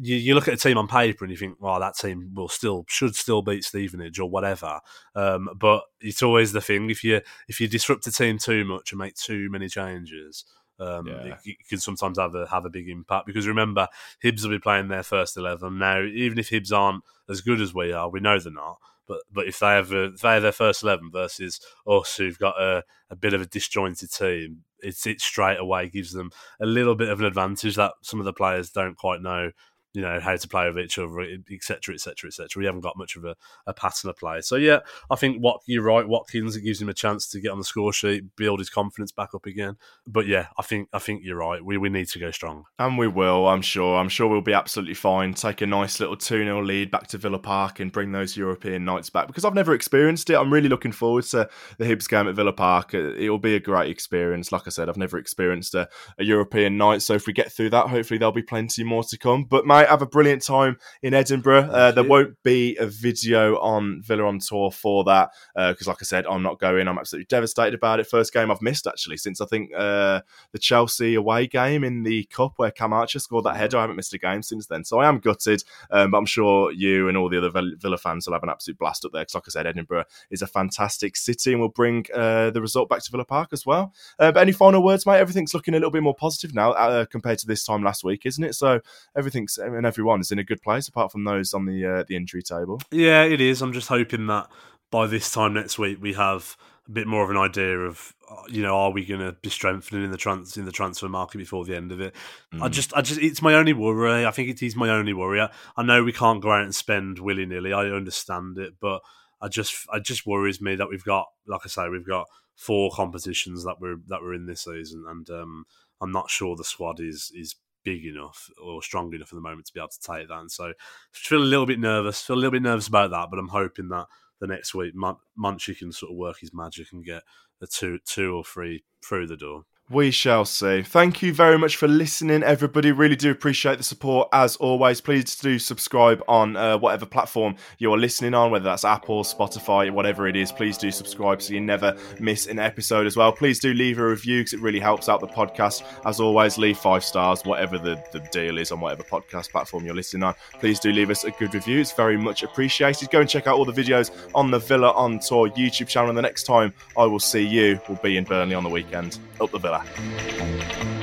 you, 0.00 0.16
you, 0.16 0.34
look 0.34 0.48
at 0.48 0.54
a 0.54 0.58
team 0.58 0.78
on 0.78 0.88
paper 0.88 1.24
and 1.24 1.30
you 1.30 1.36
think, 1.36 1.56
well, 1.60 1.80
that 1.80 1.96
team 1.96 2.32
will 2.34 2.48
still 2.48 2.84
should 2.88 3.14
still 3.14 3.42
beat 3.42 3.64
Stevenage 3.64 4.18
or 4.18 4.28
whatever. 4.28 4.80
Um, 5.14 5.48
but 5.56 5.82
it's 6.00 6.22
always 6.22 6.52
the 6.52 6.60
thing 6.60 6.90
if 6.90 7.02
you 7.04 7.20
if 7.48 7.60
you 7.60 7.68
disrupt 7.68 8.06
a 8.06 8.12
team 8.12 8.38
too 8.38 8.64
much 8.64 8.92
and 8.92 8.98
make 8.98 9.14
too 9.14 9.48
many 9.50 9.68
changes. 9.68 10.44
Um, 10.78 11.06
yeah. 11.06 11.14
it, 11.24 11.38
it, 11.44 11.56
can 11.68 11.78
sometimes 11.78 12.18
have 12.18 12.34
a 12.34 12.46
have 12.48 12.66
a 12.66 12.70
big 12.70 12.88
impact 12.88 13.26
because 13.26 13.48
remember 13.48 13.88
Hibs 14.22 14.42
will 14.42 14.50
be 14.50 14.58
playing 14.58 14.88
their 14.88 15.02
first 15.02 15.36
eleven 15.36 15.78
now. 15.78 16.02
Even 16.02 16.38
if 16.38 16.50
Hibs 16.50 16.72
aren't 16.72 17.02
as 17.28 17.40
good 17.40 17.60
as 17.60 17.74
we 17.74 17.92
are, 17.92 18.10
we 18.10 18.20
know 18.20 18.38
they're 18.38 18.52
not. 18.52 18.78
But 19.08 19.20
but 19.32 19.46
if 19.46 19.58
they 19.58 19.68
have 19.68 19.92
a, 19.92 20.04
if 20.12 20.20
they 20.20 20.34
have 20.34 20.42
their 20.42 20.52
first 20.52 20.82
eleven 20.82 21.10
versus 21.10 21.60
us, 21.86 22.16
who've 22.16 22.38
got 22.38 22.60
a, 22.60 22.84
a 23.08 23.16
bit 23.16 23.34
of 23.34 23.40
a 23.40 23.46
disjointed 23.46 24.10
team, 24.10 24.64
it's 24.80 25.06
it 25.06 25.20
straight 25.20 25.58
away 25.58 25.88
gives 25.88 26.12
them 26.12 26.30
a 26.60 26.66
little 26.66 26.94
bit 26.94 27.08
of 27.08 27.20
an 27.20 27.26
advantage 27.26 27.76
that 27.76 27.92
some 28.02 28.20
of 28.20 28.26
the 28.26 28.32
players 28.32 28.70
don't 28.70 28.96
quite 28.96 29.22
know 29.22 29.52
you 29.96 30.02
know 30.02 30.20
how 30.20 30.36
to 30.36 30.46
play 30.46 30.68
with 30.68 30.78
each 30.78 30.98
other, 30.98 31.22
etc., 31.50 31.94
etc., 31.94 32.28
etc. 32.28 32.48
We 32.60 32.66
haven't 32.66 32.82
got 32.82 32.98
much 32.98 33.16
of 33.16 33.24
a, 33.24 33.34
a 33.66 33.72
pattern 33.72 34.10
of 34.10 34.18
play. 34.18 34.42
So 34.42 34.56
yeah, 34.56 34.80
I 35.10 35.16
think 35.16 35.38
what 35.38 35.62
you're 35.64 35.82
right, 35.82 36.06
Watkins. 36.06 36.54
It 36.54 36.60
gives 36.60 36.82
him 36.82 36.90
a 36.90 36.94
chance 36.94 37.26
to 37.28 37.40
get 37.40 37.50
on 37.50 37.56
the 37.56 37.64
score 37.64 37.94
sheet, 37.94 38.36
build 38.36 38.58
his 38.58 38.68
confidence 38.68 39.10
back 39.10 39.30
up 39.32 39.46
again. 39.46 39.78
But 40.06 40.26
yeah, 40.26 40.48
I 40.58 40.62
think 40.62 40.90
I 40.92 40.98
think 40.98 41.22
you're 41.24 41.38
right. 41.38 41.64
We 41.64 41.78
we 41.78 41.88
need 41.88 42.08
to 42.08 42.18
go 42.18 42.30
strong, 42.30 42.64
and 42.78 42.98
we 42.98 43.08
will. 43.08 43.48
I'm 43.48 43.62
sure. 43.62 43.96
I'm 43.96 44.10
sure 44.10 44.28
we'll 44.28 44.42
be 44.42 44.52
absolutely 44.52 44.92
fine. 44.92 45.32
Take 45.32 45.62
a 45.62 45.66
nice 45.66 45.98
little 45.98 46.14
two 46.14 46.44
0 46.44 46.62
lead 46.62 46.90
back 46.90 47.06
to 47.08 47.18
Villa 47.18 47.38
Park 47.38 47.80
and 47.80 47.90
bring 47.90 48.12
those 48.12 48.36
European 48.36 48.84
nights 48.84 49.08
back 49.08 49.28
because 49.28 49.46
I've 49.46 49.54
never 49.54 49.72
experienced 49.72 50.28
it. 50.28 50.36
I'm 50.36 50.52
really 50.52 50.68
looking 50.68 50.92
forward 50.92 51.24
to 51.24 51.48
the 51.78 51.86
Hibs 51.86 52.06
game 52.06 52.28
at 52.28 52.34
Villa 52.34 52.52
Park. 52.52 52.92
It 52.92 53.30
will 53.30 53.38
be 53.38 53.56
a 53.56 53.60
great 53.60 53.90
experience. 53.90 54.52
Like 54.52 54.66
I 54.66 54.70
said, 54.70 54.90
I've 54.90 54.98
never 54.98 55.16
experienced 55.16 55.74
a, 55.74 55.88
a 56.18 56.24
European 56.24 56.76
night, 56.76 57.00
so 57.00 57.14
if 57.14 57.26
we 57.26 57.32
get 57.32 57.50
through 57.50 57.70
that, 57.70 57.88
hopefully 57.88 58.18
there'll 58.18 58.32
be 58.32 58.42
plenty 58.42 58.84
more 58.84 59.02
to 59.04 59.16
come. 59.16 59.44
But 59.44 59.66
mate 59.66 59.85
have 59.88 60.02
a 60.02 60.06
brilliant 60.06 60.42
time 60.42 60.78
in 61.02 61.14
Edinburgh. 61.14 61.70
Uh, 61.70 61.92
there 61.92 62.04
won't 62.04 62.42
be 62.42 62.76
a 62.76 62.86
video 62.86 63.58
on 63.58 64.02
Villa 64.02 64.24
on 64.24 64.38
tour 64.38 64.70
for 64.70 65.04
that 65.04 65.30
because, 65.54 65.86
uh, 65.86 65.90
like 65.90 65.98
I 66.00 66.04
said, 66.04 66.26
I'm 66.26 66.42
not 66.42 66.58
going. 66.58 66.88
I'm 66.88 66.98
absolutely 66.98 67.26
devastated 67.26 67.74
about 67.74 68.00
it. 68.00 68.06
First 68.06 68.32
game 68.32 68.50
I've 68.50 68.62
missed 68.62 68.86
actually 68.86 69.16
since 69.16 69.40
I 69.40 69.46
think 69.46 69.70
uh, 69.74 70.20
the 70.52 70.58
Chelsea 70.58 71.14
away 71.14 71.46
game 71.46 71.84
in 71.84 72.02
the 72.02 72.24
cup 72.24 72.54
where 72.56 72.70
Cam 72.70 72.92
Archer 72.92 73.18
scored 73.18 73.44
that 73.44 73.56
header. 73.56 73.78
I 73.78 73.82
haven't 73.82 73.96
missed 73.96 74.14
a 74.14 74.18
game 74.18 74.42
since 74.42 74.66
then, 74.66 74.84
so 74.84 74.98
I 74.98 75.08
am 75.08 75.18
gutted. 75.18 75.62
Um, 75.90 76.10
but 76.10 76.18
I'm 76.18 76.26
sure 76.26 76.72
you 76.72 77.08
and 77.08 77.16
all 77.16 77.28
the 77.28 77.38
other 77.38 77.50
Villa 77.50 77.98
fans 77.98 78.26
will 78.26 78.34
have 78.34 78.42
an 78.42 78.50
absolute 78.50 78.78
blast 78.78 79.04
up 79.04 79.12
there 79.12 79.22
because, 79.22 79.34
like 79.34 79.44
I 79.48 79.50
said, 79.50 79.66
Edinburgh 79.66 80.04
is 80.30 80.42
a 80.42 80.46
fantastic 80.46 81.16
city 81.16 81.52
and 81.52 81.60
will 81.60 81.68
bring 81.68 82.06
uh, 82.14 82.50
the 82.50 82.60
result 82.60 82.88
back 82.88 83.02
to 83.02 83.10
Villa 83.10 83.24
Park 83.24 83.50
as 83.52 83.66
well. 83.66 83.92
Uh, 84.18 84.32
but 84.32 84.40
any 84.40 84.52
final 84.52 84.82
words, 84.82 85.06
mate? 85.06 85.18
Everything's 85.18 85.54
looking 85.54 85.74
a 85.74 85.76
little 85.76 85.90
bit 85.90 86.02
more 86.02 86.14
positive 86.14 86.54
now 86.54 86.72
uh, 86.72 87.04
compared 87.04 87.38
to 87.38 87.46
this 87.46 87.64
time 87.64 87.82
last 87.82 88.04
week, 88.04 88.26
isn't 88.26 88.44
it? 88.44 88.54
So 88.54 88.80
everything's 89.16 89.58
and 89.76 89.86
everyone 89.86 90.20
is 90.20 90.32
in 90.32 90.38
a 90.38 90.44
good 90.44 90.62
place 90.62 90.88
apart 90.88 91.12
from 91.12 91.24
those 91.24 91.54
on 91.54 91.66
the 91.66 91.84
uh, 91.84 92.04
the 92.08 92.16
injury 92.16 92.42
table. 92.42 92.80
Yeah, 92.90 93.22
it 93.24 93.40
is. 93.40 93.62
I'm 93.62 93.72
just 93.72 93.88
hoping 93.88 94.26
that 94.26 94.48
by 94.90 95.06
this 95.06 95.30
time 95.30 95.54
next 95.54 95.78
week 95.78 95.98
we 96.00 96.14
have 96.14 96.56
a 96.88 96.90
bit 96.90 97.06
more 97.06 97.24
of 97.24 97.30
an 97.30 97.36
idea 97.36 97.78
of 97.78 98.14
uh, 98.30 98.42
you 98.48 98.62
know 98.62 98.76
are 98.76 98.90
we 98.90 99.04
going 99.04 99.20
to 99.20 99.32
be 99.42 99.50
strengthening 99.50 100.04
in 100.04 100.10
the 100.10 100.16
trans 100.16 100.56
in 100.56 100.64
the 100.64 100.72
transfer 100.72 101.08
market 101.08 101.38
before 101.38 101.64
the 101.64 101.76
end 101.76 101.92
of 101.92 102.00
it 102.00 102.14
mm. 102.54 102.62
i 102.62 102.68
just 102.68 102.94
i 102.94 103.00
just 103.00 103.20
it's 103.20 103.42
my 103.42 103.54
only 103.54 103.72
worry 103.72 104.24
i 104.24 104.30
think 104.30 104.48
it 104.48 104.62
is 104.62 104.76
my 104.76 104.88
only 104.88 105.12
worry 105.12 105.40
I, 105.40 105.50
I 105.76 105.82
know 105.82 106.04
we 106.04 106.12
can't 106.12 106.42
go 106.42 106.52
out 106.52 106.62
and 106.62 106.74
spend 106.74 107.18
willy-nilly 107.18 107.72
i 107.72 107.86
understand 107.86 108.58
it 108.58 108.74
but 108.80 109.00
i 109.40 109.48
just 109.48 109.86
i 109.92 109.98
just 109.98 110.26
worries 110.26 110.60
me 110.60 110.76
that 110.76 110.88
we've 110.88 111.04
got 111.04 111.26
like 111.46 111.62
i 111.64 111.68
say 111.68 111.88
we've 111.88 112.06
got 112.06 112.26
four 112.54 112.90
competitions 112.94 113.64
that 113.64 113.76
we're 113.80 113.98
that 114.06 114.22
we're 114.22 114.34
in 114.34 114.46
this 114.46 114.64
season 114.64 115.04
and 115.08 115.28
um 115.30 115.64
i'm 116.00 116.12
not 116.12 116.30
sure 116.30 116.56
the 116.56 116.64
squad 116.64 117.00
is 117.00 117.30
is 117.34 117.56
big 117.86 118.04
enough 118.04 118.50
or 118.60 118.82
strong 118.82 119.14
enough 119.14 119.32
at 119.32 119.36
the 119.36 119.40
moment 119.40 119.64
to 119.64 119.72
be 119.72 119.78
able 119.78 119.88
to 119.88 120.00
take 120.00 120.26
that. 120.26 120.40
And 120.40 120.50
so 120.50 120.64
I 120.66 120.72
feel 121.12 121.38
a 121.38 121.44
little 121.44 121.66
bit 121.66 121.78
nervous, 121.78 122.20
feel 122.20 122.34
a 122.34 122.38
little 122.38 122.50
bit 122.50 122.62
nervous 122.62 122.88
about 122.88 123.12
that, 123.12 123.28
but 123.30 123.38
I'm 123.38 123.48
hoping 123.48 123.88
that 123.90 124.06
the 124.40 124.48
next 124.48 124.74
week 124.74 124.94
Monchi 124.94 125.78
can 125.78 125.92
sort 125.92 126.10
of 126.10 126.18
work 126.18 126.40
his 126.40 126.52
magic 126.52 126.88
and 126.92 127.04
get 127.04 127.22
a 127.62 127.66
two 127.66 128.00
two 128.04 128.34
or 128.34 128.44
three 128.44 128.84
through 129.02 129.28
the 129.28 129.36
door. 129.36 129.62
We 129.88 130.10
shall 130.10 130.44
see. 130.44 130.82
Thank 130.82 131.22
you 131.22 131.32
very 131.32 131.56
much 131.56 131.76
for 131.76 131.86
listening, 131.86 132.42
everybody. 132.42 132.90
Really 132.90 133.14
do 133.14 133.30
appreciate 133.30 133.78
the 133.78 133.84
support 133.84 134.28
as 134.32 134.56
always. 134.56 135.00
Please 135.00 135.36
do 135.36 135.60
subscribe 135.60 136.20
on 136.26 136.56
uh, 136.56 136.76
whatever 136.76 137.06
platform 137.06 137.54
you're 137.78 137.96
listening 137.96 138.34
on, 138.34 138.50
whether 138.50 138.64
that's 138.64 138.84
Apple, 138.84 139.22
Spotify, 139.22 139.88
whatever 139.92 140.26
it 140.26 140.34
is. 140.34 140.50
Please 140.50 140.76
do 140.76 140.90
subscribe 140.90 141.40
so 141.40 141.54
you 141.54 141.60
never 141.60 141.96
miss 142.18 142.48
an 142.48 142.58
episode 142.58 143.06
as 143.06 143.16
well. 143.16 143.30
Please 143.30 143.60
do 143.60 143.74
leave 143.74 144.00
a 144.00 144.08
review 144.08 144.40
because 144.40 144.54
it 144.54 144.60
really 144.60 144.80
helps 144.80 145.08
out 145.08 145.20
the 145.20 145.28
podcast. 145.28 145.84
As 146.04 146.18
always, 146.18 146.58
leave 146.58 146.78
five 146.78 147.04
stars, 147.04 147.44
whatever 147.44 147.78
the, 147.78 148.02
the 148.10 148.18
deal 148.32 148.58
is 148.58 148.72
on 148.72 148.80
whatever 148.80 149.04
podcast 149.04 149.50
platform 149.50 149.86
you're 149.86 149.94
listening 149.94 150.24
on. 150.24 150.34
Please 150.58 150.80
do 150.80 150.90
leave 150.90 151.10
us 151.10 151.22
a 151.22 151.30
good 151.30 151.54
review. 151.54 151.78
It's 151.78 151.92
very 151.92 152.16
much 152.16 152.42
appreciated. 152.42 153.08
Go 153.12 153.20
and 153.20 153.30
check 153.30 153.46
out 153.46 153.56
all 153.56 153.64
the 153.64 153.72
videos 153.72 154.10
on 154.34 154.50
the 154.50 154.58
Villa 154.58 154.90
on 154.94 155.20
Tour 155.20 155.48
YouTube 155.50 155.86
channel. 155.86 156.08
And 156.08 156.18
the 156.18 156.22
next 156.22 156.42
time 156.42 156.74
I 156.98 157.04
will 157.04 157.20
see 157.20 157.46
you 157.46 157.80
will 157.88 158.00
be 158.02 158.16
in 158.16 158.24
Burnley 158.24 158.56
on 158.56 158.64
the 158.64 158.68
weekend. 158.68 159.20
Up 159.40 159.52
the 159.52 159.58
Villa. 159.58 159.75
lá. 159.78 160.95